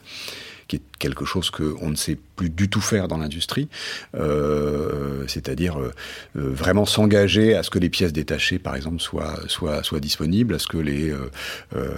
qui 0.68 0.78
est 0.78 0.82
quelque 1.00 1.26
chose 1.26 1.50
qu'on 1.50 1.90
ne 1.90 1.96
sait 1.96 2.18
du 2.50 2.70
tout 2.70 2.82
faire 2.82 3.08
dans 3.08 3.18
l'industrie, 3.18 3.68
euh, 4.16 5.24
c'est-à-dire 5.28 5.80
euh, 5.80 5.92
euh, 6.38 6.50
vraiment 6.54 6.86
s'engager 6.86 7.56
à 7.56 7.64
ce 7.64 7.70
que 7.70 7.80
les 7.80 7.90
pièces 7.90 8.14
détachées, 8.14 8.60
par 8.60 8.76
exemple, 8.76 9.02
soient, 9.02 9.40
soient, 9.48 9.84
soient 9.84 10.00
disponibles, 10.00 10.56
à 10.56 10.60
ce 10.60 10.68
que 10.68 10.78
les 10.78 11.14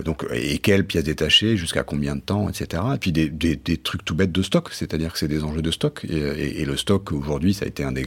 donc 0.06 0.25
et 0.34 0.58
quelles 0.60 0.86
pièces 0.86 1.03
détachées, 1.03 1.58
jusqu'à 1.58 1.84
combien 1.84 2.15
de 2.15 2.21
temps, 2.21 2.49
etc. 2.49 2.84
Et 2.95 2.97
puis 2.97 3.12
des, 3.12 3.29
des, 3.29 3.77
trucs 3.77 4.06
tout 4.06 4.15
bêtes 4.15 4.32
de 4.32 4.41
stock, 4.41 4.69
c'est-à-dire 4.71 5.13
que 5.13 5.19
c'est 5.19 5.27
des 5.27 5.43
enjeux 5.43 5.62
de 5.62 5.71
stock 5.71 6.06
et, 6.06 6.65
le 6.65 6.77
stock 6.77 7.12
aujourd'hui, 7.12 7.53
ça 7.53 7.65
a 7.65 7.67
été 7.67 7.84
un 7.84 7.91
des 7.91 8.06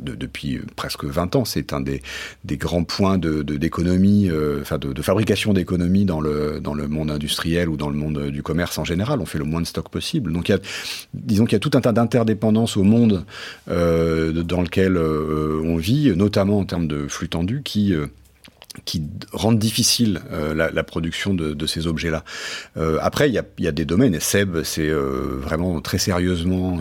de, 0.00 0.14
depuis 0.14 0.60
presque 0.76 1.04
20 1.04 1.36
ans, 1.36 1.44
c'est 1.44 1.72
un 1.72 1.80
des, 1.80 2.02
des 2.44 2.56
grands 2.56 2.84
points 2.84 3.18
de 3.18 3.42
d'économie, 3.42 4.30
enfin 4.60 4.78
de, 4.78 4.92
de, 4.92 5.02
fabrication 5.02 5.52
d'économie 5.52 6.04
dans 6.04 6.20
le 6.20 6.60
dans 6.60 6.74
le 6.74 6.88
monde 6.88 7.10
industriel 7.10 7.68
ou 7.68 7.76
dans 7.76 7.90
le 7.90 7.96
monde 7.96 8.30
du 8.30 8.42
commerce 8.42 8.78
en 8.78 8.84
général. 8.84 9.20
On 9.20 9.26
fait 9.26 9.38
le 9.38 9.44
moins 9.44 9.60
de 9.60 9.66
stock 9.66 9.88
possible. 9.88 10.32
Donc, 10.32 10.48
il 10.48 10.52
y 10.52 10.54
a, 10.54 11.35
disons 11.36 11.44
qu'il 11.44 11.52
y 11.52 11.56
a 11.56 11.60
tout 11.60 11.76
un 11.76 11.82
tas 11.82 11.92
d'interdépendances 11.92 12.78
au 12.78 12.82
monde 12.82 13.26
euh, 13.68 14.42
dans 14.42 14.62
lequel 14.62 14.96
euh, 14.96 15.60
on 15.62 15.76
vit, 15.76 16.16
notamment 16.16 16.60
en 16.60 16.64
termes 16.64 16.88
de 16.88 17.08
flux 17.08 17.28
tendus, 17.28 17.60
qui 17.62 17.92
euh, 17.92 18.06
rendent 19.32 19.58
difficile 19.58 20.22
la, 20.54 20.84
production 20.84 21.34
de, 21.34 21.66
ces 21.66 21.86
objets-là. 21.86 22.24
Après, 23.00 23.28
il 23.30 23.42
y 23.58 23.68
a, 23.68 23.72
des 23.72 23.84
domaines, 23.86 24.14
et 24.14 24.20
Seb 24.20 24.62
s'est 24.64 24.90
vraiment 24.90 25.80
très 25.80 25.96
sérieusement 25.96 26.78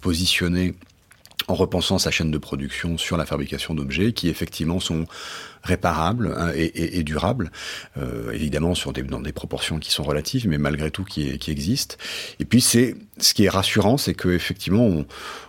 positionné 0.00 0.74
en 1.46 1.54
repensant 1.54 1.98
sa 1.98 2.10
chaîne 2.10 2.30
de 2.30 2.38
production 2.38 2.96
sur 2.96 3.18
la 3.18 3.26
fabrication 3.26 3.74
d'objets 3.74 4.12
qui 4.12 4.28
effectivement 4.28 4.80
sont 4.80 5.06
réparables 5.62 6.34
hein, 6.36 6.52
et, 6.54 6.64
et, 6.64 6.98
et, 6.98 7.02
durables, 7.02 7.50
euh, 7.96 8.30
évidemment 8.32 8.74
sur 8.74 8.92
des, 8.92 9.02
dans 9.02 9.20
des 9.20 9.32
proportions 9.32 9.78
qui 9.78 9.90
sont 9.90 10.02
relatives, 10.02 10.48
mais 10.48 10.58
malgré 10.58 10.90
tout 10.90 11.04
qui, 11.04 11.38
qui 11.38 11.50
existent. 11.50 11.96
Et 12.40 12.44
puis 12.44 12.60
c'est 12.60 12.96
ce 13.18 13.34
qui 13.34 13.44
est 13.44 13.48
rassurant, 13.48 13.96
c'est 13.96 14.14
que 14.14 14.28
effectivement 14.28 14.84
on, 14.84 15.06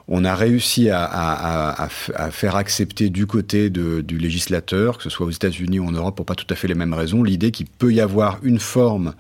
on, 0.08 0.26
a 0.26 0.36
réussi 0.36 0.90
à, 0.90 1.04
à, 1.04 1.84
à, 1.84 1.90
à, 2.16 2.32
faire 2.32 2.56
accepter 2.56 3.10
du 3.10 3.28
côté 3.28 3.70
de, 3.70 4.02
du 4.02 4.18
législateur, 4.18 4.98
que 4.98 5.04
ce 5.04 5.10
soit 5.10 5.26
aux 5.26 5.32
États-Unis 5.32 5.80
ou 5.80 5.88
en 5.88 5.92
Europe, 5.92 6.16
pour 6.16 6.26
pas 6.26 6.36
tout 6.36 6.48
à 6.50 6.56
fait 6.56 6.68
les 6.68 6.76
mêmes 6.76 6.94
raisons, 6.94 7.24
l'idée 7.24 7.52
qu'il 7.52 7.68
peut 7.68 7.94
y 7.94 8.02
avoir 8.02 8.40
une 8.44 8.60
forme 8.60 9.14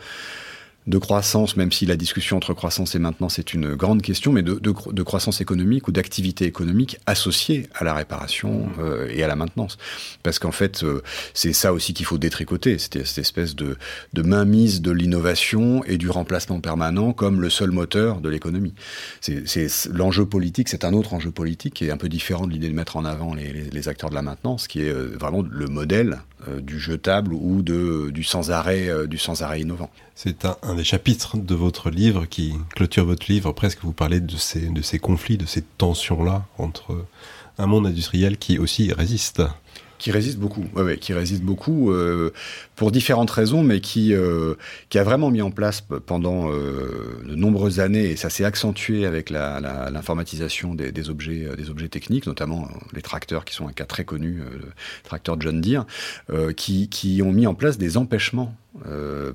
de 0.87 0.97
croissance, 0.97 1.55
même 1.55 1.71
si 1.71 1.85
la 1.85 1.95
discussion 1.95 2.37
entre 2.37 2.53
croissance 2.53 2.95
et 2.95 2.99
maintenance 2.99 3.37
est 3.37 3.53
une 3.53 3.75
grande 3.75 4.01
question, 4.01 4.31
mais 4.31 4.41
de, 4.41 4.55
de, 4.55 4.73
de 4.91 5.03
croissance 5.03 5.41
économique 5.41 5.87
ou 5.87 5.91
d'activité 5.91 6.45
économique 6.45 6.97
associée 7.05 7.67
à 7.75 7.83
la 7.83 7.93
réparation 7.93 8.69
euh, 8.79 9.07
et 9.09 9.23
à 9.23 9.27
la 9.27 9.35
maintenance. 9.35 9.77
Parce 10.23 10.39
qu'en 10.39 10.51
fait, 10.51 10.83
euh, 10.83 11.01
c'est 11.33 11.53
ça 11.53 11.73
aussi 11.73 11.93
qu'il 11.93 12.05
faut 12.05 12.17
détricoter, 12.17 12.77
c'était 12.77 13.05
cette 13.05 13.19
espèce 13.19 13.55
de, 13.55 13.77
de 14.13 14.21
mainmise 14.21 14.81
de 14.81 14.91
l'innovation 14.91 15.83
et 15.83 15.97
du 15.97 16.09
remplacement 16.09 16.59
permanent 16.59 17.13
comme 17.13 17.41
le 17.41 17.49
seul 17.49 17.71
moteur 17.71 18.21
de 18.21 18.29
l'économie. 18.29 18.73
C'est 19.21 19.67
l'enjeu 19.91 20.25
politique, 20.25 20.69
c'est 20.69 20.85
un 20.85 20.93
autre 20.93 21.13
enjeu 21.13 21.31
politique 21.31 21.75
qui 21.75 21.85
est 21.85 21.91
un 21.91 21.97
peu 21.97 22.09
différent 22.09 22.47
de 22.47 22.51
l'idée 22.51 22.69
de 22.69 22.75
mettre 22.75 22.97
en 22.97 23.05
avant 23.05 23.33
les, 23.33 23.51
les, 23.51 23.69
les, 23.69 23.89
acteurs 23.89 24.09
de 24.09 24.15
la 24.15 24.21
maintenance, 24.21 24.67
qui 24.67 24.81
est 24.81 24.89
euh, 24.89 25.15
vraiment 25.19 25.43
le 25.43 25.67
modèle 25.67 26.19
du 26.47 26.79
jetable 26.79 27.33
ou 27.33 27.61
de, 27.61 28.11
du 28.11 28.23
sans-arrêt 28.23 28.87
euh, 28.87 29.07
du 29.07 29.17
sans-arrêt 29.17 29.61
innovant. 29.61 29.89
C'est 30.15 30.45
un, 30.45 30.57
un, 30.63 30.75
des 30.75 30.83
chapitres 30.83 31.37
de 31.37 31.55
votre 31.55 31.89
livre 31.89 32.25
qui 32.25 32.53
clôture 32.75 33.05
votre 33.05 33.31
livre. 33.31 33.51
Presque 33.51 33.79
vous 33.83 33.93
parlez 33.93 34.19
de 34.21 34.37
ces, 34.37 34.69
de 34.69 34.81
ces 34.81 34.99
conflits, 34.99 35.37
de 35.37 35.45
ces 35.45 35.61
tensions-là 35.77 36.45
entre 36.57 37.05
un 37.57 37.65
monde 37.67 37.87
industriel 37.87 38.37
qui 38.37 38.57
aussi 38.57 38.93
résiste 38.93 39.41
qui 39.99 40.11
résiste 40.11 40.39
beaucoup, 40.39 40.65
qui 40.99 41.13
résiste 41.13 41.43
beaucoup 41.43 41.91
euh, 41.91 42.31
pour 42.75 42.91
différentes 42.91 43.29
raisons, 43.29 43.61
mais 43.61 43.81
qui 43.81 44.13
euh, 44.13 44.55
qui 44.87 44.97
a 44.97 45.03
vraiment 45.03 45.29
mis 45.29 45.41
en 45.41 45.51
place 45.51 45.81
pendant 45.81 46.49
euh, 46.49 47.21
de 47.27 47.35
nombreuses 47.35 47.79
années 47.79 48.05
et 48.05 48.15
ça 48.15 48.29
s'est 48.29 48.45
accentué 48.45 49.05
avec 49.05 49.29
l'informatisation 49.29 50.73
des, 50.73 51.09
objets 51.09 51.49
des 51.55 51.69
objets 51.69 51.89
techniques, 51.89 52.25
notamment 52.25 52.67
les 52.93 53.01
tracteurs 53.01 53.45
qui 53.45 53.53
sont 53.53 53.67
un 53.67 53.73
cas 53.73 53.85
très 53.85 54.05
connu, 54.05 54.37
le 54.37 54.69
tracteur 55.03 55.39
John 55.39 55.61
Deere, 55.61 55.85
qui 56.55 56.87
qui 56.87 57.21
ont 57.21 57.33
mis 57.33 57.45
en 57.45 57.53
place 57.53 57.77
des 57.77 57.97
empêchements 57.97 58.55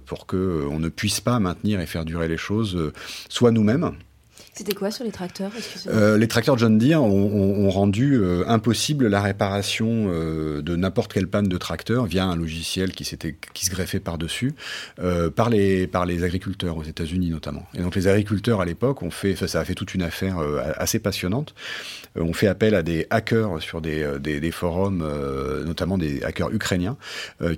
pour 0.06 0.26
que 0.26 0.66
on 0.70 0.80
ne 0.80 0.88
puisse 0.88 1.20
pas 1.20 1.38
maintenir 1.38 1.80
et 1.80 1.86
faire 1.86 2.06
durer 2.06 2.28
les 2.28 2.38
choses, 2.38 2.92
soit 3.28 3.50
nous-mêmes 3.50 3.92
C'était 4.56 4.74
quoi 4.74 4.92
sur 4.92 5.04
les 5.04 5.10
tracteurs 5.10 5.50
euh, 5.88 6.16
Les 6.16 6.28
tracteurs 6.28 6.56
John 6.56 6.78
Deere 6.78 7.02
ont, 7.02 7.68
rendu 7.70 8.14
euh, 8.14 8.44
impossible 8.46 9.08
la 9.08 9.20
réparation 9.20 10.06
euh, 10.06 10.62
de 10.62 10.76
n'importe 10.76 11.12
quelle 11.12 11.26
panne 11.26 11.48
de 11.48 11.58
tracteur 11.58 12.06
via 12.06 12.24
un 12.24 12.36
logiciel 12.36 12.92
qui, 12.92 13.04
qui 13.52 13.66
se 13.66 13.70
greffait 13.70 13.98
par-dessus 13.98 14.54
par, 15.34 15.50
les, 15.50 15.88
par 15.88 16.06
les 16.06 16.22
agriculteurs 16.22 16.76
aux 16.76 16.84
États-Unis 16.84 17.30
notamment. 17.30 17.66
Et 17.74 17.82
donc 17.82 17.96
les 17.96 18.06
agriculteurs 18.06 18.60
à 18.60 18.64
l'époque 18.64 19.02
ont 19.02 19.10
fait, 19.10 19.34
ça, 19.34 19.58
a 19.58 19.64
fait 19.64 19.74
toute 19.74 19.94
une 19.94 20.02
affaire 20.02 20.36
assez 20.76 21.00
passionnante. 21.00 21.54
on 22.14 22.32
fait 22.32 22.46
appel 22.46 22.76
à 22.76 22.82
des 22.82 23.06
hackers 23.10 23.60
sur 23.60 23.80
des, 23.80 24.06
des 24.20 24.50
forums, 24.52 25.04
notamment 25.64 25.98
des 25.98 26.22
hackers 26.22 26.52
ukrainiens, 26.52 26.96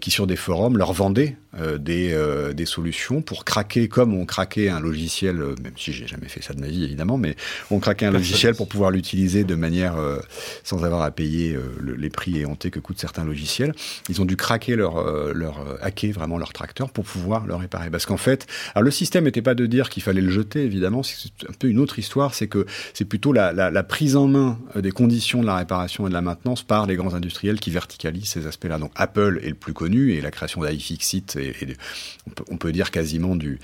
qui 0.01 0.11
sur 0.11 0.27
des 0.27 0.37
forums 0.37 0.79
leur 0.79 0.93
vendaient 0.93 1.37
des, 1.79 2.17
des 2.55 2.67
solutions 2.67 3.23
pour 3.23 3.45
craquer 3.45 3.89
comme 3.89 4.15
on 4.15 4.27
craquait 4.27 4.69
un 4.69 4.81
logiciel, 4.81 5.37
même 5.37 5.73
si 5.77 5.93
j'ai 5.93 6.07
jamais 6.07 6.29
fait 6.29 6.43
ça 6.43 6.55
de 6.55 6.61
ma 6.61 6.69
vie 6.69 6.85
évidemment, 6.85 7.19
mais 7.19 7.37
on 7.71 7.79
craquait 7.79 8.07
un 8.07 8.11
logiciel 8.11 8.55
pour 8.55 8.69
pouvoir 8.69 8.91
l'utiliser 8.91 9.45
de 9.45 9.55
manière 9.55 9.97
euh, 9.97 10.19
sans 10.65 10.85
avoir 10.85 11.03
à 11.03 11.11
payer 11.11 11.55
euh, 11.55 11.63
le, 11.81 11.95
les 11.95 12.11
prix 12.11 12.39
éhontés 12.39 12.71
que 12.71 12.81
coûtent 12.81 12.99
certains 12.99 13.25
logiciels. 13.25 13.75
Ils 14.09 14.21
ont 14.21 14.25
dû 14.25 14.37
craquer 14.37 14.77
leur, 14.77 14.99
euh, 14.99 15.33
leur 15.35 15.65
hacker 15.83 16.13
vraiment 16.13 16.39
leur 16.39 16.53
tracteur 16.53 16.91
pour 16.91 17.05
pouvoir 17.05 17.47
le 17.47 17.55
réparer. 17.55 17.91
Parce 17.91 18.07
qu'en 18.07 18.17
fait, 18.17 18.47
alors 18.75 18.85
le 18.85 18.91
système 18.91 19.25
n'était 19.25 19.43
pas 19.43 19.55
de 19.55 19.67
dire 19.67 19.89
qu'il 19.89 20.03
fallait 20.03 20.21
le 20.21 20.31
jeter, 20.31 20.63
évidemment, 20.65 21.03
c'est 21.03 21.31
un 21.49 21.53
peu 21.53 21.69
une 21.69 21.79
autre 21.79 21.99
histoire, 21.99 22.35
c'est 22.35 22.49
que 22.49 22.67
c'est 22.95 23.05
plutôt 23.05 23.33
la, 23.33 23.53
la, 23.53 23.71
la, 23.71 23.83
prise 23.83 24.17
en 24.17 24.27
main 24.27 24.59
des 24.75 24.91
conditions 24.91 25.41
de 25.41 25.47
la 25.47 25.57
réparation 25.57 26.07
et 26.07 26.09
de 26.09 26.15
la 26.15 26.23
maintenance 26.23 26.63
par 26.63 26.87
les 26.87 26.97
grands 26.97 27.15
industriels 27.15 27.61
qui 27.61 27.71
verticalisent 27.71 28.29
ces 28.29 28.47
aspects-là. 28.47 28.79
Donc 28.79 28.93
Apple 28.95 29.41
est 29.43 29.49
le 29.49 29.55
plus 29.55 29.73
connu 29.73 30.13
et 30.13 30.21
la 30.21 30.31
création 30.31 30.63
d'iFixit 30.63 31.37
et, 31.37 31.46
on, 32.51 32.57
peut, 32.57 32.73
dire 32.73 32.91
quasiment 32.91 33.37
du 33.37 33.59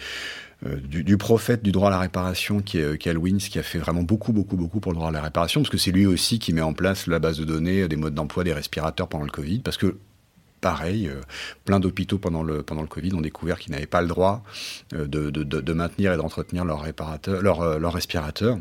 euh, 0.67 0.77
du, 0.77 1.17
prophète 1.17 1.63
du 1.63 1.73
droit 1.73 1.89
à 1.89 1.91
la 1.91 1.99
réparation 1.99 2.61
qui 2.61 2.79
est 2.79 2.97
Cal 2.99 3.19
Wins, 3.19 3.39
qui 3.39 3.59
a 3.59 3.65
fait 3.65 3.79
vraiment 3.79 4.03
beaucoup, 4.03 4.33
beaucoup, 4.33 4.57
beaucoup 4.57 4.79
pour 4.79 4.93
le 4.93 4.97
droit 4.97 5.09
à 5.09 5.13
la 5.13 5.23
réparation, 5.23 5.61
parce 5.61 5.71
que 5.71 5.79
c'est 5.79 5.91
lui 5.91 6.07
aussi 6.07 6.39
qui 6.39 6.53
met 6.53 6.61
en 6.61 6.73
place 6.73 7.09
la 7.09 7.19
base 7.19 7.39
de 7.39 7.45
données 7.45 7.89
des 7.89 7.97
modes 7.97 8.15
d'emploi 8.15 8.45
des 8.45 8.53
respirateurs 8.53 9.09
pendant 9.09 9.25
le 9.25 9.31
Covid, 9.31 9.59
parce 9.59 9.77
que 9.77 9.97
pareil, 10.61 11.09
euh, 11.09 11.21
plein 11.65 11.81
d'hôpitaux 11.81 12.19
pendant 12.19 12.45
le, 12.45 12.63
pendant 12.63 12.83
le 12.83 12.87
Covid 12.87 13.13
ont 13.15 13.21
découvert 13.21 13.59
qu'ils 13.59 13.73
n'avaient 13.73 13.87
pas 13.87 14.03
le 14.03 14.09
droit 14.09 14.45
euh, 14.95 15.09
de, 15.09 15.31
de, 15.31 15.43
de, 15.43 15.73
maintenir 15.73 16.13
et 16.13 16.17
d'entretenir 16.17 16.65
leur, 16.65 16.83
réparateur, 16.83 17.43
leur, 17.43 17.81
leur 17.81 17.93
respirateur 17.93 18.59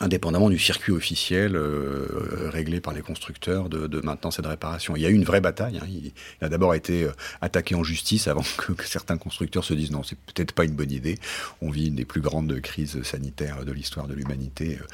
indépendamment 0.00 0.48
du 0.50 0.58
circuit 0.58 0.92
officiel 0.92 1.56
euh, 1.56 2.48
réglé 2.52 2.80
par 2.80 2.92
les 2.92 3.02
constructeurs 3.02 3.68
de, 3.68 3.86
de, 3.86 4.00
maintenance 4.00 4.38
et 4.38 4.42
de 4.42 4.46
réparation. 4.46 4.94
Il 4.96 5.02
y 5.02 5.06
a 5.06 5.08
eu 5.08 5.14
une 5.14 5.24
vraie 5.24 5.40
bataille. 5.40 5.78
Hein. 5.78 5.86
Il, 5.88 6.12
il, 6.40 6.44
a 6.44 6.48
d'abord 6.48 6.74
été 6.74 7.04
euh, 7.04 7.12
attaqué 7.40 7.74
en 7.74 7.82
justice 7.82 8.28
avant 8.28 8.42
que, 8.56 8.72
que 8.72 8.86
certains 8.86 9.18
constructeurs 9.18 9.64
se 9.64 9.74
disent 9.74 9.90
non, 9.90 10.02
c'est 10.02 10.18
peut-être 10.18 10.52
pas 10.52 10.64
une 10.64 10.74
bonne 10.74 10.92
idée. 10.92 11.18
On 11.60 11.70
vit 11.70 11.88
une 11.88 11.96
des 11.96 12.04
plus 12.04 12.20
grandes 12.20 12.60
crises 12.60 13.02
sanitaires 13.02 13.64
de 13.64 13.72
l'histoire 13.72 14.06
de 14.06 14.14
l'humanité, 14.14 14.78
euh, 14.80 14.86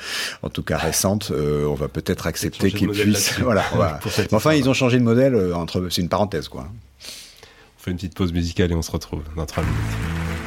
en 0.42 0.48
tout 0.48 0.62
cas 0.62 0.78
récente. 0.78 1.30
Euh, 1.30 1.66
on 1.66 1.74
va 1.74 1.88
peut-être 1.88 2.26
accepter 2.26 2.70
qu'ils 2.70 2.88
puissent. 2.88 3.34
Voilà. 3.46 3.64
voilà. 3.74 4.00
enfin, 4.32 4.54
ils 4.54 4.68
ont 4.68 4.74
changé 4.74 4.98
de 4.98 5.04
modèle 5.04 5.54
entre. 5.54 5.88
C'est 5.90 6.00
une 6.00 6.08
parenthèse, 6.08 6.48
quoi. 6.48 6.68
On 6.68 7.82
fait 7.82 7.90
une 7.90 7.96
petite 7.96 8.14
pause 8.14 8.32
musicale 8.32 8.72
et 8.72 8.74
on 8.74 8.82
se 8.82 8.90
retrouve 8.90 9.22
dans 9.36 9.46
3 9.46 9.62
minutes. 9.62 10.45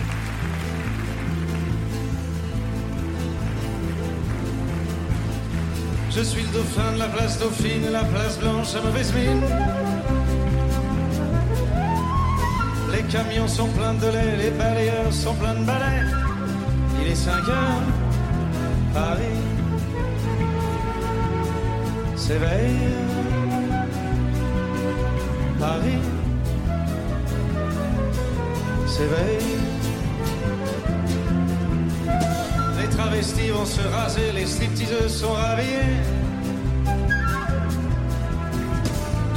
Je 6.12 6.22
suis 6.22 6.42
le 6.42 6.48
dauphin 6.48 6.92
de 6.94 7.00
la 7.00 7.08
place 7.08 7.40
Dauphine 7.40 7.92
la 7.92 8.04
place 8.04 8.40
Blanche 8.40 8.76
à 8.76 8.82
mauvaise 8.82 9.14
mine. 9.14 9.42
Les 12.92 13.04
camions 13.04 13.48
sont 13.48 13.68
pleins 13.68 13.94
de 13.94 14.08
lait, 14.08 14.36
les 14.38 14.50
balayeurs 14.50 15.14
sont 15.14 15.36
pleins 15.36 15.54
de 15.54 15.66
balais. 15.66 16.06
Il 17.02 17.12
est 17.12 17.16
5 17.16 17.32
heures, 17.32 17.84
Paris 18.94 19.40
s'éveille. 22.16 22.90
Paris 25.60 26.02
s'éveille. 28.88 29.60
Travestis 33.00 33.50
vont 33.52 33.66
se 33.66 33.82
raser, 33.82 34.32
les 34.34 34.46
stripteaseuses 34.46 35.22
sont 35.22 35.32
rhabillées. 35.32 35.96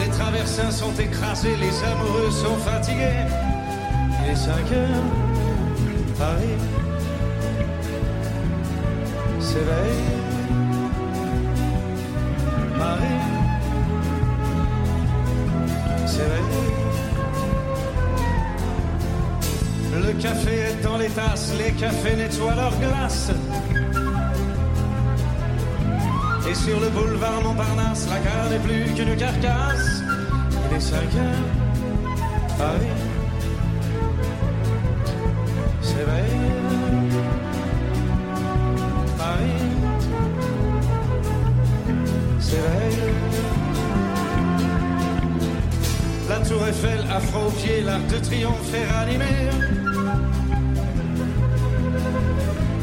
Les 0.01 0.09
traversins 0.09 0.71
sont 0.71 0.95
écrasés, 0.99 1.57
les 1.57 1.85
amoureux 1.85 2.31
sont 2.31 2.57
fatigués. 2.57 3.25
Il 4.29 4.37
5 4.37 4.51
heures, 4.73 5.05
Paris 6.19 6.59
s'éveille. 9.41 10.03
Paris 12.79 13.21
s'éveille. 16.07 16.82
Le 19.95 20.13
café 20.15 20.51
est 20.51 20.83
dans 20.83 20.97
les 20.97 21.09
tasses, 21.09 21.53
les 21.59 21.73
cafés 21.73 22.17
nettoient 22.17 22.55
leurs 22.55 22.79
glaces. 22.79 23.31
Et 26.49 26.55
sur 26.55 26.81
le 26.81 26.89
boulevard 26.89 27.43
Montparnasse, 27.43 28.09
la 28.09 28.19
gare 28.21 28.51
n'est 28.51 28.59
plus 28.59 28.93
qu'une 28.95 29.17
carcasse. 29.17 30.03
Il 30.71 30.77
est 30.77 30.81
5 30.81 30.97
heures, 30.97 32.59
Paris 32.59 33.13
s'éveille. 35.83 36.39
Paris 39.19 39.63
s'éveille. 42.41 43.13
La 46.29 46.37
tour 46.39 46.67
Eiffel, 46.67 47.05
afro 47.15 47.49
au 47.49 47.51
pied, 47.51 47.83
l'arc 47.83 48.07
de 48.07 48.19
triomphe 48.19 48.75
est 48.75 48.91
ranimé. 48.91 49.82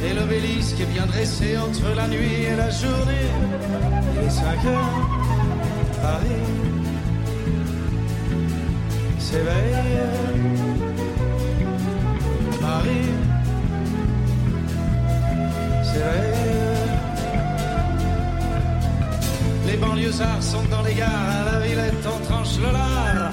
Et 0.05 0.13
l'obélisque 0.13 0.79
est 0.79 0.91
bien 0.93 1.05
dressé 1.05 1.57
entre 1.57 1.93
la 1.95 2.07
nuit 2.07 2.43
et 2.51 2.55
la 2.55 2.69
journée. 2.69 3.29
Il 4.15 4.27
est 4.27 4.29
5 4.29 4.65
heures, 4.65 5.09
Paris 6.01 6.69
s'éveille. 9.19 9.75
Paris 12.61 13.09
s'éveille. 15.83 16.39
Les 19.67 19.77
banlieusards 19.77 20.41
sont 20.41 20.63
dans 20.71 20.81
les 20.81 20.95
gares, 20.95 21.09
à 21.09 21.51
la 21.51 21.59
Villette 21.59 22.05
on 22.05 22.25
tranche 22.25 22.57
le 22.57 22.71
lard. 22.71 23.31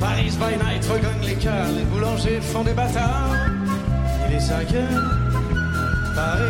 Paris 0.00 0.36
by 0.38 0.56
night 0.64 0.84
regagne 0.84 1.22
les 1.26 1.34
cœurs, 1.34 1.72
les 1.76 1.84
boulangers 1.84 2.40
font 2.40 2.62
des 2.62 2.74
bâtards. 2.74 3.47
5 4.40 4.74
heures, 4.74 5.04
Paris 6.14 6.42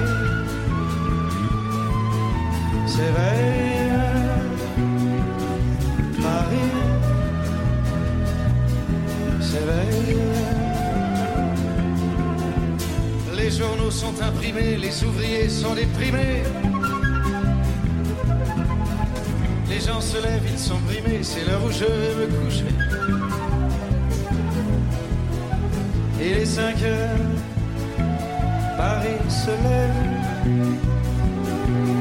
s'éveille. 2.87 3.68
Paris 6.22 6.72
s'éveille. 9.40 10.16
Les 13.37 13.51
journaux 13.51 13.90
sont 13.90 14.14
imprimés, 14.22 14.77
les 14.77 15.05
ouvriers 15.05 15.48
sont 15.48 15.74
déprimés. 15.74 16.42
Les 19.68 19.81
gens 19.81 20.01
se 20.01 20.16
lèvent, 20.16 20.48
ils 20.51 20.59
sont 20.59 20.79
brimés, 20.81 21.22
c'est 21.22 21.44
l'heure 21.46 21.64
où 21.64 21.70
je 21.70 21.85
vais 21.85 22.27
me 22.27 22.44
coucher. 22.44 22.64
Il 26.20 26.37
est 26.37 26.46
5 26.46 26.83
heures, 26.83 27.38
Se 29.28 29.50
lève. 29.50 30.08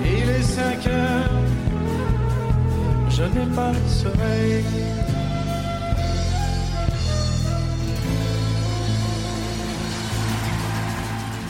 Il 0.06 0.30
est 0.30 0.42
5 0.42 0.88
heures, 0.88 1.32
je 3.10 3.24
n'ai 3.24 3.56
pas 3.56 3.72
le 3.72 3.90
sommeil. 3.90 4.64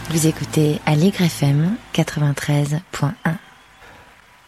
Vous 0.09 0.25
écoutez 0.25 0.79
Allegre 0.85 1.21
FM 1.21 1.75
93.1. 1.93 3.11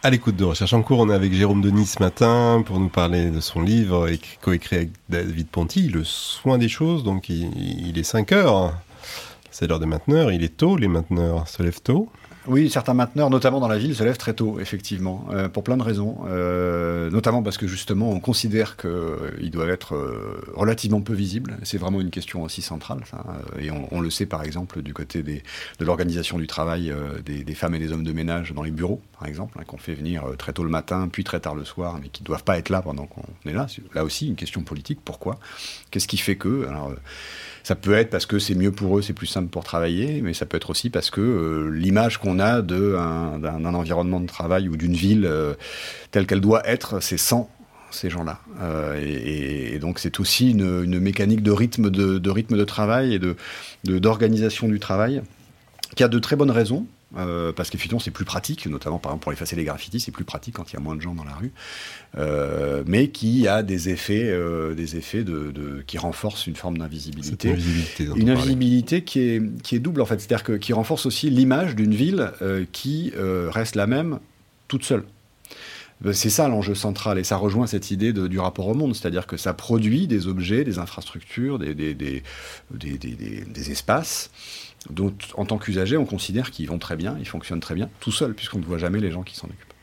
À 0.02 0.10
l'écoute 0.10 0.34
de 0.36 0.44
Recherche 0.44 0.72
en 0.72 0.82
cours, 0.82 1.00
on 1.00 1.10
est 1.10 1.14
avec 1.14 1.32
Jérôme 1.34 1.60
Denis 1.60 1.86
ce 1.86 2.02
matin 2.02 2.62
pour 2.64 2.80
nous 2.80 2.88
parler 2.88 3.30
de 3.30 3.40
son 3.40 3.60
livre 3.60 4.08
coécrit 4.40 4.76
avec 4.76 4.90
David 5.08 5.48
Ponty, 5.48 5.88
Le 5.88 6.02
soin 6.02 6.58
des 6.58 6.68
choses. 6.68 7.04
Donc 7.04 7.28
il, 7.28 7.50
il 7.86 7.98
est 7.98 8.04
5 8.04 8.32
heures. 8.32 8.74
C'est 9.50 9.66
l'heure 9.66 9.80
des 9.80 9.86
mainteneurs. 9.86 10.32
Il 10.32 10.44
est 10.44 10.56
tôt, 10.56 10.76
les 10.76 10.88
mainteneurs 10.88 11.48
se 11.48 11.62
lèvent 11.62 11.82
tôt. 11.82 12.08
Oui, 12.46 12.70
certains 12.70 12.94
mainteneurs, 12.94 13.28
notamment 13.28 13.60
dans 13.60 13.68
la 13.68 13.76
ville, 13.76 13.94
se 13.94 14.02
lèvent 14.02 14.16
très 14.16 14.32
tôt, 14.32 14.58
effectivement, 14.60 15.26
euh, 15.30 15.48
pour 15.48 15.62
plein 15.62 15.76
de 15.76 15.82
raisons. 15.82 16.20
Euh, 16.26 17.10
notamment 17.10 17.42
parce 17.42 17.58
que 17.58 17.66
justement, 17.66 18.10
on 18.10 18.18
considère 18.18 18.76
qu'ils 18.78 19.50
doivent 19.50 19.68
être 19.68 19.94
euh, 19.94 20.40
relativement 20.54 21.02
peu 21.02 21.12
visibles. 21.12 21.58
C'est 21.64 21.76
vraiment 21.76 22.00
une 22.00 22.10
question 22.10 22.42
aussi 22.42 22.62
centrale. 22.62 23.00
Ça. 23.10 23.24
Et 23.60 23.70
on, 23.70 24.00
le 24.00 24.08
sait, 24.08 24.24
par 24.24 24.42
exemple, 24.42 24.80
du 24.80 24.94
côté 24.94 25.22
de 25.22 25.84
l'organisation 25.84 26.38
du 26.38 26.46
travail 26.46 26.92
des, 27.24 27.54
femmes 27.54 27.74
et 27.74 27.78
des 27.78 27.92
hommes 27.92 28.04
de 28.04 28.12
ménage 28.12 28.52
dans 28.52 28.62
les 28.62 28.70
bureaux, 28.70 29.02
par 29.18 29.28
exemple, 29.28 29.58
hein, 29.60 29.64
qu'on 29.66 29.76
fait 29.76 29.94
venir 29.94 30.24
très 30.38 30.54
tôt 30.54 30.64
le 30.64 30.70
matin, 30.70 31.08
puis 31.12 31.24
très 31.24 31.40
tard 31.40 31.54
le 31.54 31.64
soir, 31.64 31.98
mais 32.00 32.08
qui 32.08 32.22
ne 32.22 32.26
doivent 32.26 32.44
pas 32.44 32.58
être 32.58 32.70
là 32.70 32.80
pendant 32.80 33.06
qu'on 33.06 33.22
est 33.44 33.52
là. 33.52 33.66
Là 33.94 34.02
aussi, 34.02 34.28
une 34.28 34.36
question 34.36 34.62
politique. 34.62 35.00
Pourquoi? 35.04 35.38
Qu'est-ce 35.90 36.08
qui 36.08 36.16
fait 36.16 36.36
que 36.36 36.66
ça 37.62 37.74
peut 37.74 37.92
être 37.92 38.10
parce 38.10 38.26
que 38.26 38.38
c'est 38.38 38.54
mieux 38.54 38.72
pour 38.72 38.98
eux, 38.98 39.02
c'est 39.02 39.12
plus 39.12 39.26
simple 39.26 39.48
pour 39.48 39.64
travailler, 39.64 40.20
mais 40.22 40.34
ça 40.34 40.46
peut 40.46 40.56
être 40.56 40.70
aussi 40.70 40.90
parce 40.90 41.10
que 41.10 41.20
euh, 41.20 41.70
l'image 41.70 42.18
qu'on 42.18 42.38
a 42.38 42.62
d'un 42.62 43.74
environnement 43.74 44.20
de 44.20 44.26
travail 44.26 44.68
ou 44.68 44.76
d'une 44.76 44.94
ville 44.94 45.26
euh, 45.26 45.54
telle 46.10 46.26
qu'elle 46.26 46.40
doit 46.40 46.66
être, 46.68 47.00
c'est 47.00 47.18
sans 47.18 47.50
ces 47.90 48.08
gens-là. 48.08 48.40
Euh, 48.60 49.00
et, 49.74 49.78
donc 49.78 49.98
c'est 49.98 50.20
aussi 50.20 50.52
une, 50.52 51.00
mécanique 51.00 51.42
de 51.42 51.50
rythme 51.50 51.90
de, 51.90 52.64
travail 52.64 53.14
et 53.14 53.20
d'organisation 53.98 54.68
de, 54.68 54.72
du 54.72 54.80
travail 54.80 55.22
qui 55.96 56.04
a 56.04 56.08
de 56.08 56.18
très 56.18 56.36
bonnes 56.36 56.50
raisons. 56.50 56.86
Euh, 57.16 57.52
parce 57.52 57.70
qu'effectivement 57.70 57.98
c'est 57.98 58.12
plus 58.12 58.24
pratique, 58.24 58.66
notamment 58.66 58.98
par 58.98 59.10
exemple 59.10 59.24
pour 59.24 59.32
effacer 59.32 59.56
les 59.56 59.64
graffitis, 59.64 59.98
c'est 59.98 60.12
plus 60.12 60.24
pratique 60.24 60.54
quand 60.54 60.70
il 60.70 60.74
y 60.74 60.76
a 60.76 60.80
moins 60.80 60.94
de 60.94 61.00
gens 61.00 61.14
dans 61.14 61.24
la 61.24 61.34
rue, 61.34 61.50
euh, 62.16 62.84
mais 62.86 63.08
qui 63.08 63.48
a 63.48 63.64
des 63.64 63.88
effets, 63.88 64.28
euh, 64.28 64.74
des 64.74 64.96
effets 64.96 65.24
de, 65.24 65.50
de, 65.50 65.82
qui 65.86 65.98
renforcent 65.98 66.46
une 66.46 66.54
forme 66.54 66.78
d'invisibilité, 66.78 67.52
une 68.14 68.30
invisibilité 68.30 69.02
qui 69.02 69.20
est, 69.20 69.62
qui 69.62 69.74
est 69.74 69.80
double 69.80 70.00
en 70.00 70.06
fait, 70.06 70.20
c'est-à-dire 70.20 70.44
que 70.44 70.52
qui 70.52 70.72
renforce 70.72 71.04
aussi 71.04 71.30
l'image 71.30 71.74
d'une 71.74 71.94
ville 71.94 72.30
qui 72.72 73.12
reste 73.16 73.74
la 73.74 73.88
même 73.88 74.20
toute 74.68 74.84
seule. 74.84 75.04
C'est 76.12 76.30
ça 76.30 76.48
l'enjeu 76.48 76.74
central, 76.74 77.18
et 77.18 77.24
ça 77.24 77.36
rejoint 77.36 77.66
cette 77.66 77.90
idée 77.90 78.12
du 78.12 78.38
rapport 78.38 78.66
au 78.68 78.74
monde, 78.74 78.94
c'est-à-dire 78.94 79.26
que 79.26 79.36
ça 79.36 79.52
produit 79.52 80.06
des 80.06 80.28
objets, 80.28 80.64
des 80.64 80.78
infrastructures, 80.78 81.58
des, 81.58 82.22
espaces 83.70 84.30
dont, 84.88 85.12
en 85.34 85.44
tant 85.44 85.58
qu'usager, 85.58 85.98
on 85.98 86.06
considère 86.06 86.50
qu'ils 86.50 86.68
vont 86.68 86.78
très 86.78 86.96
bien, 86.96 87.16
ils 87.20 87.28
fonctionnent 87.28 87.60
très 87.60 87.74
bien, 87.74 87.90
tout 88.00 88.12
seul, 88.12 88.34
puisqu'on 88.34 88.60
ne 88.60 88.64
voit 88.64 88.78
jamais 88.78 88.98
les 88.98 89.10
gens 89.10 89.22
qui 89.22 89.36
s'en 89.36 89.46
occupent. 89.46 89.74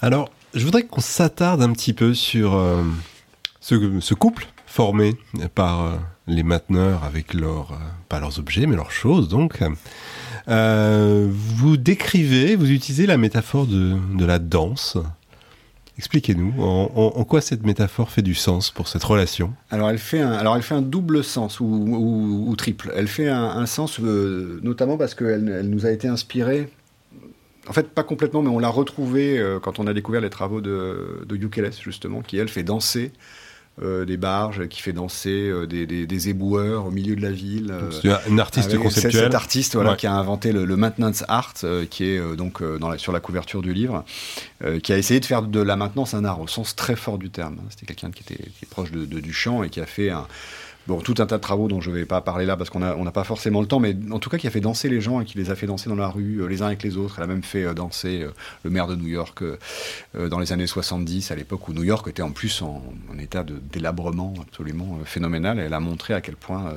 Alors, 0.00 0.30
je 0.54 0.64
voudrais 0.64 0.84
qu'on 0.84 1.02
s'attarde 1.02 1.62
un 1.62 1.72
petit 1.72 1.92
peu 1.92 2.14
sur 2.14 2.54
euh, 2.54 2.82
ce, 3.60 4.00
ce, 4.00 4.14
couple 4.14 4.46
formé 4.66 5.14
par 5.54 5.82
euh, 5.82 5.96
les 6.26 6.42
mainteneurs 6.42 7.04
avec 7.04 7.34
leurs, 7.34 7.72
euh, 7.72 7.76
pas 8.08 8.20
leurs 8.20 8.38
objets, 8.38 8.66
mais 8.66 8.76
leurs 8.76 8.90
choses, 8.90 9.28
donc. 9.28 9.60
Euh, 10.48 11.28
vous 11.30 11.76
décrivez, 11.76 12.56
vous 12.56 12.70
utilisez 12.70 13.06
la 13.06 13.16
métaphore 13.16 13.66
de, 13.66 14.24
la 14.24 14.38
danse. 14.38 14.98
Expliquez-nous 15.98 16.62
en, 16.62 17.24
quoi 17.24 17.40
cette 17.40 17.64
métaphore 17.64 18.10
fait 18.10 18.22
du 18.22 18.34
sens 18.34 18.70
pour 18.70 18.88
cette 18.88 19.04
relation? 19.04 19.52
Alors 19.70 19.90
elle 19.90 19.98
fait 19.98 20.20
un, 20.20 20.32
alors 20.32 20.56
elle 20.56 20.62
fait 20.62 20.74
un 20.74 20.82
double 20.82 21.22
sens 21.22 21.60
ou, 21.60 22.54
triple. 22.56 22.92
Elle 22.96 23.08
fait 23.08 23.28
un, 23.28 23.66
sens 23.66 24.00
euh, 24.00 24.58
notamment 24.62 24.96
parce 24.96 25.14
qu'elle 25.14 25.48
elle 25.48 25.68
nous 25.68 25.86
a 25.86 25.90
été 25.90 26.08
inspirée. 26.08 26.68
En 27.68 27.72
fait, 27.72 27.90
pas 27.90 28.02
complètement, 28.02 28.42
mais 28.42 28.48
on 28.48 28.58
l'a 28.58 28.68
retrouvée 28.68 29.38
euh, 29.38 29.60
quand 29.60 29.78
on 29.78 29.86
a 29.86 29.94
découvert 29.94 30.20
les 30.20 30.30
travaux 30.30 30.60
de, 30.60 31.24
de 31.24 31.36
Yukeles, 31.36 31.72
justement, 31.80 32.20
qui 32.20 32.36
elle 32.36 32.48
fait 32.48 32.64
danser 32.64 33.12
euh, 33.80 34.04
des 34.04 34.18
barges, 34.18 34.68
qui 34.68 34.82
fait 34.82 34.92
danser 34.92 35.48
euh, 35.48 35.66
des, 35.66 35.86
des, 35.86 36.06
des, 36.06 36.28
éboueurs 36.28 36.84
au 36.84 36.90
milieu 36.90 37.16
de 37.16 37.22
la 37.22 37.30
ville. 37.30 37.70
Euh, 37.70 37.90
c'est 37.90 38.10
un 38.30 38.38
artiste 38.38 38.76
conceptuel. 38.76 39.24
Cet 39.24 39.34
artiste 39.34 39.74
voilà, 39.76 39.92
ouais. 39.92 39.96
qui 39.96 40.06
a 40.06 40.12
inventé 40.12 40.52
le, 40.52 40.66
le 40.66 40.76
maintenance 40.76 41.24
art, 41.26 41.54
qui 41.88 42.04
est 42.04 42.36
donc 42.36 42.62
dans 42.62 42.90
la, 42.90 42.98
sur 42.98 43.12
la 43.12 43.20
couverture 43.20 43.62
du 43.62 43.72
livre, 43.72 44.04
qui 44.82 44.92
a 44.92 44.98
essayé 44.98 45.20
de 45.20 45.24
faire 45.24 45.42
de 45.42 45.60
la 45.60 45.76
maintenance 45.76 46.12
un 46.12 46.24
art 46.24 46.40
au 46.40 46.46
sens 46.46 46.76
très 46.76 46.96
fort 46.96 47.16
du 47.16 47.30
terme. 47.30 47.56
C'était 47.70 47.86
quelqu'un 47.86 48.10
qui 48.10 48.22
était 48.22 48.42
qui 48.42 48.64
est 48.64 48.68
proche 48.70 48.92
de, 48.92 49.06
de, 49.06 49.20
du 49.20 49.32
chant 49.32 49.62
et 49.62 49.70
qui 49.70 49.80
a 49.80 49.86
fait 49.86 50.10
un 50.10 50.26
bon, 50.86 51.00
tout 51.00 51.14
un 51.18 51.26
tas 51.26 51.36
de 51.36 51.42
travaux 51.42 51.68
dont 51.68 51.80
je 51.80 51.90
ne 51.90 51.96
vais 51.96 52.04
pas 52.04 52.20
parler 52.20 52.46
là 52.46 52.56
parce 52.56 52.70
qu'on 52.70 52.80
n'a 52.80 52.96
on 52.96 53.04
pas 53.04 53.24
forcément 53.24 53.60
le 53.60 53.66
temps, 53.66 53.80
mais 53.80 53.94
en 54.10 54.18
tout 54.18 54.30
cas 54.30 54.38
qui 54.38 54.46
a 54.46 54.50
fait 54.50 54.60
danser 54.60 54.88
les 54.88 55.00
gens 55.00 55.20
et 55.20 55.24
qui 55.24 55.36
les 55.36 55.50
a 55.50 55.54
fait 55.54 55.66
danser 55.66 55.88
dans 55.88 55.96
la 55.96 56.08
rue 56.08 56.38
euh, 56.38 56.46
les 56.46 56.62
uns 56.62 56.66
avec 56.66 56.82
les 56.82 56.96
autres. 56.96 57.16
Elle 57.18 57.24
a 57.24 57.26
même 57.26 57.42
fait 57.42 57.64
euh, 57.64 57.74
danser 57.74 58.22
euh, 58.22 58.30
le 58.64 58.70
maire 58.70 58.86
de 58.86 58.96
New 58.96 59.08
York 59.08 59.42
dans 60.14 60.38
les 60.38 60.52
années 60.52 60.66
70, 60.66 61.30
à 61.30 61.34
l'époque 61.34 61.68
où 61.68 61.72
New 61.72 61.84
York 61.84 62.06
était 62.08 62.22
en 62.22 62.30
plus 62.30 62.62
en, 62.62 62.82
état 63.18 63.42
de 63.42 63.60
délabrement 63.72 64.34
absolument 64.40 64.98
phénoménal. 65.04 65.58
Elle 65.58 65.74
a 65.74 65.80
montré 65.80 66.14
à 66.14 66.20
quel 66.20 66.36
point 66.36 66.74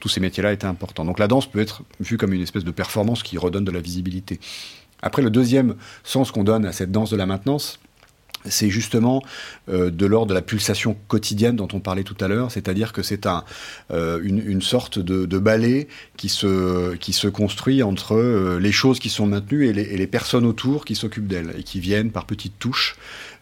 tous 0.00 0.08
ces 0.08 0.20
métiers-là 0.20 0.52
étaient 0.52 0.66
importants. 0.66 1.04
Donc 1.04 1.18
la 1.18 1.28
danse 1.28 1.50
peut 1.50 1.60
être 1.60 1.82
vue 2.00 2.16
comme 2.16 2.32
une 2.32 2.42
espèce 2.42 2.64
de 2.64 2.70
performance 2.70 3.22
qui 3.22 3.38
redonne 3.38 3.64
de 3.64 3.70
la 3.70 3.80
visibilité. 3.80 4.40
Après, 5.02 5.22
le 5.22 5.30
deuxième 5.30 5.76
sens 6.02 6.30
qu'on 6.30 6.44
donne 6.44 6.64
à 6.64 6.72
cette 6.72 6.90
danse 6.90 7.10
de 7.10 7.16
la 7.16 7.26
maintenance, 7.26 7.78
c'est 8.44 8.70
justement 8.70 9.22
euh, 9.68 9.90
de 9.90 10.06
l'ordre 10.06 10.28
de 10.28 10.34
la 10.34 10.42
pulsation 10.42 10.96
quotidienne 11.08 11.56
dont 11.56 11.68
on 11.72 11.80
parlait 11.80 12.04
tout 12.04 12.16
à 12.20 12.28
l'heure, 12.28 12.50
c'est-à-dire 12.50 12.92
que 12.92 13.02
c'est 13.02 13.26
euh, 13.90 14.20
une, 14.22 14.62
sorte 14.62 14.98
de, 14.98 15.38
balai 15.38 15.88
qui 16.16 16.28
se, 16.28 17.28
construit 17.28 17.82
entre 17.82 18.14
euh, 18.14 18.58
les 18.60 18.72
choses 18.72 18.98
qui 18.98 19.08
sont 19.08 19.26
maintenues 19.26 19.66
et 19.66 19.72
les 19.72 20.06
personnes 20.06 20.46
autour 20.46 20.84
qui 20.84 20.94
s'occupent 20.94 21.26
d'elles 21.26 21.54
et 21.58 21.62
qui 21.62 21.80
viennent 21.80 22.10
par 22.10 22.26
petites 22.26 22.58
touches 22.58 22.96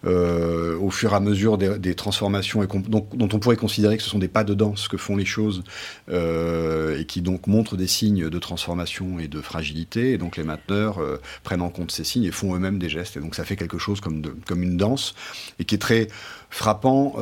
euh, 0.05 0.79
au 0.79 0.91
fur 0.91 1.13
et 1.13 1.17
à 1.17 1.21
mesure 1.21 1.59
des, 1.59 1.95
transformations 1.95 2.63
dont 2.65 3.29
on 3.33 3.39
pourrait 3.39 3.57
considérer 3.57 3.97
que 3.97 4.03
ce 4.03 4.11
sont 4.11 4.19
des 4.19 4.29
pas 4.29 4.45
de 4.45 4.55
danse 4.55 4.89
que 4.89 4.97
font 4.97 5.17
les 5.17 5.25
choses 5.25 5.63
euh, 6.11 6.99
et 6.99 7.07
qui 7.07 7.23
donc 7.23 7.47
montrent 7.47 7.77
des 7.77 7.87
signes 7.87 8.29
de 8.29 8.39
transformation 8.39 9.19
et 9.19 9.29
de 9.29 9.41
fragilité. 9.41 10.13
Et 10.13 10.19
donc 10.19 10.37
les 10.37 10.45
mainteneurs 10.45 10.99
euh, 10.99 11.21
prennent 11.43 11.63
en 11.63 11.71
compte 11.71 11.91
ces 11.91 12.05
signes 12.05 12.25
et 12.25 12.31
font 12.31 12.55
eux-mêmes 12.55 12.79
des 12.79 12.89
gestes. 12.89 13.17
Et 13.17 13.21
donc 13.21 13.35
ça 13.35 13.45
fait 13.45 13.57
quelque 13.57 13.79
chose 13.79 14.01
comme, 14.01 14.23
comme 14.47 14.63
une 14.63 14.77
danse 14.77 15.15
et 15.59 15.65
qui 15.65 15.75
est 15.75 15.79
très 15.79 16.09
frappant 16.49 17.17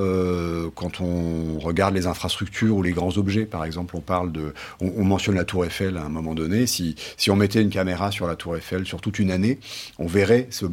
quand 0.75 1.01
on 1.01 1.59
regarde 1.59 1.95
les 1.95 2.07
infrastructures 2.07 2.77
ou 2.77 2.83
les 2.83 2.93
grands 2.93 3.17
objets. 3.17 3.47
Par 3.47 3.65
exemple, 3.65 3.97
on 3.97 4.01
parle 4.01 4.31
de, 4.31 4.53
on, 4.81 4.93
on, 4.97 5.05
mentionne 5.05 5.35
la 5.35 5.45
Tour 5.45 5.65
Eiffel 5.65 5.97
à 5.97 6.05
un 6.05 6.09
moment 6.11 6.35
donné. 6.35 6.67
Si, 6.67 6.95
si 7.17 7.31
on 7.31 7.37
mettait 7.37 7.63
une 7.63 7.71
caméra 7.71 8.13
sur 8.13 8.27
la 8.27 8.37
Tour 8.37 8.57
Eiffel 8.57 8.87
sur 8.87 9.01
toute 9.01 9.19
une 9.19 9.31
année, 9.31 9.59
on 9.99 10.07
verrait 10.07 10.47
ce 10.51 10.67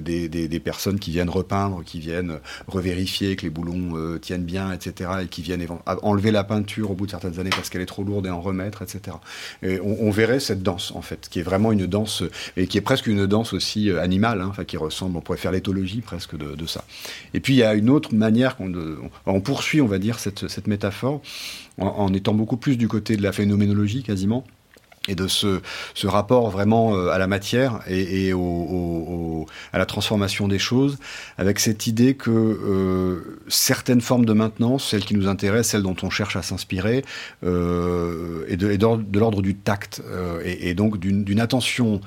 des, 0.00 0.28
des, 0.28 0.48
des, 0.48 0.60
personnes 0.60 0.98
qui 0.98 1.12
viennent 1.12 1.27
repeindre, 1.28 1.82
qui 1.84 2.00
viennent 2.00 2.38
revérifier 2.66 3.36
que 3.36 3.42
les 3.42 3.50
boulons 3.50 3.96
euh, 3.96 4.18
tiennent 4.18 4.44
bien, 4.44 4.72
etc., 4.72 5.10
et 5.22 5.26
qui 5.26 5.42
viennent 5.42 5.66
enlever 6.02 6.30
la 6.30 6.44
peinture 6.44 6.90
au 6.90 6.94
bout 6.94 7.06
de 7.06 7.10
certaines 7.10 7.38
années 7.38 7.50
parce 7.50 7.70
qu'elle 7.70 7.82
est 7.82 7.86
trop 7.86 8.04
lourde 8.04 8.26
et 8.26 8.30
en 8.30 8.40
remettre, 8.40 8.82
etc. 8.82 9.16
Et 9.62 9.80
on, 9.80 10.10
verrait 10.10 10.40
cette 10.40 10.62
danse 10.62 10.92
en 10.94 11.02
fait, 11.02 11.28
qui 11.30 11.40
est 11.40 11.42
vraiment 11.42 11.72
une 11.72 11.86
danse 11.86 12.22
et 12.56 12.66
qui 12.66 12.78
est 12.78 12.82
presque 12.82 13.06
une 13.06 13.26
danse 13.26 13.52
aussi 13.52 13.90
euh, 13.90 14.02
animale, 14.02 14.40
hein, 14.40 14.64
qui 14.64 14.76
ressemble, 14.76 15.16
on 15.16 15.20
pourrait 15.20 15.38
faire 15.38 15.52
l'éthologie 15.52 16.00
presque 16.00 16.36
de, 16.36 16.66
ça. 16.66 16.84
Et 17.34 17.40
puis 17.40 17.54
il 17.54 17.58
y 17.58 17.62
a 17.62 17.74
une 17.74 17.88
autre 17.90 18.14
manière 18.14 18.56
qu'on 18.56 18.72
on 19.26 19.40
poursuit, 19.40 19.80
on 19.80 19.86
va 19.86 19.98
dire, 19.98 20.18
cette, 20.18 20.48
cette 20.48 20.66
métaphore 20.66 21.22
en, 21.78 22.12
étant 22.12 22.34
beaucoup 22.34 22.56
plus 22.56 22.76
du 22.76 22.88
côté 22.88 23.16
de 23.16 23.22
la 23.22 23.32
phénoménologie 23.32 24.02
quasiment 24.02 24.44
et 25.08 25.14
de 25.14 25.26
ce, 25.26 25.60
rapport 26.04 26.50
vraiment 26.50 26.94
euh, 26.94 27.10
à 27.10 27.18
la 27.18 27.26
matière 27.26 27.80
et, 27.88 28.32
à 29.72 29.78
la 29.78 29.86
transformation 29.86 30.48
des 30.48 30.58
choses, 30.58 30.98
avec 31.36 31.58
cette 31.58 31.86
idée 31.86 32.14
que 32.14 32.30
euh, 32.30 33.40
certaines 33.48 34.00
formes 34.00 34.24
de 34.24 34.32
maintenance, 34.32 34.88
celles 34.90 35.04
qui 35.04 35.14
nous 35.14 35.28
intéressent, 35.28 35.72
celles 35.72 35.82
dont 35.82 35.96
on 36.02 36.10
cherche 36.10 36.36
à 36.36 36.42
s'inspirer, 36.42 37.04
euh, 37.44 38.44
de, 38.54 39.18
l'ordre 39.18 39.42
du 39.42 39.54
tact, 39.54 40.02
euh, 40.06 40.40
et, 40.44 40.74
donc 40.74 40.98
d'une 40.98 41.40
attention 41.40 42.00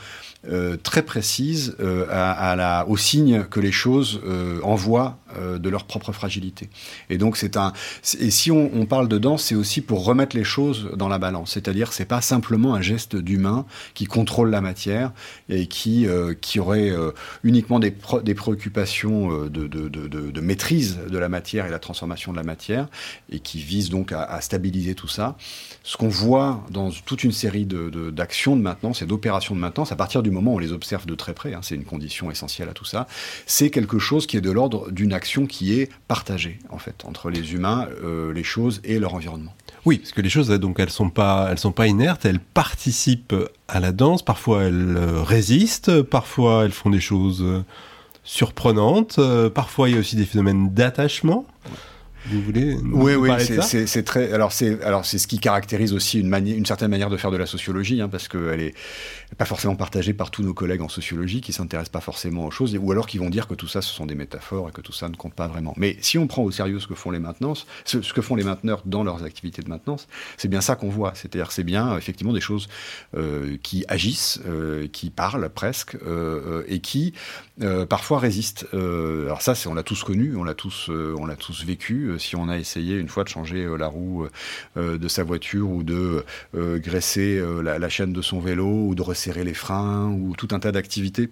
très 0.83 1.03
précise 1.03 1.75
à, 2.09 2.85
aux 2.87 2.97
signes 2.97 3.43
que 3.43 3.59
les 3.59 3.71
choses 3.71 4.21
envoient 4.63 5.19
euh, 5.38 5.57
de 5.57 5.69
leur 5.69 5.86
propre 5.86 6.11
fragilité. 6.11 6.69
Et 7.09 7.17
donc 7.17 7.38
c'est 7.38 7.57
un 7.57 7.73
et 8.19 8.32
si 8.32 8.51
on, 8.51 8.86
parle 8.86 9.07
de 9.07 9.17
danse, 9.17 9.43
c'est 9.43 9.55
aussi 9.55 9.82
pour 9.82 10.03
remettre 10.03 10.36
les 10.36 10.43
choses 10.43 10.89
dans 10.95 11.07
la 11.07 11.19
balance. 11.19 11.51
C'est-à-dire 11.51 11.93
c'est 11.93 12.05
pas 12.05 12.21
simplement 12.21 12.73
un 12.73 12.82
geste 12.82 13.15
d'humain 13.15 13.65
qui 13.93 14.05
contrôle 14.05 14.49
la 14.49 14.61
matière 14.61 15.11
et 15.49 15.67
qui 15.67 16.07
euh, 16.07 16.34
qui 16.34 16.59
aurait 16.59 16.89
euh, 16.89 17.11
uniquement 17.43 17.79
des, 17.79 17.93
des 18.23 18.36
préoccupations 18.36 19.45
de, 19.45 19.67
de, 19.67 19.88
de, 19.88 20.41
maîtrise 20.41 20.99
de 21.09 21.17
la 21.17 21.29
matière 21.29 21.65
et 21.65 21.69
la 21.69 21.79
transformation 21.79 22.32
de 22.32 22.38
la 22.38 22.43
matière 22.43 22.88
et 23.29 23.39
qui 23.39 23.59
vise 23.59 23.89
donc 23.89 24.11
à, 24.11 24.39
stabiliser 24.41 24.95
tout 24.95 25.07
ça. 25.07 25.38
Ce 25.84 25.97
qu'on 25.97 26.09
voit 26.09 26.63
dans 26.69 26.91
toute 26.91 27.23
une 27.23 27.32
série 27.32 27.65
d'actions 27.65 28.53
de, 28.53 28.59
de, 28.59 28.63
maintenance 28.63 29.01
et 29.01 29.05
d'opérations 29.05 29.55
de 29.55 29.59
maintenance 29.59 29.91
à 29.91 29.95
partir 29.95 30.23
du 30.23 30.32
moment 30.32 30.53
où 30.53 30.55
on 30.55 30.59
les 30.59 30.71
observe 30.71 31.05
de 31.05 31.15
très 31.15 31.34
près, 31.34 31.53
hein, 31.53 31.59
c'est 31.61 31.75
une 31.75 31.86
condition 31.86 32.32
essentielle 32.32 32.69
à 32.69 32.73
tout 32.73 32.86
ça, 32.86 33.07
c'est 33.45 33.69
quelque 33.69 33.99
chose 33.99 34.27
qui 34.27 34.38
est 34.38 34.41
de 34.41 34.51
l'ordre 34.51 34.91
d'une 34.91 35.13
action 35.22 35.45
qui 35.45 35.80
est 35.80 35.89
partagée, 36.07 36.57
en 36.69 36.80
fait, 36.80 37.05
entre 37.05 37.30
les 37.30 37.53
humains, 37.53 37.88
euh, 38.03 38.34
les 38.34 38.43
choses 38.43 38.82
et 38.84 38.97
leur 38.97 39.13
environnement. 39.13 39.53
Oui, 39.86 39.97
parce 39.99 40.13
que 40.13 40.22
les 40.22 40.30
choses, 40.30 40.49
donc, 40.49 40.80
elles 40.80 40.89
sont 40.89 41.11
pas, 41.11 41.47
elles 41.51 41.59
sont 41.59 41.72
pas 41.72 41.88
inertes, 41.88 42.26
elles 42.26 42.39
participent 42.39 43.36
à 43.67 43.80
la 43.80 43.91
danse, 43.91 44.24
parfois 44.24 44.63
elles 44.63 44.97
résistent, 45.36 46.01
parfois 46.01 46.65
elles 46.65 46.72
font 46.72 46.89
des 46.89 46.99
choses 46.99 47.45
surprenantes, 48.24 49.19
parfois 49.53 49.89
il 49.89 49.93
y 49.93 49.97
a 49.97 49.99
aussi 49.99 50.15
des 50.15 50.26
phénomènes 50.26 50.74
d'attachement. 50.74 51.45
Vous 52.26 52.41
voulez 52.41 52.78
Oui, 52.84 53.15
oui, 53.15 53.32
c'est 53.61 54.03
très. 54.03 54.32
Alors 54.32 54.51
c'est 54.51 54.82
alors 54.84 55.05
c'est 55.05 55.17
ce 55.17 55.28
qui 55.28 55.39
caractérise 55.39 55.93
aussi 55.93 56.19
une 56.19 56.30
manière, 56.30 56.55
une 56.55 56.65
certaine 56.65 56.91
manière 56.91 57.09
de 57.09 57.17
faire 57.17 57.32
de 57.32 57.38
la 57.38 57.47
sociologie, 57.47 57.99
hein, 57.99 58.09
parce 58.09 58.28
qu'elle 58.28 58.61
est 58.61 58.76
pas 59.38 59.45
forcément 59.45 59.75
partagée 59.75 60.13
par 60.13 60.32
tous 60.32 60.43
nos 60.43 60.53
collègues 60.53 60.82
en 60.82 60.89
sociologie 60.89 61.41
qui 61.41 61.53
s'intéressent 61.53 61.91
pas 61.91 62.01
forcément 62.01 62.45
aux 62.45 62.51
choses, 62.51 62.77
ou 62.79 62.91
alors 62.91 63.07
qui 63.07 63.17
vont 63.17 63.29
dire 63.29 63.47
que 63.47 63.53
tout 63.53 63.67
ça 63.67 63.82
ce 63.82 63.93
sont 63.93 64.05
des 64.05 64.15
métaphores 64.15 64.69
et 64.69 64.71
que 64.71 64.82
tout 64.82 64.91
ça 64.91 65.09
ne 65.09 65.15
compte 65.15 65.34
pas 65.34 65.47
vraiment. 65.47 65.73
Mais 65.77 65.97
si 66.01 66.17
on 66.17 66.27
prend 66.27 66.43
au 66.43 66.51
sérieux 66.51 66.79
ce 66.79 66.88
que 66.88 66.95
font 66.95 67.11
les 67.11 67.19
maintenances, 67.19 67.65
ce, 67.86 67.97
que 67.97 68.21
font 68.21 68.36
les 68.36 68.43
mainteneurs 68.43 68.82
dans 68.86 69.03
leurs 69.03 69.23
activités 69.23 69.61
de 69.61 69.69
maintenance, 69.69 70.07
c'est 70.38 70.47
bien 70.47 70.61
ça 70.61 70.75
qu'on 70.75 70.89
voit. 70.89 71.13
C'est-à-dire 71.15 71.51
c'est 71.51 71.63
bien 71.63 71.97
effectivement 71.97 72.34
des 72.34 72.41
choses 72.41 72.67
euh, 73.15 73.57
qui 73.63 73.86
agissent, 73.88 74.39
euh, 74.47 74.88
qui 74.88 75.09
parlent 75.09 75.49
presque 75.49 75.97
euh, 76.05 76.63
et 76.67 76.79
qui 76.79 77.13
parfois 77.89 78.17
résistent. 78.17 78.65
alors 78.73 79.43
ça, 79.43 79.53
on 79.67 79.75
l'a 79.75 79.84
tous 79.84 80.03
connu, 80.03 80.36
on 80.36 80.43
l'a 80.43 80.55
tous, 80.55 80.89
on 80.89 81.27
l'a 81.27 81.36
tous 81.36 81.63
vécu. 81.63 82.15
si 82.17 82.36
on 82.36 82.49
a 82.49 82.57
essayé 82.57 82.97
une 82.97 83.07
fois 83.07 83.23
de 83.23 83.29
changer 83.29 83.67
la 83.77 83.86
roue 83.86 84.27
de 84.75 85.07
sa 85.07 85.23
voiture 85.23 85.69
ou 85.69 85.84
de 85.84 86.25
graisser 86.55 87.39
la, 87.61 87.77
la 87.77 87.89
chaîne 87.89 88.13
de 88.13 88.21
son 88.23 88.39
vélo 88.39 88.65
ou 88.65 88.95
de 88.95 89.03
serrer 89.22 89.43
les 89.43 89.53
freins 89.53 90.09
ou 90.09 90.36
tout 90.36 90.47
un 90.51 90.59
tas 90.59 90.72
d'activités 90.72 91.30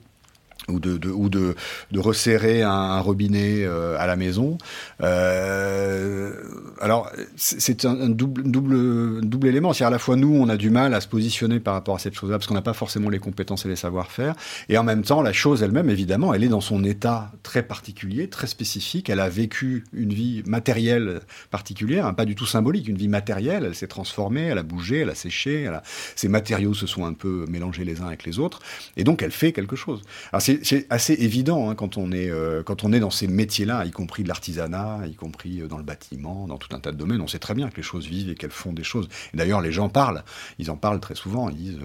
ou 0.69 0.79
de, 0.79 1.09
ou 1.09 1.29
de, 1.29 1.55
de 1.91 1.99
resserrer 1.99 2.61
un, 2.61 2.99
robinet 2.99 3.63
euh, 3.63 3.97
à 3.99 4.07
la 4.07 4.15
maison. 4.15 4.57
Euh, 5.01 6.33
alors 6.81 7.11
c'est 7.35 7.85
un, 7.85 8.09
double, 8.09 8.43
double, 8.43 9.21
double 9.21 9.47
élément. 9.47 9.73
C'est 9.73 9.83
à 9.83 9.89
la 9.89 9.99
fois 9.99 10.15
nous, 10.15 10.33
on 10.35 10.49
a 10.49 10.57
du 10.57 10.69
mal 10.69 10.93
à 10.93 11.01
se 11.01 11.07
positionner 11.07 11.59
par 11.59 11.73
rapport 11.73 11.95
à 11.95 11.99
cette 11.99 12.13
chose-là 12.13 12.37
parce 12.37 12.47
qu'on 12.47 12.53
n'a 12.53 12.61
pas 12.61 12.73
forcément 12.73 13.09
les 13.09 13.19
compétences 13.19 13.65
et 13.65 13.69
les 13.69 13.75
savoir-faire. 13.75 14.35
Et 14.69 14.77
en 14.77 14.83
même 14.83 15.03
temps, 15.03 15.21
la 15.21 15.33
chose 15.33 15.63
elle-même, 15.63 15.89
évidemment, 15.89 16.33
elle 16.33 16.43
est 16.43 16.49
dans 16.49 16.61
son 16.61 16.83
état 16.83 17.31
très 17.43 17.63
particulier, 17.63 18.29
très 18.29 18.47
spécifique. 18.47 19.09
Elle 19.09 19.19
a 19.19 19.29
vécu 19.29 19.83
une 19.93 20.13
vie 20.13 20.43
matérielle 20.45 21.21
particulière, 21.51 22.05
hein, 22.05 22.13
pas 22.13 22.25
du 22.25 22.35
tout 22.35 22.45
symbolique, 22.45 22.87
une 22.87 22.97
vie 22.97 23.07
matérielle. 23.07 23.65
Elle 23.65 23.75
s'est 23.75 23.87
transformée, 23.87 24.43
elle 24.43 24.57
a 24.57 24.63
bougé, 24.63 24.99
elle 24.99 25.09
a 25.09 25.15
séché. 25.15 25.63
Elle 25.63 25.73
a... 25.73 25.83
Ses 26.15 26.27
matériaux 26.27 26.73
se 26.73 26.87
sont 26.87 27.05
un 27.05 27.13
peu 27.13 27.45
mélangés 27.49 27.85
les 27.85 28.01
uns 28.01 28.07
avec 28.07 28.25
les 28.25 28.39
autres, 28.39 28.59
et 28.97 29.03
donc 29.03 29.21
elle 29.21 29.31
fait 29.31 29.51
quelque 29.51 29.75
chose. 29.75 30.01
Alors 30.31 30.41
c'est 30.41 30.58
assez 30.89 31.13
évident 31.13 31.69
hein, 31.69 31.75
quand, 31.75 31.97
on 31.97 32.11
est, 32.11 32.29
euh, 32.29 32.63
quand 32.63 32.83
on 32.83 32.93
est 32.93 32.99
dans 32.99 33.09
ces 33.09 33.27
métiers-là, 33.27 33.85
y 33.85 33.91
compris 33.91 34.23
de 34.23 34.27
l'artisanat, 34.27 35.01
y 35.07 35.15
compris 35.15 35.61
euh, 35.61 35.67
dans 35.67 35.77
le 35.77 35.83
bâtiment, 35.83 36.47
dans 36.47 36.57
tout 36.57 36.75
un 36.75 36.79
tas 36.79 36.91
de 36.91 36.97
domaines. 36.97 37.21
On 37.21 37.27
sait 37.27 37.39
très 37.39 37.53
bien 37.53 37.69
que 37.69 37.77
les 37.77 37.83
choses 37.83 38.07
vivent 38.07 38.29
et 38.29 38.35
qu'elles 38.35 38.51
font 38.51 38.73
des 38.73 38.83
choses. 38.83 39.07
D'ailleurs, 39.33 39.61
les 39.61 39.71
gens 39.71 39.89
parlent. 39.89 40.23
Ils 40.57 40.71
en 40.71 40.77
parlent 40.77 40.99
très 40.99 41.15
souvent. 41.15 41.49
Ils 41.49 41.55
disent, 41.55 41.79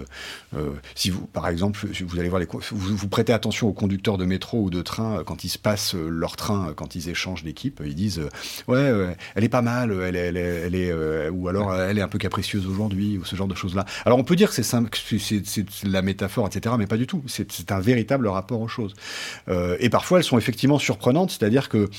euh, 0.55 0.71
si 0.95 1.09
vous, 1.09 1.25
par 1.27 1.47
exemple, 1.47 1.87
vous 2.05 2.19
allez 2.19 2.29
voir 2.29 2.39
les, 2.39 2.47
vous, 2.71 3.07
prêtez 3.07 3.33
attention 3.33 3.67
aux 3.67 3.73
conducteurs 3.73 4.17
de 4.17 4.25
métro 4.25 4.61
ou 4.61 4.69
de 4.69 4.81
train 4.81 5.23
quand 5.25 5.43
ils 5.43 5.49
se 5.49 5.57
passent 5.59 5.95
leur 5.95 6.35
train, 6.35 6.73
quand 6.75 6.95
ils 6.95 7.09
échangent 7.09 7.43
d'équipe, 7.43 7.81
ils 7.85 7.95
disent, 7.95 8.21
ouais, 8.67 9.15
elle 9.35 9.43
est 9.43 9.49
pas 9.49 9.61
mal, 9.61 9.91
elle, 9.91 10.15
est, 10.35 11.29
ou 11.29 11.47
alors 11.47 11.73
elle 11.75 11.97
est 11.97 12.01
un 12.01 12.07
peu 12.07 12.17
capricieuse 12.17 12.67
aujourd'hui, 12.67 13.17
ou 13.17 13.25
ce 13.25 13.35
genre 13.35 13.47
de 13.47 13.55
choses-là. 13.55 13.85
Alors 14.05 14.17
on 14.17 14.23
peut 14.23 14.35
dire 14.35 14.49
que 14.49 14.55
c'est 14.55 14.65
c'est 15.19 15.65
la 15.83 16.01
métaphore, 16.01 16.47
etc., 16.47 16.75
mais 16.77 16.87
pas 16.87 16.97
du 16.97 17.07
tout. 17.07 17.23
C'est 17.27 17.71
un 17.71 17.79
véritable 17.79 18.27
rapport 18.27 18.64
aux 18.65 18.69
choses. 18.69 18.93
Euh, 19.47 19.77
et 19.79 19.89
parfois, 19.89 20.19
elles 20.19 20.23
sont 20.23 20.37
effectivement 20.37 20.79
surprenantes, 20.79 21.31
c'est-à-dire 21.31 21.69
que 21.69 21.89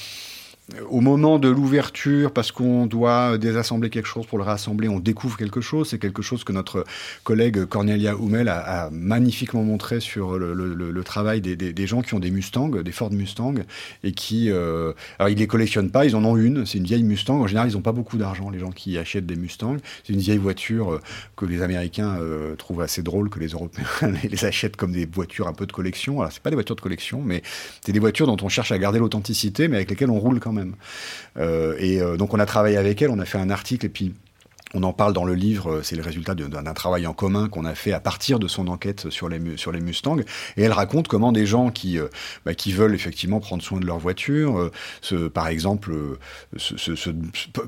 au 0.91 1.01
moment 1.01 1.39
de 1.39 1.49
l'ouverture, 1.49 2.33
parce 2.33 2.51
qu'on 2.51 2.87
doit 2.87 3.39
désassembler 3.39 3.89
quelque 3.89 4.09
chose 4.09 4.27
pour 4.27 4.37
le 4.37 4.43
rassembler, 4.43 4.89
on 4.89 4.99
découvre 4.99 5.37
quelque 5.37 5.61
chose. 5.61 5.91
C'est 5.91 6.01
quelque 6.01 6.23
chose 6.23 6.43
que 6.43 6.53
notre 6.53 6.85
collègue 7.23 7.67
Cornelia 7.67 8.15
Hummel 8.15 8.49
a, 8.49 8.91
magnifiquement 8.91 9.63
montré 9.63 10.01
sur 10.01 10.39
le, 10.39 11.05
travail 11.05 11.41
des, 11.41 11.87
gens 11.87 12.03
qui 12.03 12.15
ont 12.15 12.19
des 12.19 12.33
Mustangs, 12.33 12.69
des 12.69 12.93
Ford 12.93 13.13
Mustang, 13.13 13.55
et 14.03 14.11
qui... 14.11 14.51
Euh, 14.51 14.93
alors, 15.21 15.29
ils 15.29 15.39
les 15.39 15.47
collectionnent 15.47 15.91
pas, 15.91 16.05
ils 16.05 16.17
en 16.17 16.25
ont 16.25 16.37
une, 16.37 16.67
c'est 16.67 16.79
une 16.79 16.85
vieille 16.85 17.05
Mustang. 17.05 17.41
En 17.43 17.47
général, 17.47 17.71
ils 17.71 17.75
n'ont 17.75 17.81
pas 17.81 17.93
beaucoup 17.93 18.19
d'argent, 18.19 18.51
les 18.51 18.59
gens 18.59 18.73
qui 18.73 18.99
achètent 18.99 19.27
des 19.27 19.37
Mustangs. 19.37 19.77
C'est 20.05 20.15
une 20.15 20.21
vieille 20.21 20.39
voiture 20.39 20.95
euh, 20.95 21.01
que 21.37 21.47
les 21.47 21.63
Américains 21.63 22.17
euh, 22.21 22.57
trouvent 22.57 22.81
assez 22.81 23.05
drôle, 23.05 23.31
que 23.31 23.39
les 23.39 23.49
Européens 23.49 23.87
les 24.25 24.45
achètent 24.45 24.77
comme 24.77 24.93
des 24.93 25.07
voitures 25.07 25.47
un 25.47 25.53
peu 25.53 25.67
de 25.67 25.73
collection. 25.73 26.21
Alors, 26.21 26.33
c'est 26.33 26.43
pas 26.43 26.51
des 26.51 26.57
voitures 26.57 26.77
de 26.77 26.81
collection, 26.81 27.23
mais 27.23 27.43
c'est 27.83 27.93
des 27.93 28.01
voitures 28.01 28.27
dont 28.27 28.37
on 28.43 28.49
cherche 28.49 28.73
à 28.73 28.79
garder 28.79 28.99
l'authenticité, 28.99 29.69
mais 29.69 29.77
avec 29.77 29.91
lesquelles 29.91 30.11
on 30.11 30.19
roule 30.19 30.41
quand 30.41 30.53
même 30.53 30.56
Euh, 31.39 31.77
et 31.79 32.01
euh, 32.01 32.17
donc 32.17 32.35
on 32.35 32.39
a 32.39 32.47
travaillé 32.47 32.77
avec 32.77 33.03
elle, 33.03 33.11
on 33.11 33.19
a 33.19 33.25
fait 33.25 33.39
un 33.39 33.51
article 33.51 33.87
et 33.87 33.89
puis 33.89 34.15
on 34.77 34.83
en 34.83 34.93
parle 34.93 35.15
dans 35.15 35.25
le 35.25 35.35
livre, 35.35 35.77
euh, 35.77 35.83
c'est 35.83 35.97
le 35.97 36.03
résultat 36.03 36.35
d'un 36.35 36.75
travail 36.75 37.07
en 37.07 37.15
commun 37.15 37.49
qu'on 37.49 37.65
a 37.65 37.75
fait 37.75 37.93
à 37.93 38.01
partir 38.01 38.39
de 38.39 38.47
son 38.47 38.69
enquête 38.69 39.09
sur 39.09 39.31
les, 39.31 39.57
sur 39.57 39.73
les 39.73 39.81
Mustangs. 39.81 40.19
Et 40.19 40.63
elle 40.63 40.73
raconte 40.73 41.09
comment 41.09 41.33
des 41.33 41.47
gens 41.47 41.71
qui, 41.71 41.99
euh, 41.99 42.09
bah, 42.45 42.55
qui 42.55 42.73
veulent 42.73 42.95
effectivement 42.95 43.41
prendre 43.41 43.63
soin 43.63 43.81
de 43.81 43.87
leur 43.87 43.99
voiture, 43.99 44.71
euh, 45.13 45.31
par 45.31 45.49
exemple, 45.49 45.95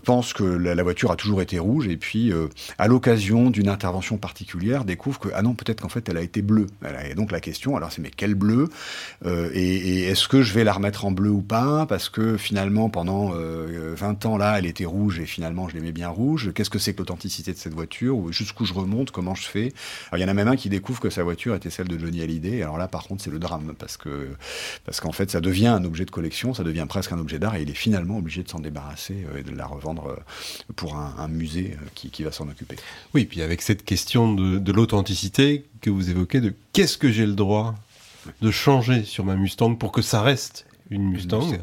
pensent 0.05 0.35
que 0.35 0.45
la, 0.45 0.83
voiture 0.83 1.11
a 1.11 1.17
toujours 1.17 1.41
été 1.41 1.59
rouge 1.59 1.89
et 1.89 1.97
puis, 1.97 2.33
à 2.79 2.89
l'occasion 2.89 3.51
d'une 3.51 3.69
intervention 3.69 4.19
particulière, 4.19 4.85
découvrent 4.85 5.21
que, 5.21 5.29
ah 5.35 5.43
non, 5.43 5.55
peut-être 5.55 5.81
qu'en 5.83 5.89
fait, 5.89 6.09
elle 6.09 6.17
a 6.17 6.23
été 6.23 6.43
bleue. 6.43 6.67
Et 7.09 7.15
donc 7.15 7.33
la 7.33 7.41
question, 7.41 7.77
alors 7.77 7.93
c'est 7.93 8.03
mais 8.03 8.11
quel 8.15 8.35
bleu 8.35 8.69
Et, 9.25 10.05
est-ce 10.09 10.29
que 10.29 10.43
je 10.43 10.53
vais 10.53 10.65
la 10.65 10.73
remettre 10.73 11.05
en 11.05 11.11
bleu 11.11 11.31
ou 11.31 11.43
pas? 11.43 11.87
Parce 11.87 12.09
que 12.09 12.37
finalement, 12.37 12.91
pendant 12.91 13.33
20 13.33 14.27
ans, 14.27 14.37
là, 14.37 14.59
elle 14.59 14.67
était 14.67 14.85
rouge 14.85 15.21
et 15.21 15.27
finalement, 15.27 15.69
je 15.69 15.75
l'aimais 15.75 15.93
bien 15.93 16.09
rouge. 16.09 16.53
Qu'est-ce 16.55 16.71
que 16.71 16.79
c'est 16.79 16.98
l'authenticité 16.99 17.53
de 17.53 17.59
cette 17.59 17.75
voiture, 17.75 18.17
ou 18.17 18.33
jusqu'où 18.33 18.65
je 18.65 18.75
remonte, 18.75 19.11
comment 19.11 19.35
je 19.35 19.47
fais. 19.47 19.73
il 20.13 20.21
y 20.21 20.25
en 20.25 20.29
a 20.29 20.35
même 20.35 20.49
un 20.49 20.57
qui 20.57 20.69
découvre 20.69 21.01
que 21.01 21.11
sa 21.11 21.23
voiture 21.23 21.55
était 21.55 21.71
celle 21.71 21.89
de 21.89 21.99
Johnny 21.99 22.23
Hallyday. 22.23 22.63
Alors 22.63 22.79
là, 22.79 22.89
par 22.89 23.05
contre, 23.05 23.23
c'est 23.23 23.31
le 23.31 23.39
drame, 23.39 23.75
parce 23.79 23.97
que 23.97 24.29
parce 24.85 25.01
qu'en 25.01 25.13
fait, 25.13 25.31
ça 25.31 25.41
devient 25.41 25.69
un 25.69 25.85
objet 25.85 26.05
de 26.05 26.11
collection, 26.11 26.55
ça 26.55 26.65
devient 26.65 26.87
presque 26.89 27.13
un 27.13 27.19
objet 27.19 27.39
d'art, 27.39 27.57
et 27.57 27.63
il 27.63 27.71
est 27.71 27.75
finalement 27.75 28.19
obligé 28.19 28.43
de 28.43 28.49
s'en 28.49 28.61
débarrasser 28.61 29.27
euh, 29.33 29.39
et 29.39 29.43
de 29.43 29.55
la 29.55 29.67
revendre 29.67 30.09
euh, 30.09 30.73
pour 30.77 30.97
un, 30.97 31.29
musée 31.29 31.77
euh, 31.81 31.85
qui, 31.95 32.11
qui 32.11 32.23
va 32.23 32.33
s'en 32.33 32.49
occuper. 32.49 32.77
Oui, 33.15 33.25
puis 33.25 33.43
avec 33.43 33.63
cette 33.63 33.85
question 33.85 34.33
de, 34.33 34.59
de 34.59 34.73
l'authenticité 34.73 35.65
que 35.81 35.91
vous 35.91 36.11
évoquez, 36.11 36.41
de 36.41 36.55
qu'est-ce 36.73 36.99
que 36.99 37.11
j'ai 37.11 37.27
le 37.27 37.35
droit 37.35 37.75
de 38.41 38.51
changer 38.51 39.05
sur 39.05 39.25
ma 39.25 39.37
Mustang 39.37 39.75
pour 39.77 39.93
que 39.93 40.03
ça 40.03 40.23
reste 40.23 40.67
une 40.91 41.11
Mustang. 41.11 41.59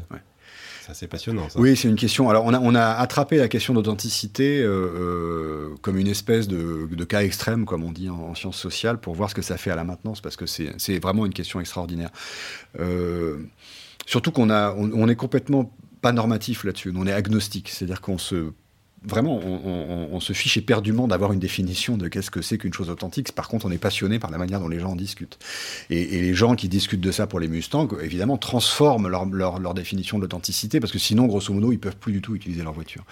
C'est 0.92 1.08
passionnant. 1.08 1.48
Oui, 1.56 1.76
c'est 1.76 1.88
une 1.88 1.96
question. 1.96 2.28
Alors, 2.28 2.44
on 2.44 2.74
a, 2.74 2.82
attrapé 2.82 3.38
la 3.38 3.48
question 3.48 3.74
d'authenticité 3.74 4.60
euh, 4.60 4.68
euh, 4.68 5.74
comme 5.82 5.96
une 5.98 6.06
espèce 6.06 6.48
de, 6.48 7.04
cas 7.04 7.22
extrême, 7.22 7.64
comme 7.64 7.84
on 7.84 7.92
dit 7.92 8.08
en, 8.08 8.34
sciences 8.34 8.58
sociales, 8.58 8.98
pour 8.98 9.14
voir 9.14 9.30
ce 9.30 9.34
que 9.34 9.42
ça 9.42 9.56
fait 9.56 9.70
à 9.70 9.76
la 9.76 9.84
maintenance, 9.84 10.20
parce 10.20 10.36
que 10.36 10.46
c'est 10.46 10.98
vraiment 10.98 11.26
une 11.26 11.34
question 11.34 11.60
extraordinaire. 11.60 12.10
Euh, 12.80 13.38
surtout 14.06 14.30
qu'on 14.30 14.50
on 14.50 15.08
est 15.08 15.16
complètement 15.16 15.72
pas 16.00 16.12
normatif 16.12 16.64
là-dessus. 16.64 16.92
On 16.94 17.06
est 17.06 17.12
agnostique, 17.12 17.68
c'est-à-dire 17.68 18.00
qu'on 18.00 18.18
se 18.18 18.52
vraiment, 19.06 19.38
on, 19.38 20.20
se 20.20 20.32
fiche 20.32 20.56
éperdument 20.56 21.06
d'avoir 21.06 21.32
une 21.32 21.38
définition 21.38 21.96
de 21.96 22.08
qu'est-ce 22.08 22.30
que 22.30 22.42
c'est 22.42 22.58
qu'une 22.58 22.72
chose 22.72 22.90
authentique. 22.90 23.32
Par 23.32 23.48
contre, 23.48 23.66
on 23.66 23.70
est 23.70 23.78
passionné 23.78 24.18
par 24.18 24.30
la 24.30 24.38
manière 24.38 24.60
dont 24.60 24.68
les 24.68 24.80
gens 24.80 24.92
en 24.92 24.96
discutent. 24.96 25.38
Et, 25.90 26.04
les 26.20 26.34
gens 26.34 26.54
qui 26.54 26.68
discutent 26.68 27.00
de 27.00 27.10
ça 27.10 27.26
pour 27.26 27.38
les 27.38 27.48
Mustangs, 27.48 27.88
évidemment, 28.02 28.38
transforment 28.38 29.08
leur, 29.08 29.74
définition 29.74 30.18
de 30.18 30.22
l'authenticité, 30.22 30.80
parce 30.80 30.92
que 30.92 30.98
sinon, 30.98 31.26
grosso 31.26 31.52
modo, 31.52 31.72
ils 31.72 31.78
peuvent 31.78 31.96
plus 31.96 32.12
du 32.12 32.20
tout 32.20 32.34
utiliser 32.34 32.62
leur 32.62 32.72
voiture. 32.72 33.04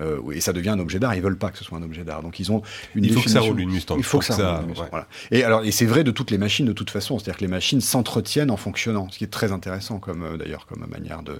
Euh, 0.00 0.20
et 0.32 0.40
ça 0.40 0.52
devient 0.52 0.70
un 0.70 0.78
objet 0.78 0.98
d'art. 0.98 1.14
Ils 1.14 1.22
veulent 1.22 1.38
pas 1.38 1.50
que 1.50 1.58
ce 1.58 1.64
soit 1.64 1.78
un 1.78 1.82
objet 1.82 2.04
d'art. 2.04 2.22
Donc, 2.22 2.38
ils 2.38 2.52
ont 2.52 2.62
une 2.94 3.04
Il 3.04 3.12
faut 3.12 3.20
que 3.20 3.30
ça 3.30 3.40
roule 3.40 3.60
une 3.60 3.70
Mustang. 3.70 3.96
Il 3.96 4.04
faut 4.04 4.18
que 4.18 4.26
ça, 4.26 4.58
roule. 4.58 4.74
Voilà. 4.90 5.08
Et 5.30 5.42
alors, 5.44 5.64
et 5.64 5.70
c'est 5.70 5.86
vrai 5.86 6.04
de 6.04 6.10
toutes 6.10 6.30
les 6.30 6.38
machines 6.38 6.66
de 6.66 6.72
toute 6.72 6.90
façon. 6.90 7.18
C'est-à-dire 7.18 7.38
que 7.38 7.44
les 7.44 7.50
machines 7.50 7.80
s'entretiennent 7.80 8.50
en 8.50 8.56
fonctionnant, 8.56 9.08
ce 9.10 9.18
qui 9.18 9.24
est 9.24 9.28
très 9.28 9.52
intéressant 9.52 9.98
comme 9.98 10.22
euh, 10.22 10.36
d'ailleurs 10.36 10.66
comme 10.66 10.84
manière 10.86 11.22
de 11.22 11.38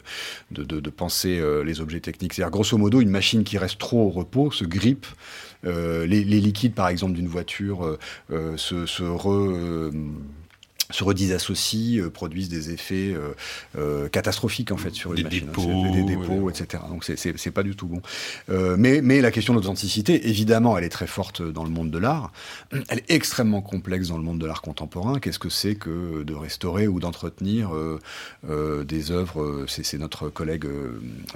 de, 0.50 0.90
penser 0.90 1.38
euh, 1.38 1.64
les 1.64 1.80
objets 1.80 2.00
techniques. 2.00 2.34
C'est-à-dire 2.34 2.50
grosso 2.50 2.76
modo, 2.76 3.00
une 3.00 3.10
machine 3.10 3.44
qui 3.44 3.58
reste 3.58 3.78
trop 3.84 4.06
au 4.06 4.10
repos 4.10 4.50
se 4.50 4.64
grippe. 4.64 5.06
Euh, 5.66 6.06
les, 6.06 6.24
liquides, 6.24 6.74
par 6.74 6.88
exemple, 6.88 7.12
d'une 7.12 7.28
voiture 7.28 7.84
euh, 7.84 7.98
euh, 8.32 8.56
se 8.56 9.02
re 9.02 9.92
se 10.94 11.02
redisassocient, 11.02 12.04
euh, 12.04 12.10
produisent 12.10 12.48
des 12.48 12.70
effets 12.70 13.12
euh, 13.12 13.34
euh, 13.76 14.08
catastrophiques 14.08 14.70
en 14.70 14.76
fait 14.76 14.94
sur 14.94 15.10
une 15.10 15.16
des 15.16 15.22
machine, 15.24 15.46
dépôts, 15.46 15.92
des, 15.92 16.02
dépôts, 16.04 16.50
etc. 16.50 16.82
Donc 16.88 17.04
c'est 17.04 17.50
pas 17.50 17.64
du 17.64 17.74
tout 17.74 17.88
bon. 17.88 18.02
mais, 18.76 19.00
mais 19.02 19.20
la 19.20 19.30
question 19.30 19.54
de 19.54 19.58
l'authenticité, 19.58 20.28
évidemment, 20.28 20.78
elle 20.78 20.84
est 20.84 20.88
très 20.88 21.06
forte 21.06 21.42
dans 21.42 21.64
le 21.64 21.70
monde 21.70 21.90
de 21.90 21.98
l'art. 21.98 22.32
Elle 22.88 22.98
est 22.98 23.10
extrêmement 23.10 23.60
complexe 23.60 24.08
dans 24.08 24.16
le 24.16 24.22
monde 24.22 24.38
de 24.38 24.46
l'art 24.46 24.62
contemporain. 24.62 25.18
Qu'est-ce 25.18 25.38
que 25.38 25.48
c'est 25.48 25.74
que 25.74 26.22
de 26.22 26.34
restaurer 26.34 26.86
ou 26.86 27.00
d'entretenir 27.00 27.70
des 28.48 29.10
œuvres 29.10 29.64
C'est 29.66 29.98
notre 29.98 30.28
collègue 30.28 30.66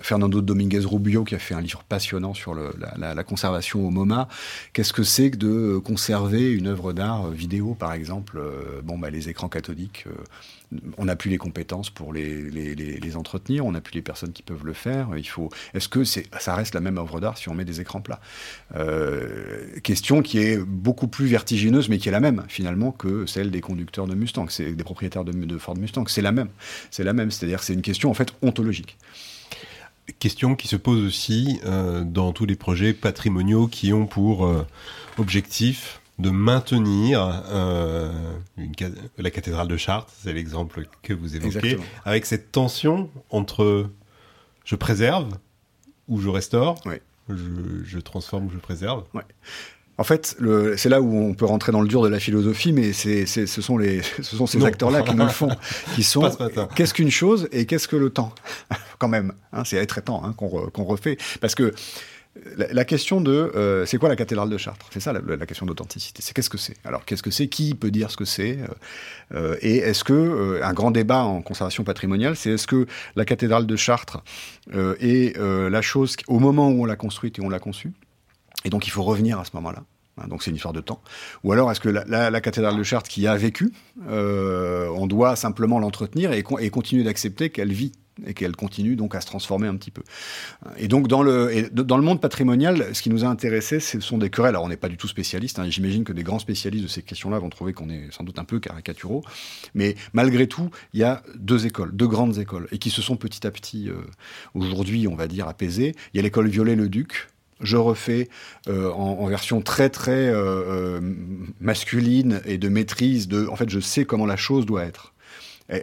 Fernando 0.00 0.40
Dominguez 0.40 0.84
Rubio 0.84 1.24
qui 1.24 1.34
a 1.34 1.38
fait 1.38 1.54
un 1.54 1.60
livre 1.60 1.82
passionnant 1.88 2.34
sur 2.34 2.54
le, 2.54 2.72
la, 2.96 3.14
la, 3.14 3.24
conservation 3.24 3.86
au 3.86 3.90
MoMA. 3.90 4.28
Qu'est-ce 4.72 4.92
que 4.92 5.02
c'est 5.02 5.30
que 5.30 5.36
de 5.36 5.78
conserver 5.78 6.50
une 6.50 6.68
œuvre 6.68 6.92
d'art 6.92 7.30
vidéo, 7.30 7.74
par 7.74 7.92
exemple 7.92 8.40
Bon, 8.84 8.98
bah 8.98 9.10
les 9.10 9.28
écrans 9.28 9.47
cathodique, 9.48 10.04
euh, 10.06 10.12
on 10.98 11.06
n'a 11.06 11.16
plus 11.16 11.30
les 11.30 11.38
compétences 11.38 11.90
pour 11.90 12.12
les, 12.12 13.16
entretenir, 13.16 13.64
on 13.64 13.72
n'a 13.72 13.80
plus 13.80 13.94
les 13.94 14.02
personnes 14.02 14.32
qui 14.32 14.42
peuvent 14.42 14.64
le 14.64 14.72
faire. 14.72 15.10
Il 15.16 15.26
faut. 15.26 15.48
Est-ce 15.74 15.88
que 15.88 16.04
ça 16.04 16.54
reste 16.54 16.74
la 16.74 16.80
même 16.80 16.98
œuvre 16.98 17.20
d'art 17.20 17.38
si 17.38 17.48
on 17.48 17.54
met 17.54 17.64
des 17.64 17.80
écrans 17.80 18.00
plats? 18.00 18.20
Euh, 18.76 19.78
Question 19.82 20.22
qui 20.22 20.38
est 20.38 20.58
beaucoup 20.58 21.08
plus 21.08 21.26
vertigineuse, 21.26 21.88
mais 21.88 21.98
qui 21.98 22.08
est 22.08 22.12
la 22.12 22.20
même 22.20 22.44
finalement 22.48 22.92
que 22.92 23.26
celle 23.26 23.50
des 23.50 23.60
conducteurs 23.60 24.06
de 24.06 24.14
Mustang, 24.14 24.48
c'est 24.48 24.72
des 24.72 24.84
propriétaires 24.84 25.24
de, 25.24 25.58
Ford 25.58 25.76
Mustang. 25.76 26.04
C'est 26.08 26.22
la 26.22 26.32
même. 26.32 26.48
C'est 26.90 27.04
la 27.04 27.12
même. 27.12 27.30
C'est-à-dire, 27.30 27.62
c'est 27.62 27.74
une 27.74 27.82
question 27.82 28.10
en 28.10 28.14
fait 28.14 28.34
ontologique. 28.42 28.96
question 30.18 30.54
qui 30.54 30.68
se 30.68 30.76
pose 30.76 31.04
aussi 31.04 31.60
euh, 31.64 32.04
dans 32.04 32.32
tous 32.32 32.46
les 32.46 32.56
projets 32.56 32.92
patrimoniaux 32.92 33.68
qui 33.68 33.92
ont 33.92 34.06
pour 34.06 34.48
objectif 35.18 36.00
de 36.18 36.30
maintenir 36.30 37.42
euh, 37.50 38.10
une, 38.56 38.72
la 39.18 39.30
cathédrale 39.30 39.68
de 39.68 39.76
Chartres, 39.76 40.12
c'est 40.22 40.32
l'exemple 40.32 40.86
que 41.02 41.12
vous 41.12 41.36
évoquez, 41.36 41.56
Exactement. 41.58 41.84
avec 42.04 42.26
cette 42.26 42.50
tension 42.52 43.10
entre 43.30 43.86
je 44.64 44.74
préserve 44.76 45.28
ou 46.08 46.20
je 46.20 46.28
restaure, 46.28 46.76
Ouais. 46.86 47.00
je, 47.28 47.34
je 47.84 47.98
transforme 47.98 48.46
ou 48.46 48.50
je 48.50 48.58
préserve. 48.58 49.04
En 50.00 50.04
fait, 50.04 50.36
c'est 50.76 50.88
là 50.88 51.00
où 51.00 51.16
on 51.16 51.34
peut 51.34 51.44
rentrer 51.44 51.72
dans 51.72 51.80
le 51.80 51.88
dur 51.88 52.02
de 52.02 52.08
la 52.08 52.20
philosophie, 52.20 52.72
mais 52.72 52.92
c'est, 52.92 53.26
ce 53.26 53.46
sont, 53.62 53.78
les, 53.78 54.00
ce 54.22 54.36
sont 54.36 54.46
ces 54.46 54.64
acteurs-là 54.64 55.02
qui 55.02 55.14
nous 55.14 55.24
le 55.24 55.28
font, 55.30 55.50
qui 55.94 56.02
sont 56.04 56.30
qu'est-ce 56.76 56.94
qu'une 56.94 57.10
chose 57.10 57.48
et 57.52 57.66
qu'est-ce 57.66 57.88
que 57.88 57.96
le 57.96 58.10
temps? 58.10 58.32
Quand 58.98 59.08
même, 59.08 59.32
hein, 59.52 59.62
c'est 59.64 59.76
être 59.76 59.98
et 59.98 60.02
temps 60.02 60.22
hein, 60.24 60.32
qu'on, 60.36 60.48
re- 60.48 60.70
qu'on 60.70 60.84
refait. 60.84 61.16
Parce 61.40 61.54
que 61.54 61.72
la, 62.56 62.84
question 62.84 63.20
de 63.20 63.32
euh, 63.32 63.86
c'est 63.86 63.98
quoi 63.98 64.08
la 64.08 64.16
cathédrale 64.16 64.50
de 64.50 64.58
Chartres? 64.58 64.86
C'est 64.90 65.00
ça 65.00 65.12
la, 65.12 65.46
question 65.46 65.66
d'authenticité. 65.66 66.22
C'est 66.22 66.34
qu'est-ce 66.34 66.50
que 66.50 66.58
c'est? 66.58 66.76
Alors 66.84 67.04
qu'est-ce 67.04 67.22
que 67.22 67.30
c'est? 67.30 67.48
Qui 67.48 67.74
peut 67.74 67.90
dire 67.90 68.10
ce 68.10 68.16
que 68.16 68.24
c'est? 68.24 68.58
Euh, 68.58 68.66
euh, 69.34 69.56
Et 69.60 69.76
est-ce 69.78 70.04
que 70.04 70.60
un 70.62 70.72
grand 70.72 70.90
débat 70.90 71.24
en 71.24 71.42
conservation 71.42 71.84
patrimoniale, 71.84 72.36
c'est 72.36 72.50
est-ce 72.50 72.66
que 72.66 72.86
la 73.16 73.24
cathédrale 73.24 73.66
de 73.66 73.76
Chartres 73.76 74.22
est 74.72 75.36
la 75.38 75.82
chose 75.82 76.16
au 76.26 76.38
moment 76.38 76.68
où 76.70 76.82
on 76.82 76.86
l'a 76.86 76.96
construite 76.96 77.38
et 77.38 77.42
on 77.42 77.48
l'a 77.48 77.60
conçue? 77.60 77.92
Et 78.64 78.70
donc 78.70 78.86
il 78.86 78.90
faut 78.90 79.02
revenir 79.02 79.38
à 79.38 79.44
ce 79.44 79.50
moment-là. 79.54 79.84
Hein, 80.18 80.26
Donc 80.28 80.42
c'est 80.42 80.50
une 80.50 80.56
histoire 80.56 80.74
de 80.74 80.80
temps. 80.80 81.00
Ou 81.44 81.52
alors 81.52 81.70
est-ce 81.70 81.80
que 81.80 81.88
la, 81.88 82.40
cathédrale 82.40 82.76
de 82.76 82.82
Chartres 82.82 83.08
qui 83.08 83.26
a 83.26 83.36
vécu, 83.36 83.72
on 84.08 85.06
doit 85.06 85.36
simplement 85.36 85.78
l'entretenir 85.78 86.32
et 86.32 86.70
continuer 86.70 87.04
d'accepter 87.04 87.50
qu'elle 87.50 87.72
vit 87.72 87.92
et 88.26 88.34
qu'elle 88.34 88.56
continue 88.56 88.96
donc 88.96 89.14
à 89.14 89.20
se 89.20 89.26
transformer 89.26 89.68
un 89.68 89.76
petit 89.76 89.90
peu. 89.90 90.02
Et 90.76 90.88
donc 90.88 91.08
dans 91.08 91.22
le, 91.22 91.68
dans 91.72 91.96
le 91.96 92.02
monde 92.02 92.20
patrimonial, 92.20 92.94
ce 92.94 93.02
qui 93.02 93.10
nous 93.10 93.24
a 93.24 93.28
intéressé, 93.28 93.80
ce 93.80 94.00
sont 94.00 94.18
des 94.18 94.30
querelles. 94.30 94.50
Alors 94.50 94.64
on 94.64 94.68
n'est 94.68 94.76
pas 94.76 94.88
du 94.88 94.96
tout 94.96 95.08
spécialiste. 95.08 95.58
hein. 95.58 95.68
J'imagine 95.68 96.04
que 96.04 96.12
des 96.12 96.22
grands 96.22 96.38
spécialistes 96.38 96.84
de 96.84 96.88
ces 96.88 97.02
questions-là 97.02 97.38
vont 97.38 97.50
trouver 97.50 97.72
qu'on 97.72 97.90
est 97.90 98.10
sans 98.10 98.24
doute 98.24 98.38
un 98.38 98.44
peu 98.44 98.60
caricaturaux. 98.60 99.24
Mais 99.74 99.94
malgré 100.12 100.46
tout, 100.46 100.70
il 100.92 101.00
y 101.00 101.04
a 101.04 101.22
deux 101.36 101.66
écoles, 101.66 101.94
deux 101.94 102.08
grandes 102.08 102.38
écoles, 102.38 102.68
et 102.72 102.78
qui 102.78 102.90
se 102.90 103.02
sont 103.02 103.16
petit 103.16 103.46
à 103.46 103.50
petit, 103.50 103.88
euh, 103.88 103.94
aujourd'hui, 104.54 105.08
on 105.08 105.14
va 105.14 105.26
dire, 105.26 105.48
apaisées. 105.48 105.94
Il 106.12 106.16
y 106.16 106.20
a 106.20 106.22
l'école 106.22 106.48
Viollet-le-Duc, 106.48 107.28
je 107.60 107.76
refais 107.76 108.28
euh, 108.68 108.90
en, 108.92 109.26
version 109.26 109.60
très 109.60 109.90
très 109.90 110.28
euh, 110.28 111.00
masculine 111.60 112.40
et 112.44 112.58
de 112.58 112.68
maîtrise 112.68 113.28
de 113.28 113.46
en 113.48 113.56
fait 113.56 113.68
je 113.68 113.80
sais 113.80 114.04
comment 114.04 114.26
la 114.26 114.36
chose 114.36 114.64
doit 114.64 114.84
être 114.84 115.12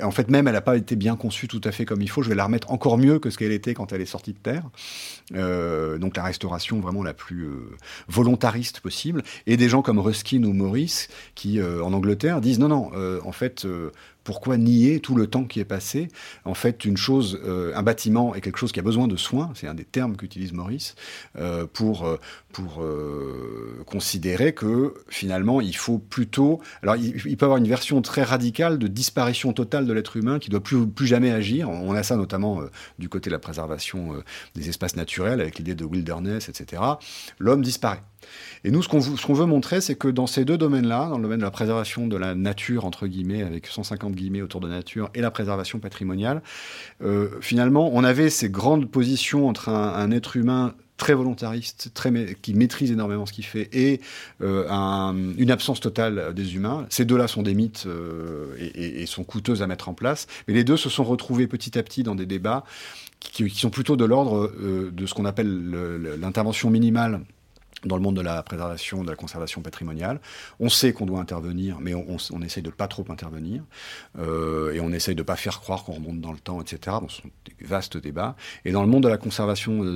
en 0.01 0.11
fait 0.11 0.29
même 0.29 0.47
elle 0.47 0.53
n'a 0.53 0.61
pas 0.61 0.77
été 0.77 0.95
bien 0.95 1.15
conçue 1.15 1.47
tout 1.47 1.61
à 1.63 1.71
fait 1.71 1.85
comme 1.85 2.01
il 2.01 2.09
faut. 2.09 2.23
Je 2.23 2.29
vais 2.29 2.35
la 2.35 2.45
remettre 2.45 2.71
encore 2.71 2.97
mieux 2.97 3.19
que 3.19 3.29
ce 3.29 3.37
qu'elle 3.37 3.51
était 3.51 3.73
quand 3.73 3.93
elle 3.93 4.01
est 4.01 4.05
sortie 4.05 4.33
de 4.33 4.39
terre. 4.39 4.63
Euh, 5.33 5.97
donc 5.97 6.17
la 6.17 6.23
restauration 6.23 6.79
vraiment 6.79 7.03
la 7.03 7.13
plus 7.13 7.43
euh, 7.43 7.69
volontariste 8.07 8.79
possible. 8.79 9.23
Et 9.45 9.57
des 9.57 9.69
gens 9.69 9.81
comme 9.81 9.99
Ruskin 9.99 10.43
ou 10.43 10.53
Maurice 10.53 11.07
qui 11.35 11.59
euh, 11.59 11.83
en 11.83 11.93
Angleterre 11.93 12.41
disent 12.41 12.59
non 12.59 12.67
non 12.67 12.91
en 13.23 13.31
fait 13.31 13.67
pourquoi 14.25 14.57
nier 14.57 14.99
tout 14.99 15.15
le 15.15 15.27
temps 15.27 15.45
qui 15.45 15.61
est 15.61 15.65
passé 15.65 16.09
En 16.43 16.55
fait, 16.55 16.83
une 16.83 16.97
chose, 16.97 17.39
euh, 17.45 17.71
un 17.75 17.83
bâtiment 17.83 18.35
est 18.35 18.41
quelque 18.41 18.57
chose 18.57 18.71
qui 18.71 18.79
a 18.79 18.83
besoin 18.83 19.07
de 19.07 19.15
soins, 19.15 19.51
c'est 19.53 19.67
un 19.67 19.75
des 19.75 19.85
termes 19.85 20.17
qu'utilise 20.17 20.51
Maurice, 20.51 20.95
euh, 21.37 21.67
pour, 21.71 22.05
euh, 22.05 22.19
pour 22.51 22.83
considérer 23.85 24.53
que 24.53 24.95
finalement, 25.07 25.61
il 25.61 25.75
faut 25.75 25.99
plutôt... 25.99 26.59
Alors, 26.81 26.95
il, 26.95 27.15
il 27.25 27.37
peut 27.37 27.45
avoir 27.45 27.59
une 27.59 27.67
version 27.67 28.01
très 28.01 28.23
radicale 28.23 28.79
de 28.79 28.87
disparition 28.87 29.53
totale 29.53 29.85
de 29.85 29.93
l'être 29.93 30.17
humain 30.17 30.39
qui 30.39 30.49
doit 30.49 30.63
plus, 30.63 30.87
plus 30.87 31.05
jamais 31.07 31.31
agir. 31.31 31.69
On 31.69 31.93
a 31.93 32.01
ça 32.01 32.17
notamment 32.17 32.61
du 32.97 33.09
côté 33.09 33.29
de 33.29 33.35
la 33.35 33.39
préservation 33.39 34.23
des 34.55 34.69
espaces 34.69 34.95
naturels, 34.95 35.39
avec 35.39 35.59
l'idée 35.59 35.75
de 35.75 35.85
wilderness, 35.85 36.49
etc. 36.49 36.81
L'homme 37.37 37.61
disparaît. 37.61 38.01
Et 38.63 38.71
nous, 38.71 38.81
ce 38.81 38.89
qu'on 38.89 39.01
ce 39.01 39.25
qu'on 39.25 39.33
veut 39.33 39.45
montrer, 39.45 39.81
c'est 39.81 39.95
que 39.95 40.07
dans 40.07 40.27
ces 40.27 40.45
deux 40.45 40.57
domaines-là, 40.57 41.09
dans 41.09 41.17
le 41.17 41.23
domaine 41.23 41.39
de 41.39 41.43
la 41.43 41.51
préservation 41.51 42.07
de 42.07 42.17
la 42.17 42.35
nature, 42.35 42.85
entre 42.85 43.07
guillemets, 43.07 43.43
avec 43.43 43.67
150 43.67 44.14
autour 44.41 44.61
de 44.61 44.67
nature, 44.69 45.09
et 45.13 45.21
la 45.21 45.31
préservation 45.31 45.79
patrimoniale, 45.79 46.41
euh, 47.03 47.29
finalement, 47.41 47.89
on 47.93 48.03
avait 48.03 48.29
ces 48.29 48.49
grandes 48.49 48.89
positions 48.89 49.47
entre 49.47 49.69
un, 49.69 50.11
être 50.11 50.35
humain 50.37 50.73
très 50.97 51.13
volontariste, 51.13 51.91
très 51.93 52.11
qui 52.41 52.53
maîtrise 52.53 52.89
énormément 52.91 53.25
ce 53.25 53.33
qu'il 53.33 53.43
fait, 53.45 53.69
et 53.73 53.99
euh, 54.41 54.65
un- 54.69 55.15
une 55.37 55.51
absence 55.51 55.81
totale 55.81 56.33
des 56.33 56.55
humains. 56.55 56.85
Ces 56.89 57.03
deux-là 57.03 57.27
sont 57.27 57.43
des 57.43 57.53
mythes 57.53 57.83
euh, 57.85 58.55
et, 58.59 59.05
sont 59.05 59.25
coûteuses 59.25 59.61
à 59.61 59.67
mettre 59.67 59.89
en 59.89 59.93
place, 59.93 60.27
mais 60.47 60.53
les 60.53 60.63
deux 60.63 60.77
se 60.77 60.89
sont 60.89 61.03
retrouvés 61.03 61.47
petit 61.47 61.77
à 61.77 61.83
petit 61.83 62.03
dans 62.03 62.15
des 62.15 62.25
débats 62.25 62.63
qui, 63.19 63.49
sont 63.49 63.69
plutôt 63.71 63.97
de 63.97 64.05
l'ordre 64.05 64.51
de 64.91 65.05
ce 65.05 65.13
qu'on 65.13 65.25
appelle 65.25 65.51
le- 65.69 65.97
le- 65.97 66.15
l'intervention 66.15 66.69
minimale 66.69 67.21
dans 67.83 67.97
le 67.97 68.01
monde 68.01 68.15
de 68.15 68.21
la 68.21 68.41
préservation, 68.41 69.03
de 69.03 69.09
la 69.09 69.15
conservation 69.15 69.61
patrimoniale. 69.61 70.19
On 70.59 70.69
sait 70.69 70.91
qu'on 70.93 71.05
doit 71.05 71.19
intervenir, 71.19 71.77
mais 71.79 71.93
on, 71.93 72.05
on, 72.09 72.17
on 72.33 72.41
essaye 72.41 72.63
de 72.63 72.69
pas 72.71 72.87
trop 72.87 73.05
intervenir, 73.09 73.63
euh, 74.17 74.73
et 74.73 74.79
on 74.79 74.91
essaye 74.91 75.13
de 75.13 75.21
pas 75.23 75.35
faire 75.35 75.59
croire 75.59 75.83
qu'on 75.83 75.91
remonte 75.93 76.19
dans 76.21 76.31
le 76.31 76.39
temps, 76.39 76.61
etc. 76.61 76.97
Bon, 77.01 77.09
ce 77.09 77.21
sont 77.21 77.29
des 77.45 77.65
vastes 77.65 77.97
débats. 77.97 78.35
Et 78.63 78.71
dans 78.71 78.81
le 78.81 78.87
monde 78.87 79.03
de 79.03 79.07
la 79.09 79.17
conservation 79.17 79.83
euh, 79.83 79.87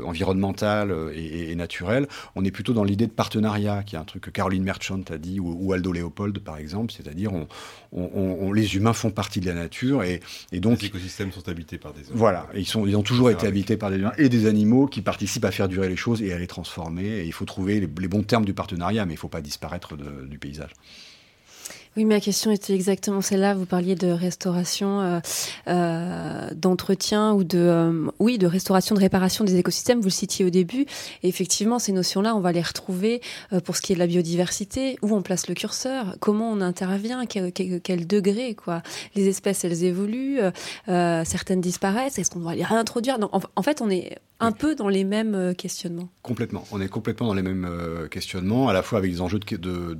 euh, 0.00 0.02
environnementale 0.06 0.94
et, 1.14 1.18
et- 1.24 1.50
et 1.50 1.54
naturelle, 1.56 2.06
on 2.36 2.44
est 2.44 2.50
plutôt 2.50 2.72
dans 2.72 2.84
l'idée 2.84 3.06
de 3.06 3.12
partenariat, 3.12 3.82
qui 3.82 3.96
est 3.96 3.98
un 3.98 4.04
truc 4.04 4.22
que 4.22 4.30
Caroline 4.30 4.62
Merchant 4.62 5.00
a 5.10 5.18
dit, 5.18 5.40
ou, 5.40 5.56
ou 5.60 5.72
Aldo 5.72 5.92
Leopold, 5.92 6.38
par 6.38 6.56
exemple, 6.58 6.92
c'est-à-dire 6.96 7.32
on, 7.92 8.52
les 8.52 8.76
humains 8.76 8.92
font 8.92 9.10
partie 9.10 9.40
de 9.40 9.46
la 9.46 9.54
nature, 9.54 10.04
et, 10.04 10.20
et 10.52 10.60
donc 10.60 10.80
les 10.80 10.88
écosystèmes 10.88 11.32
sont 11.32 11.48
habités 11.48 11.76
par 11.78 11.92
des 11.92 12.00
hommes. 12.08 12.16
voilà, 12.16 12.46
ils, 12.54 12.66
sont, 12.66 12.86
ils 12.86 12.96
ont 12.96 13.02
toujours 13.02 13.30
été 13.30 13.46
habités 13.46 13.76
par 13.76 13.90
des 13.90 13.96
humains 13.96 14.12
et 14.16 14.28
des 14.28 14.46
animaux 14.46 14.86
qui 14.86 15.02
participent 15.02 15.44
à 15.44 15.50
faire 15.50 15.68
durer 15.68 15.88
les 15.88 15.96
choses 15.96 16.22
et 16.22 16.32
à 16.32 16.38
les 16.38 16.46
transformer. 16.46 16.99
Il 17.00 17.32
faut 17.32 17.44
trouver 17.44 17.80
les, 17.80 17.86
bons 17.86 18.22
termes 18.22 18.44
du 18.44 18.54
partenariat, 18.54 19.06
mais 19.06 19.14
il 19.14 19.16
ne 19.16 19.20
faut 19.20 19.28
pas 19.28 19.40
disparaître 19.40 19.96
du 19.96 20.38
paysage. 20.38 20.70
Oui, 21.96 22.04
ma 22.04 22.20
question 22.20 22.52
était 22.52 22.72
exactement 22.72 23.20
celle-là. 23.20 23.54
Vous 23.54 23.66
parliez 23.66 23.96
de 23.96 24.06
restauration, 24.12 25.00
euh, 25.00 25.20
euh, 25.66 26.48
d'entretien 26.54 27.32
ou 27.32 27.42
de, 27.42 27.58
euh, 27.58 28.06
oui, 28.20 28.38
de 28.38 28.46
restauration, 28.46 28.94
de 28.94 29.00
réparation 29.00 29.42
des 29.42 29.56
écosystèmes. 29.56 29.98
Vous 29.98 30.06
le 30.06 30.10
citiez 30.10 30.44
au 30.44 30.50
début. 30.50 30.86
Effectivement, 31.24 31.80
ces 31.80 31.90
notions-là, 31.90 32.36
on 32.36 32.40
va 32.40 32.52
les 32.52 32.62
retrouver 32.62 33.20
pour 33.64 33.76
ce 33.76 33.82
qui 33.82 33.92
est 33.92 33.96
de 33.96 34.00
la 34.00 34.06
biodiversité, 34.06 34.98
où 35.02 35.16
on 35.16 35.22
place 35.22 35.48
le 35.48 35.54
curseur, 35.54 36.16
comment 36.20 36.52
on 36.52 36.60
intervient, 36.60 37.26
quel, 37.26 37.52
quel- 37.52 38.06
degré. 38.06 38.56
Les 39.16 39.28
espèces, 39.28 39.64
elles 39.64 39.82
évoluent, 39.84 40.38
certaines 40.86 41.60
disparaissent. 41.60 42.18
Est-ce 42.18 42.30
qu'on 42.30 42.40
doit 42.40 42.54
les 42.54 42.64
réintroduire? 42.64 43.18
En 43.56 43.62
fait, 43.62 43.80
on 43.80 43.90
est 43.90 44.16
un 44.40 44.52
peu 44.52 44.74
dans 44.74 44.88
les 44.88 45.04
mêmes 45.04 45.34
euh, 45.34 45.54
questionnements. 45.54 46.08
Complètement. 46.22 46.64
On 46.72 46.80
est 46.80 46.88
complètement 46.88 47.28
dans 47.28 47.34
les 47.34 47.42
mêmes 47.42 47.66
euh, 47.68 48.08
questionnements, 48.08 48.68
à 48.68 48.72
la 48.72 48.82
fois 48.82 48.98
avec 48.98 49.12
des 49.12 49.20
enjeux 49.20 49.38
de, 49.38 49.96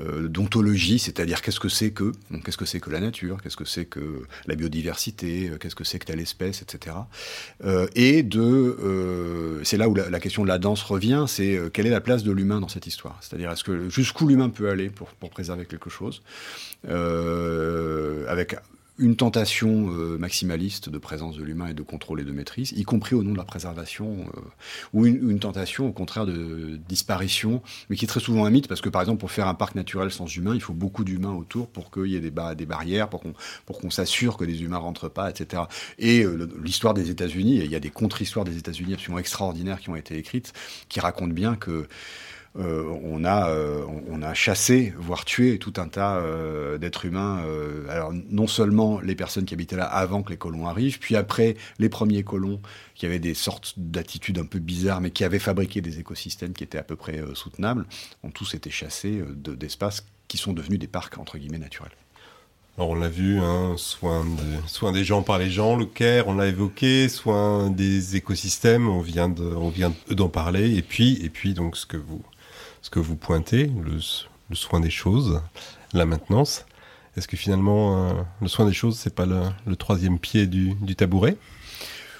euh, 0.00 0.28
d'ontologie, 0.28 0.98
c'est-à-dire 0.98 1.40
qu'est-ce 1.40 1.60
que 1.60 1.68
c'est 1.68 1.92
que, 1.92 2.12
donc, 2.30 2.44
qu'est-ce 2.44 2.56
que 2.56 2.64
c'est 2.64 2.80
que 2.80 2.90
la 2.90 3.00
nature, 3.00 3.40
qu'est-ce 3.42 3.56
que 3.56 3.64
c'est 3.64 3.84
que 3.84 4.24
la 4.46 4.56
biodiversité, 4.56 5.52
qu'est-ce 5.60 5.76
que 5.76 5.84
c'est 5.84 6.00
que 6.00 6.06
telle 6.06 6.20
espèce, 6.20 6.62
etc. 6.62 6.96
Euh, 7.64 7.86
et 7.94 8.22
de, 8.22 8.40
euh, 8.40 9.62
c'est 9.62 9.76
là 9.76 9.88
où 9.88 9.94
la, 9.94 10.10
la 10.10 10.20
question 10.20 10.42
de 10.42 10.48
la 10.48 10.58
danse 10.58 10.82
revient, 10.82 11.26
c'est 11.28 11.56
euh, 11.56 11.70
quelle 11.70 11.86
est 11.86 11.90
la 11.90 12.00
place 12.00 12.24
de 12.24 12.32
l'humain 12.32 12.60
dans 12.60 12.68
cette 12.68 12.86
histoire? 12.86 13.18
C'est-à-dire 13.20 13.50
est-ce 13.52 13.64
que 13.64 13.88
jusqu'où 13.88 14.26
l'humain 14.26 14.48
peut 14.48 14.68
aller 14.68 14.90
pour, 14.90 15.08
pour 15.08 15.30
préserver 15.30 15.66
quelque 15.66 15.90
chose, 15.90 16.22
avec 16.84 18.56
une 18.98 19.16
tentation 19.16 19.90
euh, 19.90 20.18
maximaliste 20.18 20.88
de 20.88 20.98
présence 20.98 21.36
de 21.36 21.42
l'humain 21.42 21.66
et 21.68 21.74
de 21.74 21.82
contrôle 21.82 22.20
et 22.20 22.24
de 22.24 22.30
maîtrise, 22.30 22.72
y 22.72 22.84
compris 22.84 23.16
au 23.16 23.22
nom 23.24 23.32
de 23.32 23.36
la 23.36 23.44
préservation, 23.44 24.26
euh, 24.36 24.40
ou 24.92 25.06
une, 25.06 25.30
une 25.30 25.40
tentation 25.40 25.88
au 25.88 25.92
contraire 25.92 26.26
de 26.26 26.78
disparition, 26.88 27.60
mais 27.90 27.96
qui 27.96 28.04
est 28.04 28.08
très 28.08 28.20
souvent 28.20 28.44
un 28.44 28.50
mythe, 28.50 28.68
parce 28.68 28.80
que 28.80 28.88
par 28.88 29.02
exemple 29.02 29.18
pour 29.18 29.32
faire 29.32 29.48
un 29.48 29.54
parc 29.54 29.74
naturel 29.74 30.12
sans 30.12 30.26
humains, 30.36 30.54
il 30.54 30.60
faut 30.60 30.74
beaucoup 30.74 31.02
d'humains 31.04 31.32
autour 31.34 31.68
pour 31.68 31.90
qu'il 31.90 32.06
y 32.06 32.16
ait 32.16 32.20
des, 32.20 32.30
ba- 32.30 32.54
des 32.54 32.66
barrières, 32.66 33.08
pour 33.08 33.20
qu'on 33.20 33.90
s'assure 33.90 34.36
que 34.36 34.44
les 34.44 34.62
humains 34.62 34.78
rentrent 34.78 35.08
pas, 35.08 35.30
etc. 35.30 35.62
Et 35.98 36.22
euh, 36.24 36.48
l'histoire 36.62 36.94
des 36.94 37.10
États-Unis, 37.10 37.60
il 37.64 37.70
y 37.70 37.76
a 37.76 37.80
des 37.80 37.90
contre-histoires 37.90 38.44
des 38.44 38.58
États-Unis 38.58 38.94
absolument 38.94 39.18
extraordinaires 39.18 39.80
qui 39.80 39.90
ont 39.90 39.96
été 39.96 40.16
écrites, 40.16 40.52
qui 40.88 41.00
racontent 41.00 41.34
bien 41.34 41.56
que 41.56 41.88
on, 42.56 43.24
a, 43.24 43.48
euh, 43.50 43.84
on- 44.10 44.22
a 44.22 44.32
chassé, 44.32 44.94
voire 44.96 45.24
tué 45.24 45.58
tout 45.58 45.74
un 45.76 45.88
tas 45.88 46.16
euh, 46.18 46.78
d'êtres 46.78 47.04
humains. 47.04 47.42
euh, 47.46 47.86
alors 47.90 48.12
non 48.30 48.46
seulement 48.46 49.00
les 49.00 49.14
personnes 49.14 49.44
qui 49.44 49.52
habitaient 49.54 49.76
là 49.76 49.84
avant 49.84 50.22
que 50.22 50.30
les 50.30 50.36
colons 50.38 50.66
arrivent, 50.66 50.98
puis 50.98 51.14
après 51.16 51.56
les 51.78 51.88
premiers 51.88 52.22
colons 52.22 52.60
qui 52.94 53.06
avaient 53.06 53.18
des 53.18 53.34
sortes 53.34 53.74
d'attitudes 53.76 54.38
un 54.38 54.46
peu 54.46 54.60
bizarres, 54.60 55.00
mais 55.00 55.10
qui 55.10 55.24
avaient 55.24 55.38
fabriqué 55.40 55.80
des 55.80 55.98
écosystèmes 55.98 56.52
qui 56.54 56.64
étaient 56.64 56.78
à 56.78 56.84
peu 56.84 56.96
près 56.96 57.18
euh, 57.20 57.34
soutenables, 57.34 57.84
ont 58.22 58.30
tous 58.30 58.54
été 58.54 58.70
chassés 58.70 59.18
euh, 59.20 59.34
de- 59.34 59.54
d'espaces 59.54 60.06
qui 60.28 60.38
sont 60.38 60.52
devenus 60.52 60.78
des 60.78 60.86
parcs 60.88 61.18
entre 61.18 61.36
guillemets 61.38 61.58
naturels. 61.58 61.92
Alors 62.78 62.90
on 62.90 62.94
l'a 62.94 63.08
vu, 63.08 63.38
hein, 63.38 63.74
soin, 63.76 64.24
de, 64.24 64.68
soin 64.68 64.90
des 64.90 65.04
gens 65.04 65.22
par 65.22 65.38
les 65.38 65.50
gens, 65.50 65.76
le 65.76 65.86
care, 65.86 66.26
on 66.28 66.34
l'a 66.34 66.46
évoqué, 66.48 67.08
soin 67.08 67.70
des 67.70 68.16
écosystèmes, 68.16 68.88
on 68.88 69.00
vient 69.00 69.28
de, 69.28 69.44
on 69.44 69.68
vient 69.68 69.92
d'en 70.10 70.28
parler, 70.28 70.74
et 70.76 70.82
puis, 70.82 71.18
et 71.24 71.28
puis 71.30 71.54
donc 71.54 71.76
ce 71.76 71.86
que 71.86 71.96
vous, 71.96 72.22
ce 72.84 72.90
que 72.90 73.00
vous 73.00 73.16
pointez, 73.16 73.70
le, 73.82 74.54
soin 74.54 74.78
des 74.78 74.90
choses, 74.90 75.40
la 75.94 76.04
maintenance. 76.04 76.66
Est-ce 77.16 77.26
que 77.26 77.36
finalement 77.36 78.10
euh, 78.10 78.12
le 78.42 78.48
soin 78.48 78.66
des 78.66 78.74
choses, 78.74 78.98
c'est 78.98 79.14
pas 79.14 79.24
le, 79.24 79.74
troisième 79.76 80.18
pied 80.18 80.46
du, 80.46 80.76
tabouret? 80.94 81.38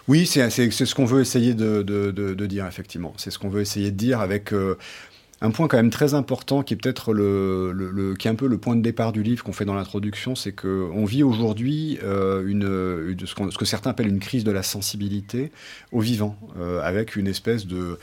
Oui, 0.09 0.25
c'est 0.25 0.49
ce 0.49 0.95
qu'on 0.95 1.05
veut 1.05 1.21
essayer 1.21 1.53
de, 1.53 1.83
de, 1.83 2.11
de, 2.11 2.47
dire, 2.47 2.67
effectivement. 2.67 3.13
C'est 3.19 3.31
ce 3.31 3.39
qu'on 3.39 3.51
veut 3.51 3.61
essayer 3.61 3.91
de 3.91 3.97
dire 3.97 4.21
avec 4.21 4.55
euh, 4.55 4.79
un 5.45 5.51
point 5.51 5.69
quand 5.69 5.77
même 5.77 5.91
très 5.91 6.15
important 6.15 6.63
qui 6.63 6.73
est 6.73 6.77
peut-être 6.79 7.13
le, 7.13 8.15
qui 8.19 8.29
est 8.29 8.31
un 8.31 8.35
peu 8.35 8.47
le 8.47 8.57
point 8.57 8.77
de 8.77 8.81
départ 8.81 9.13
du 9.13 9.23
livre 9.23 9.45
qu'on 9.45 9.53
fait 9.53 9.67
dans 9.67 9.75
l'introduction, 9.75 10.35
c'est 10.35 10.53
qu'on 10.53 11.05
vit 11.05 11.23
aujourd'hui 11.23 11.99
euh, 12.03 12.47
une, 12.47 13.27
ce, 13.27 13.35
que 13.35 13.65
certains 13.67 13.91
appellent 13.91 14.09
une 14.09 14.21
crise 14.21 14.43
de 14.43 14.51
la 14.51 14.63
sensibilité 14.63 15.53
au 15.93 16.01
vivant, 16.01 16.39
euh, 16.59 16.81
avec 16.83 17.17
une 17.17 17.27
espèce 17.27 17.67
de, 17.67 17.99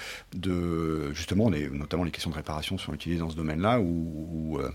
justement, 1.13 1.49
notamment 1.49 2.03
les 2.03 2.11
questions 2.11 2.29
de 2.29 2.35
réparation 2.35 2.77
sont 2.77 2.93
utilisées 2.93 3.21
dans 3.21 3.31
ce 3.31 3.35
domaine-là, 3.35 3.79
où, 3.79 4.59
euh, 4.59 4.69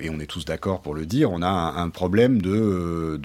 et 0.00 0.08
on 0.08 0.18
est 0.18 0.26
tous 0.26 0.46
d'accord 0.46 0.80
pour 0.80 0.94
le 0.94 1.04
dire, 1.04 1.30
on 1.30 1.42
a 1.42 1.48
un, 1.48 1.90
problème 1.90 2.40
de 2.40 3.18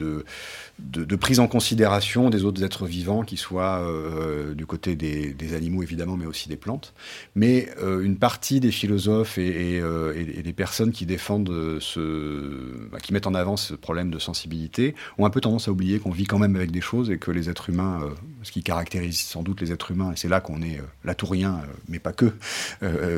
de, 0.80 1.16
prise 1.16 1.40
en 1.40 1.48
considération 1.48 2.30
des 2.30 2.44
autres 2.44 2.64
êtres 2.64 2.86
vivants, 2.86 3.24
qui 3.24 3.38
soient 3.38 3.80
euh, 3.80 4.54
du 4.54 4.66
côté 4.66 4.96
des, 4.96 5.54
animaux 5.56 5.84
évidemment, 5.84 6.18
mais 6.18 6.26
aussi 6.26 6.50
des 6.50 6.58
plantes. 6.58 6.94
Mais 7.36 7.70
euh, 7.82 8.02
une 8.02 8.18
partie 8.18 8.60
des 8.60 8.72
philosophes 8.72 9.38
et, 9.38 9.80
euh, 9.80 10.14
des 10.44 10.54
personnes 10.54 10.92
qui 10.92 11.06
défendent 11.06 11.80
ce, 11.80 12.90
bah, 12.92 13.00
qui 13.00 13.14
mettent 13.14 13.28
en 13.28 13.34
avant 13.34 13.56
ce 13.56 13.74
problème 13.74 14.12
de 14.12 14.20
sensibilité, 14.20 14.96
ont 15.18 15.26
un 15.26 15.30
peu 15.30 15.40
tendance 15.40 15.68
à 15.68 15.72
oublier 15.72 16.00
qu'on 16.00 16.12
vit 16.12 16.26
quand 16.26 16.40
même 16.40 16.56
avec 16.56 16.72
des 16.72 16.82
choses 16.82 17.10
et 17.10 17.18
que 17.18 17.32
les 17.32 17.50
êtres 17.50 17.70
humains, 17.70 18.02
ce 18.44 18.52
qui 18.52 18.64
caractérise 18.64 19.20
sans 19.20 19.44
doute 19.44 19.62
les 19.62 19.72
êtres 19.72 19.92
humains, 19.92 20.12
et 20.12 20.16
c'est 20.16 20.28
là 20.28 20.42
qu'on 20.42 20.62
est 20.62 20.82
latourien, 21.04 21.62
mais 21.88 22.00
pas 22.00 22.12
que, 22.12 22.32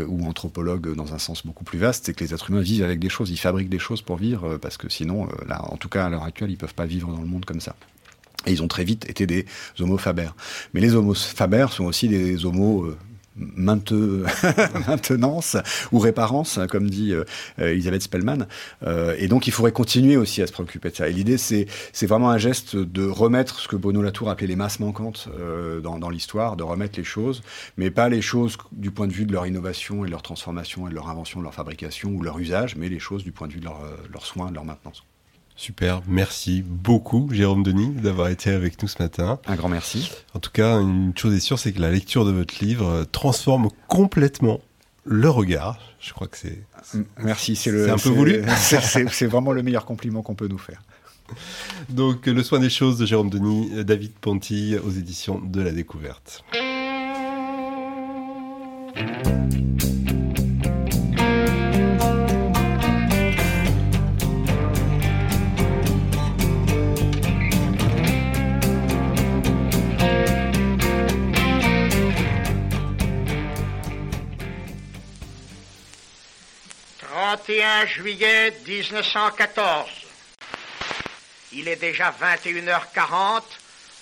ou 0.08 0.26
anthropologue 0.28 0.94
dans 0.96 1.14
un 1.14 1.20
sens 1.20 1.46
beaucoup 1.46 1.64
plus 1.64 1.80
vaste, 1.80 2.06
c'est 2.06 2.14
que 2.14 2.24
les 2.24 2.34
êtres 2.34 2.52
humains 2.52 2.62
vivent 2.62 2.84
avec 2.84 3.00
des 3.00 3.10
choses, 3.10 3.30
ils 3.32 3.38
fabriquent 3.38 3.70
des 3.70 3.80
choses 3.80 4.02
pour 4.02 4.18
vivre, 4.18 4.58
parce 4.58 4.78
que 4.78 4.90
sinon, 4.90 5.28
là, 5.48 5.64
en 5.72 5.78
tout 5.78 5.90
cas 5.90 6.06
à 6.06 6.10
l'heure 6.10 6.24
actuelle, 6.24 6.52
ils 6.52 6.58
peuvent 6.58 6.76
pas 6.76 6.86
vivre 6.86 7.12
dans 7.12 7.22
le 7.22 7.28
monde 7.28 7.46
comme 7.48 7.62
ça. 7.62 7.76
Et 8.46 8.52
ils 8.52 8.62
ont 8.62 8.68
très 8.68 8.84
vite 8.84 9.10
été 9.10 9.26
des 9.26 9.46
homo 9.80 9.98
faber. 9.98 10.30
Mais 10.74 10.82
les 10.82 10.94
homo 10.96 11.14
faber 11.16 11.68
sont 11.72 11.86
aussi 11.86 12.08
des 12.08 12.46
homo 12.46 12.86
euh, 12.86 12.98
maintenance 14.88 15.58
ou 15.92 16.00
réparance, 16.00 16.58
hein, 16.58 16.68
comme 16.68 16.90
dit 16.90 17.14
euh, 17.14 17.24
Elisabeth 17.60 18.02
Spellman. 18.02 18.48
Euh, 18.84 19.16
et 19.20 19.28
donc, 19.28 19.48
il 19.48 19.52
faudrait 19.52 19.72
continuer 19.72 20.18
aussi 20.18 20.42
à 20.42 20.48
se 20.48 20.52
préoccuper 20.52 20.90
de 20.90 20.96
ça. 20.96 21.08
Et 21.08 21.14
l'idée, 21.14 21.38
c'est, 21.38 21.68
c'est 21.94 22.08
vraiment 22.08 22.32
un 22.32 22.38
geste 22.38 22.76
de 22.76 23.06
remettre 23.06 23.60
ce 23.60 23.68
que 23.68 23.76
Bono 23.76 24.02
Latour 24.02 24.30
appelait 24.30 24.48
les 24.48 24.56
masses 24.56 24.80
manquantes 24.80 25.30
dans, 25.84 26.00
dans 26.00 26.10
l'histoire, 26.10 26.56
de 26.56 26.64
remettre 26.64 26.98
les 26.98 27.04
choses, 27.04 27.44
mais 27.78 27.92
pas 27.92 28.10
les 28.10 28.22
choses 28.22 28.58
du 28.72 28.92
point 28.92 29.08
de 29.08 29.14
vue 29.14 29.26
de 29.26 29.34
leur 29.34 29.46
innovation 29.46 30.04
et 30.04 30.08
de 30.08 30.12
leur 30.12 30.24
transformation 30.24 30.88
et 30.88 30.90
de 30.90 30.96
leur 30.96 31.10
invention, 31.10 31.40
de 31.40 31.44
leur 31.44 31.54
fabrication 31.54 32.10
ou 32.10 32.24
leur 32.24 32.40
usage, 32.40 32.76
mais 32.76 32.90
les 32.90 33.00
choses 33.00 33.24
du 33.24 33.32
point 33.32 33.48
de 33.48 33.54
vue 33.54 33.60
de 33.60 33.66
leur, 33.66 33.82
leur 34.12 34.26
soin, 34.26 34.50
de 34.50 34.56
leur 34.56 34.66
maintenance. 34.66 35.04
Super, 35.58 36.04
merci 36.08 36.62
beaucoup 36.62 37.30
Jérôme 37.32 37.64
Denis 37.64 37.90
d'avoir 37.90 38.30
été 38.30 38.52
avec 38.52 38.80
nous 38.84 38.88
ce 38.88 39.02
matin. 39.02 39.40
Un 39.48 39.56
grand 39.56 39.70
merci. 39.70 40.12
En 40.36 40.40
tout 40.40 40.52
cas, 40.52 40.80
une 40.80 41.14
chose 41.18 41.34
est 41.34 41.40
sûre, 41.40 41.58
c'est 41.58 41.74
que 41.74 41.82
la 41.82 41.90
lecture 41.90 42.26
de 42.26 42.32
votre 42.32 42.64
livre 42.64 43.06
transforme 43.12 43.70
complètement 43.88 44.62
le 45.04 45.28
regard. 45.32 45.80
Je 46.00 46.14
crois 46.14 46.28
que 46.28 46.38
c'est... 46.38 46.62
Merci, 47.18 47.56
c'est 47.56 47.72
le... 47.72 47.90
un 47.90 47.98
peu 47.98 48.10
voulu 48.10 48.44
C'est 48.60 49.26
vraiment 49.26 49.52
le 49.52 49.64
meilleur 49.64 49.86
compliment 49.86 50.22
qu'on 50.22 50.36
peut 50.36 50.48
nous 50.48 50.60
faire. 50.60 50.84
Donc, 51.90 52.28
Le 52.28 52.44
soin 52.44 52.60
des 52.60 52.70
choses 52.70 53.00
de 53.00 53.08
Jérôme 53.08 53.32
Denis, 53.32 53.84
David 53.84 54.12
Ponty 54.12 54.76
aux 54.78 54.92
éditions 54.92 55.42
de 55.44 55.62
la 55.62 55.72
découverte. 55.72 56.44
31 77.28 77.86
juillet 77.88 78.54
1914. 78.66 79.90
Il 81.52 81.68
est 81.68 81.76
déjà 81.76 82.16
21h40. 82.22 83.44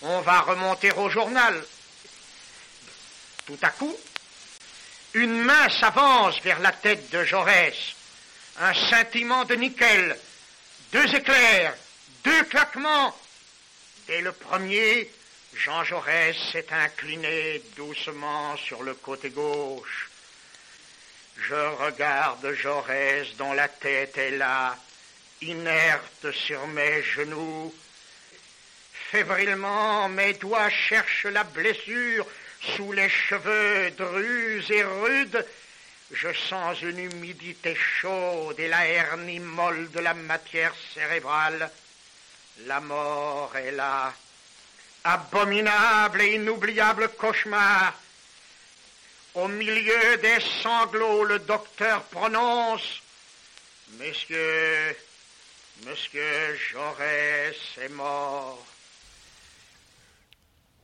On 0.04 0.22
va 0.22 0.42
remonter 0.42 0.92
au 0.92 1.10
journal. 1.10 1.66
Tout 3.48 3.58
à 3.64 3.72
coup, 3.72 3.98
une 5.16 5.42
main 5.42 5.70
s'avance 5.70 6.40
vers 6.42 6.60
la 6.60 6.72
tête 6.72 7.10
de 7.10 7.24
Jaurès. 7.24 7.74
Un 8.60 8.76
scintillement 8.76 9.44
de 9.46 9.56
nickel. 9.56 10.16
Deux 10.92 11.16
éclairs. 11.16 11.74
Deux 12.24 12.44
claquements. 12.44 13.18
Dès 14.06 14.22
le 14.22 14.34
premier, 14.34 15.10
Jean 15.56 15.84
Jaurès 15.84 16.38
s'est 16.52 16.72
incliné 16.72 17.60
doucement 17.76 18.56
sur 18.58 18.84
le 18.84 18.94
côté 18.94 19.32
gauche. 19.32 20.12
Je 21.38 21.56
regarde 21.56 22.54
Jaurès 22.54 23.28
dont 23.38 23.54
la 23.54 23.68
tête 23.68 24.18
est 24.18 24.32
là, 24.32 24.76
inerte 25.42 26.32
sur 26.32 26.66
mes 26.68 27.04
genoux. 27.04 27.74
Fébrilement, 29.12 30.10
mes 30.10 30.34
doigts 30.34 30.70
cherchent 30.70 31.26
la 31.26 31.44
blessure 31.44 32.26
sous 32.76 32.92
les 32.92 33.10
cheveux 33.10 33.92
drus 33.92 34.70
et 34.72 34.84
rudes. 34.84 35.46
Je 36.12 36.32
sens 36.34 36.82
une 36.82 37.00
humidité 37.00 37.76
chaude 37.76 38.60
et 38.60 38.68
la 38.68 38.88
hernie 38.88 39.40
molle 39.40 39.90
de 39.92 40.00
la 40.00 40.14
matière 40.14 40.74
cérébrale. 40.94 41.70
La 42.66 42.80
mort 42.80 43.56
est 43.56 43.72
là. 43.72 44.14
Abominable 45.04 46.22
et 46.22 46.36
inoubliable 46.36 47.10
cauchemar. 47.10 47.94
Au 49.36 49.50
milieu 49.50 50.18
des 50.22 50.40
sanglots, 50.64 51.26
le 51.26 51.40
docteur 51.40 52.04
prononce 52.04 53.02
Messieurs, 54.00 54.96
Monsieur 55.86 56.22
Jaurès 56.72 57.56
est 57.84 57.94
mort. 57.94 58.66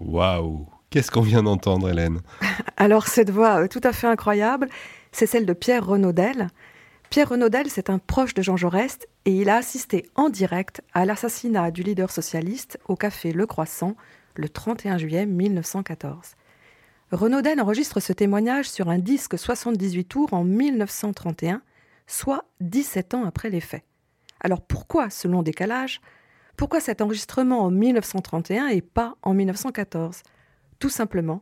Waouh 0.01 0.67
Qu'est-ce 0.89 1.09
qu'on 1.09 1.21
vient 1.21 1.43
d'entendre, 1.43 1.89
Hélène? 1.89 2.19
Alors, 2.77 3.07
cette 3.07 3.29
voix 3.29 3.63
euh, 3.63 3.67
tout 3.69 3.79
à 3.85 3.93
fait 3.93 4.07
incroyable, 4.07 4.67
c'est 5.13 5.27
celle 5.27 5.45
de 5.45 5.53
Pierre 5.53 5.85
Renaudel. 5.85 6.49
Pierre 7.09 7.29
Renaudel, 7.29 7.69
c'est 7.69 7.89
un 7.89 7.99
proche 7.99 8.33
de 8.33 8.41
Jean 8.41 8.57
Jaurès 8.57 8.99
et 9.23 9.31
il 9.31 9.49
a 9.49 9.55
assisté 9.55 10.09
en 10.15 10.29
direct 10.29 10.81
à 10.93 11.05
l'assassinat 11.05 11.71
du 11.71 11.83
leader 11.83 12.11
socialiste 12.11 12.77
au 12.89 12.97
café 12.97 13.31
Le 13.31 13.45
Croissant 13.45 13.95
le 14.35 14.49
31 14.49 14.97
juillet 14.97 15.25
1914. 15.25 16.35
Renaudel 17.11 17.59
enregistre 17.59 17.99
ce 17.99 18.13
témoignage 18.13 18.69
sur 18.69 18.89
un 18.89 18.97
disque 18.97 19.37
78 19.37 20.05
tours 20.05 20.33
en 20.33 20.45
1931, 20.45 21.61
soit 22.07 22.45
17 22.61 23.15
ans 23.15 23.25
après 23.25 23.49
les 23.49 23.59
faits. 23.59 23.83
Alors 24.39 24.61
pourquoi 24.61 25.09
ce 25.09 25.27
long 25.27 25.43
décalage? 25.43 25.99
Pourquoi 26.55 26.79
cet 26.79 27.01
enregistrement 27.01 27.63
en 27.63 27.69
1931 27.69 28.67
et 28.67 28.81
pas 28.81 29.15
en 29.23 29.33
1914 29.33 30.23
Tout 30.79 30.89
simplement 30.89 31.41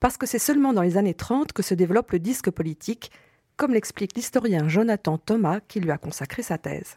parce 0.00 0.16
que 0.16 0.26
c'est 0.26 0.40
seulement 0.40 0.72
dans 0.72 0.82
les 0.82 0.96
années 0.96 1.14
30 1.14 1.52
que 1.52 1.62
se 1.62 1.74
développe 1.74 2.10
le 2.10 2.18
disque 2.18 2.50
politique, 2.50 3.12
comme 3.56 3.72
l'explique 3.72 4.16
l'historien 4.16 4.68
Jonathan 4.68 5.16
Thomas 5.16 5.60
qui 5.60 5.78
lui 5.78 5.92
a 5.92 5.96
consacré 5.96 6.42
sa 6.42 6.58
thèse. 6.58 6.96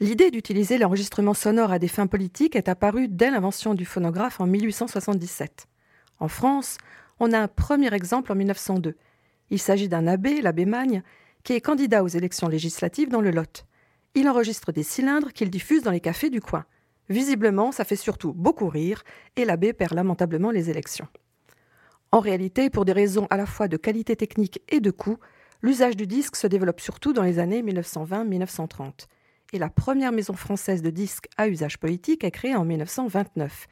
L'idée 0.00 0.30
d'utiliser 0.30 0.78
l'enregistrement 0.78 1.34
sonore 1.34 1.72
à 1.72 1.78
des 1.78 1.88
fins 1.88 2.06
politiques 2.06 2.56
est 2.56 2.70
apparue 2.70 3.06
dès 3.06 3.30
l'invention 3.30 3.74
du 3.74 3.84
phonographe 3.84 4.40
en 4.40 4.46
1877. 4.46 5.68
En 6.22 6.28
France, 6.28 6.78
on 7.18 7.32
a 7.32 7.38
un 7.40 7.48
premier 7.48 7.92
exemple 7.92 8.30
en 8.30 8.36
1902. 8.36 8.94
Il 9.50 9.58
s'agit 9.58 9.88
d'un 9.88 10.06
abbé, 10.06 10.40
l'abbé 10.40 10.66
Magne, 10.66 11.02
qui 11.42 11.52
est 11.52 11.60
candidat 11.60 12.04
aux 12.04 12.08
élections 12.08 12.46
législatives 12.46 13.08
dans 13.08 13.20
le 13.20 13.32
Lot. 13.32 13.66
Il 14.14 14.28
enregistre 14.28 14.70
des 14.70 14.84
cylindres 14.84 15.32
qu'il 15.32 15.50
diffuse 15.50 15.82
dans 15.82 15.90
les 15.90 15.98
cafés 15.98 16.30
du 16.30 16.40
coin. 16.40 16.64
Visiblement, 17.08 17.72
ça 17.72 17.84
fait 17.84 17.96
surtout 17.96 18.32
beaucoup 18.32 18.68
rire 18.68 19.02
et 19.34 19.44
l'abbé 19.44 19.72
perd 19.72 19.94
lamentablement 19.94 20.52
les 20.52 20.70
élections. 20.70 21.08
En 22.12 22.20
réalité, 22.20 22.70
pour 22.70 22.84
des 22.84 22.92
raisons 22.92 23.26
à 23.28 23.36
la 23.36 23.44
fois 23.44 23.66
de 23.66 23.76
qualité 23.76 24.14
technique 24.14 24.62
et 24.68 24.78
de 24.78 24.92
coût, 24.92 25.18
l'usage 25.60 25.96
du 25.96 26.06
disque 26.06 26.36
se 26.36 26.46
développe 26.46 26.80
surtout 26.80 27.12
dans 27.12 27.24
les 27.24 27.40
années 27.40 27.64
1920-1930. 27.64 29.08
Et 29.54 29.58
la 29.58 29.70
première 29.70 30.12
maison 30.12 30.34
française 30.34 30.82
de 30.82 30.90
disques 30.90 31.26
à 31.36 31.48
usage 31.48 31.80
politique 31.80 32.22
est 32.22 32.30
créée 32.30 32.54
en 32.54 32.64
1929. 32.64 33.66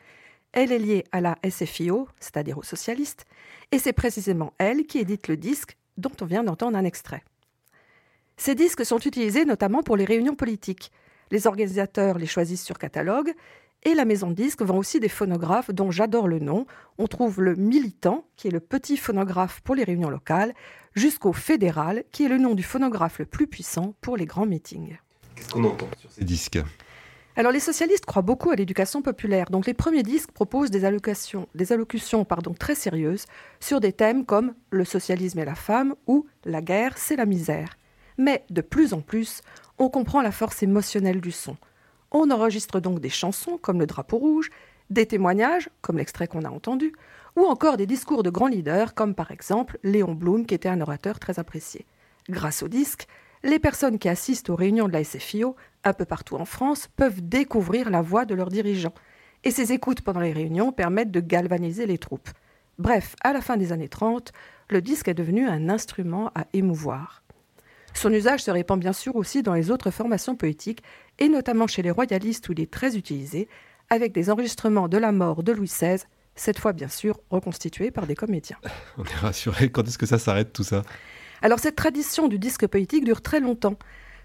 Elle 0.53 0.73
est 0.73 0.79
liée 0.79 1.05
à 1.13 1.21
la 1.21 1.39
SFIO, 1.49 2.09
c'est-à-dire 2.19 2.59
aux 2.59 2.63
socialistes, 2.63 3.25
et 3.73 3.79
c'est 3.79 3.93
précisément 3.93 4.53
elle 4.59 4.87
qui 4.87 4.99
édite 4.99 5.29
le 5.29 5.37
disque 5.37 5.77
dont 5.97 6.13
on 6.21 6.25
vient 6.25 6.43
d'entendre 6.43 6.77
un 6.77 6.85
extrait. 6.85 7.23
Ces 8.37 8.55
disques 8.55 8.85
sont 8.85 8.99
utilisés 8.99 9.45
notamment 9.45 9.83
pour 9.83 9.97
les 9.97 10.05
réunions 10.05 10.35
politiques. 10.35 10.91
Les 11.31 11.47
organisateurs 11.47 12.19
les 12.19 12.27
choisissent 12.27 12.65
sur 12.65 12.79
catalogue 12.79 13.33
et 13.83 13.95
la 13.95 14.05
maison 14.05 14.29
de 14.29 14.35
disques 14.35 14.63
vend 14.63 14.77
aussi 14.77 14.99
des 14.99 15.09
phonographes 15.09 15.71
dont 15.71 15.91
j'adore 15.91 16.27
le 16.27 16.39
nom. 16.39 16.67
On 16.99 17.07
trouve 17.07 17.41
le 17.41 17.55
Militant, 17.55 18.25
qui 18.37 18.49
est 18.49 18.51
le 18.51 18.61
petit 18.61 18.97
phonographe 18.97 19.61
pour 19.61 19.75
les 19.75 19.85
réunions 19.85 20.11
locales, 20.11 20.55
jusqu'au 20.95 21.33
Fédéral, 21.33 22.05
qui 22.13 22.25
est 22.25 22.29
le 22.29 22.39
nom 22.39 22.55
du 22.55 22.63
phonographe 22.63 23.19
le 23.21 23.27
plus 23.27 23.47
puissant 23.47 23.95
pour 24.01 24.17
les 24.17 24.27
grands 24.27 24.47
meetings. 24.47 24.99
Qu'est-ce 25.35 25.51
qu'on 25.51 25.65
entend 25.65 25.89
sur 25.99 26.11
ces 26.11 26.25
disques? 26.25 26.59
Alors 27.37 27.53
les 27.53 27.61
socialistes 27.61 28.07
croient 28.07 28.23
beaucoup 28.23 28.51
à 28.51 28.57
l'éducation 28.57 29.03
populaire, 29.03 29.51
donc 29.51 29.67
les 29.67 29.75
premiers 29.75 30.03
disques 30.03 30.33
proposent 30.33 30.71
des 30.71 30.85
allocations, 30.85 31.47
des 31.55 31.73
allocutions 31.73 32.25
pardon, 32.25 32.55
très 32.55 32.75
sérieuses 32.75 33.27
sur 33.61 33.81
des 33.81 33.93
thèmes 33.93 34.27
comme 34.27 34.55
le 34.71 34.85
socialisme 34.85 35.39
et 35.39 35.45
la 35.45 35.55
femme 35.55 35.95
ou 36.09 36.27
la 36.45 36.61
guerre, 36.61 36.99
c'est 36.99 37.17
la 37.17 37.27
misère. 37.27 37.77
Mais 38.19 38.45
de 38.51 38.61
plus 38.61 38.95
en 38.95 39.01
plus, 39.01 39.43
on 39.79 39.89
comprend 39.89 40.23
la 40.23 40.33
force 40.33 40.63
émotionnelle 40.63 41.21
du 41.21 41.31
son. 41.31 41.57
On 42.11 42.31
enregistre 42.31 42.81
donc 42.81 42.99
des 42.99 43.09
chansons 43.09 43.59
comme 43.59 43.79
le 43.79 43.87
drapeau 43.87 44.19
rouge, 44.19 44.51
des 44.91 45.07
témoignages 45.07 45.71
comme 45.83 45.99
l'extrait 45.99 46.27
qu'on 46.27 46.45
a 46.45 46.51
entendu, 46.51 46.93
ou 47.37 47.45
encore 47.45 47.77
des 47.77 47.87
discours 47.87 48.25
de 48.25 48.31
grands 48.31 48.49
leaders 48.49 48.95
comme 48.95 49.15
par 49.15 49.31
exemple 49.31 49.79
Léon 49.85 50.15
Blum 50.15 50.47
qui 50.47 50.55
était 50.55 50.69
un 50.69 50.81
orateur 50.81 51.21
très 51.21 51.39
apprécié. 51.39 51.87
Grâce 52.29 52.65
au 52.65 52.69
disque, 52.69 53.07
les 53.43 53.59
personnes 53.59 53.99
qui 53.99 54.09
assistent 54.09 54.51
aux 54.51 54.57
réunions 54.57 54.89
de 54.89 54.93
la 54.93 55.05
SFIO, 55.05 55.57
un 55.85 55.93
peu 55.93 56.05
partout 56.05 56.37
en 56.37 56.45
France, 56.45 56.89
peuvent 56.97 57.23
découvrir 57.23 57.91
la 57.91 58.03
voix 58.03 58.25
de 58.25 58.35
leurs 58.35 58.51
dirigeants. 58.51 58.95
Et 59.45 59.51
ces 59.51 59.73
écoutes 59.73 60.03
pendant 60.03 60.21
les 60.21 60.33
réunions 60.33 60.73
permettent 60.73 61.11
de 61.11 61.21
galvaniser 61.21 61.87
les 61.87 61.99
troupes. 61.99 62.29
Bref, 62.79 63.17
à 63.23 63.33
la 63.33 63.41
fin 63.41 63.57
des 63.57 63.73
années 63.73 63.89
30, 63.89 64.33
le 64.69 64.83
disque 64.83 65.09
est 65.09 65.15
devenu 65.15 65.47
un 65.47 65.69
instrument 65.69 66.31
à 66.35 66.47
émouvoir. 66.53 67.23
Son 67.95 68.13
usage 68.13 68.43
se 68.43 68.51
répand 68.51 68.79
bien 68.79 68.93
sûr 68.93 69.17
aussi 69.17 69.43
dans 69.43 69.55
les 69.55 69.71
autres 69.71 69.91
formations 69.91 70.37
poétiques, 70.37 70.83
et 71.19 71.29
notamment 71.29 71.67
chez 71.67 71.83
les 71.83 71.91
royalistes 71.91 72.49
où 72.49 72.53
il 72.53 72.61
est 72.61 72.71
très 72.71 72.97
utilisé, 72.97 73.49
avec 73.91 74.13
des 74.13 74.31
enregistrements 74.31 74.89
de 74.89 74.99
la 74.99 75.13
mort 75.13 75.43
de 75.43 75.53
Louis 75.53 75.67
XVI, 75.67 76.05
cette 76.37 76.59
fois 76.59 76.73
bien 76.73 76.89
sûr 76.89 77.21
reconstitués 77.31 77.91
par 77.91 78.07
des 78.07 78.15
comédiens. 78.15 78.59
On 78.99 79.05
est 79.05 79.17
rassuré, 79.17 79.71
quand 79.71 79.87
est-ce 79.87 79.99
que 79.99 80.07
ça 80.07 80.19
s'arrête 80.19 80.53
tout 80.53 80.65
ça? 80.65 80.83
Alors 81.43 81.59
cette 81.59 81.77
tradition 81.77 82.29
du 82.29 82.39
disque 82.39 82.67
politique 82.67 83.05
dure 83.05 83.23
très 83.23 83.41
longtemps. 83.41 83.77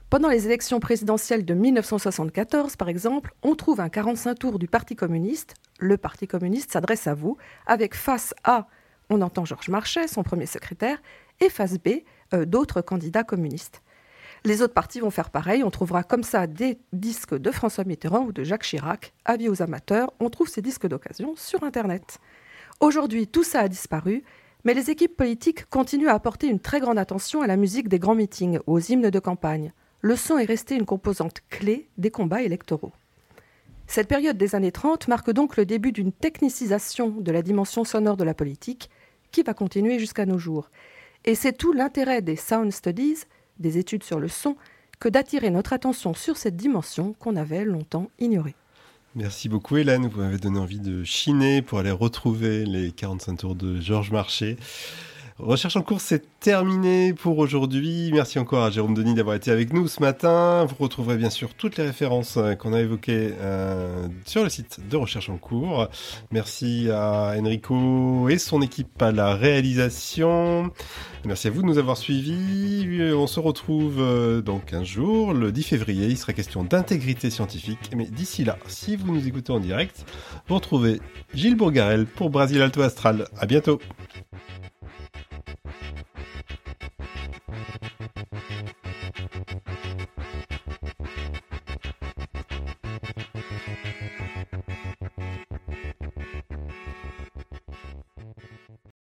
Pendant 0.10 0.30
les 0.30 0.46
élections 0.46 0.80
présidentielles 0.80 1.46
de 1.46 1.54
1974, 1.54 2.76
par 2.76 2.90
exemple, 2.90 3.34
on 3.42 3.56
trouve 3.56 3.80
un 3.80 3.90
45 3.90 4.36
tours 4.36 4.60
du 4.60 4.68
Parti 4.68 4.96
communiste. 4.96 5.56
Le 5.80 5.98
Parti 5.98 6.28
communiste 6.28 6.72
s'adresse 6.72 7.08
à 7.08 7.16
vous, 7.16 7.38
avec 7.66 7.96
face 7.96 8.34
A, 8.44 8.68
on 9.10 9.22
entend 9.22 9.46
Georges 9.46 9.70
Marchais, 9.70 10.08
son 10.08 10.24
premier 10.24 10.46
secrétaire, 10.46 11.02
et 11.40 11.50
face 11.50 11.78
B, 11.78 12.04
euh, 12.34 12.46
d'autres 12.46 12.82
candidats 12.82 13.24
communistes. 13.24 13.82
Les 14.44 14.62
autres 14.62 14.74
partis 14.74 15.00
vont 15.00 15.10
faire 15.10 15.32
pareil, 15.32 15.64
on 15.64 15.72
trouvera 15.72 16.04
comme 16.04 16.24
ça 16.24 16.46
des 16.46 16.78
disques 16.94 17.36
de 17.36 17.52
François 17.52 17.84
Mitterrand 17.84 18.26
ou 18.26 18.32
de 18.32 18.44
Jacques 18.44 18.64
Chirac. 18.64 19.14
Avis 19.26 19.50
aux 19.50 19.64
amateurs, 19.64 20.14
on 20.20 20.30
trouve 20.30 20.50
ces 20.50 20.62
disques 20.62 20.88
d'occasion 20.88 21.34
sur 21.36 21.64
Internet. 21.64 22.20
Aujourd'hui, 22.80 23.28
tout 23.28 23.44
ça 23.44 23.62
a 23.62 23.68
disparu 23.68 24.24
mais 24.66 24.74
les 24.74 24.90
équipes 24.90 25.16
politiques 25.16 25.66
continuent 25.70 26.10
à 26.10 26.16
apporter 26.16 26.48
une 26.48 26.60
très 26.60 26.80
grande 26.80 26.98
attention 26.98 27.42
à 27.42 27.48
la 27.48 27.56
musique 27.56 27.88
des 27.88 28.00
grands 28.00 28.16
meetings, 28.16 28.60
aux 28.66 28.80
hymnes 28.80 29.12
de 29.12 29.20
campagne. 29.20 29.72
Le 30.02 30.16
son 30.16 30.38
est 30.38 30.46
resté 30.46 30.76
une 30.76 30.86
composante 30.86 31.42
clé 31.50 31.88
des 31.98 32.12
combats 32.12 32.42
électoraux. 32.42 32.92
Cette 33.88 34.08
période 34.08 34.38
des 34.38 34.56
années 34.56 34.72
30 34.72 35.08
marque 35.08 35.32
donc 35.32 35.56
le 35.56 35.66
début 35.66 35.92
d'une 35.92 36.12
technicisation 36.12 37.10
de 37.10 37.32
la 37.32 37.44
dimension 37.44 37.84
sonore 37.84 38.18
de 38.18 38.24
la 38.24 38.34
politique 38.34 38.90
qui 39.32 39.44
va 39.44 39.54
continuer 39.54 40.00
jusqu'à 40.00 40.26
nos 40.26 40.40
jours. 40.40 40.72
Et 41.26 41.36
c'est 41.36 41.54
tout 41.54 41.72
l'intérêt 41.72 42.24
des 42.24 42.36
sound 42.36 42.72
studies, 42.72 43.24
des 43.60 43.78
études 43.78 44.04
sur 44.04 44.20
le 44.20 44.28
son, 44.28 44.56
que 45.00 45.10
d'attirer 45.10 45.52
notre 45.52 45.74
attention 45.74 46.16
sur 46.16 46.38
cette 46.38 46.56
dimension 46.56 47.14
qu'on 47.14 47.36
avait 47.36 47.66
longtemps 47.66 48.10
ignorée. 48.18 48.56
Merci 49.18 49.48
beaucoup 49.48 49.78
Hélène, 49.78 50.08
vous 50.08 50.20
m'avez 50.20 50.38
donné 50.38 50.60
envie 50.60 50.80
de 50.80 51.06
chiner 51.06 51.62
pour 51.62 51.80
aller 51.80 51.90
retrouver 51.90 52.66
les 52.66 52.92
45 52.92 53.38
tours 53.38 53.56
de 53.56 53.80
Georges 53.80 54.12
Marché. 54.12 54.58
Recherche 55.38 55.76
en 55.76 55.82
cours, 55.82 56.00
c'est 56.00 56.40
terminé 56.40 57.14
pour 57.14 57.38
aujourd'hui. 57.40 58.10
Merci 58.14 58.40
encore 58.40 58.64
à 58.64 58.70
Jérôme 58.70 58.94
Denis 58.94 59.16
d'avoir 59.16 59.36
été 59.36 59.52
avec 59.52 59.74
nous 59.74 59.90
ce 59.90 60.00
matin. 60.00 60.64
Vous 60.64 60.76
retrouverez 60.80 61.18
bien 61.18 61.30
sûr 61.30 61.54
toutes 61.56 61.76
les 61.76 61.84
références 61.84 62.38
euh, 62.38 62.56
qu'on 62.56 62.72
a 62.72 62.80
évoquées 62.80 63.34
euh, 63.42 64.08
sur 64.26 64.44
le 64.44 64.50
site 64.50 64.80
de 64.90 64.96
Recherche 64.96 65.30
en 65.30 65.36
cours. 65.36 65.90
Merci 66.32 66.88
à 66.90 67.34
Enrico 67.38 68.30
et 68.30 68.38
son 68.38 68.62
équipe 68.62 69.02
à 69.02 69.12
la 69.12 69.36
réalisation. 69.36 70.72
Merci 71.26 71.50
à 71.50 71.52
vous 71.52 71.64
de 71.64 71.68
nous 71.68 71.80
avoir 71.80 71.98
suivis. 71.98 72.86
Euh, 73.02 73.14
on 73.14 73.28
se 73.28 73.42
retrouve 73.42 74.42
dans 74.42 74.60
15 74.60 74.86
jours, 74.86 75.34
le 75.34 75.52
10 75.52 75.64
février. 75.64 76.08
Il 76.08 76.18
sera 76.18 76.32
question 76.32 76.64
d'intégrité 76.64 77.30
scientifique. 77.30 77.92
Mais 77.94 78.06
d'ici 78.06 78.46
là, 78.46 78.58
si 78.68 78.96
vous 78.96 79.14
nous 79.14 79.28
écoutez 79.28 79.52
en 79.52 79.60
direct, 79.60 80.06
vous 80.48 80.56
retrouvez 80.56 81.02
Gilles 81.34 81.58
Bourgarel 81.58 82.06
pour 82.06 82.30
Brasil 82.30 82.62
Alto 82.62 82.82
Astral. 82.82 83.28
À 83.38 83.46
bientôt. 83.46 83.82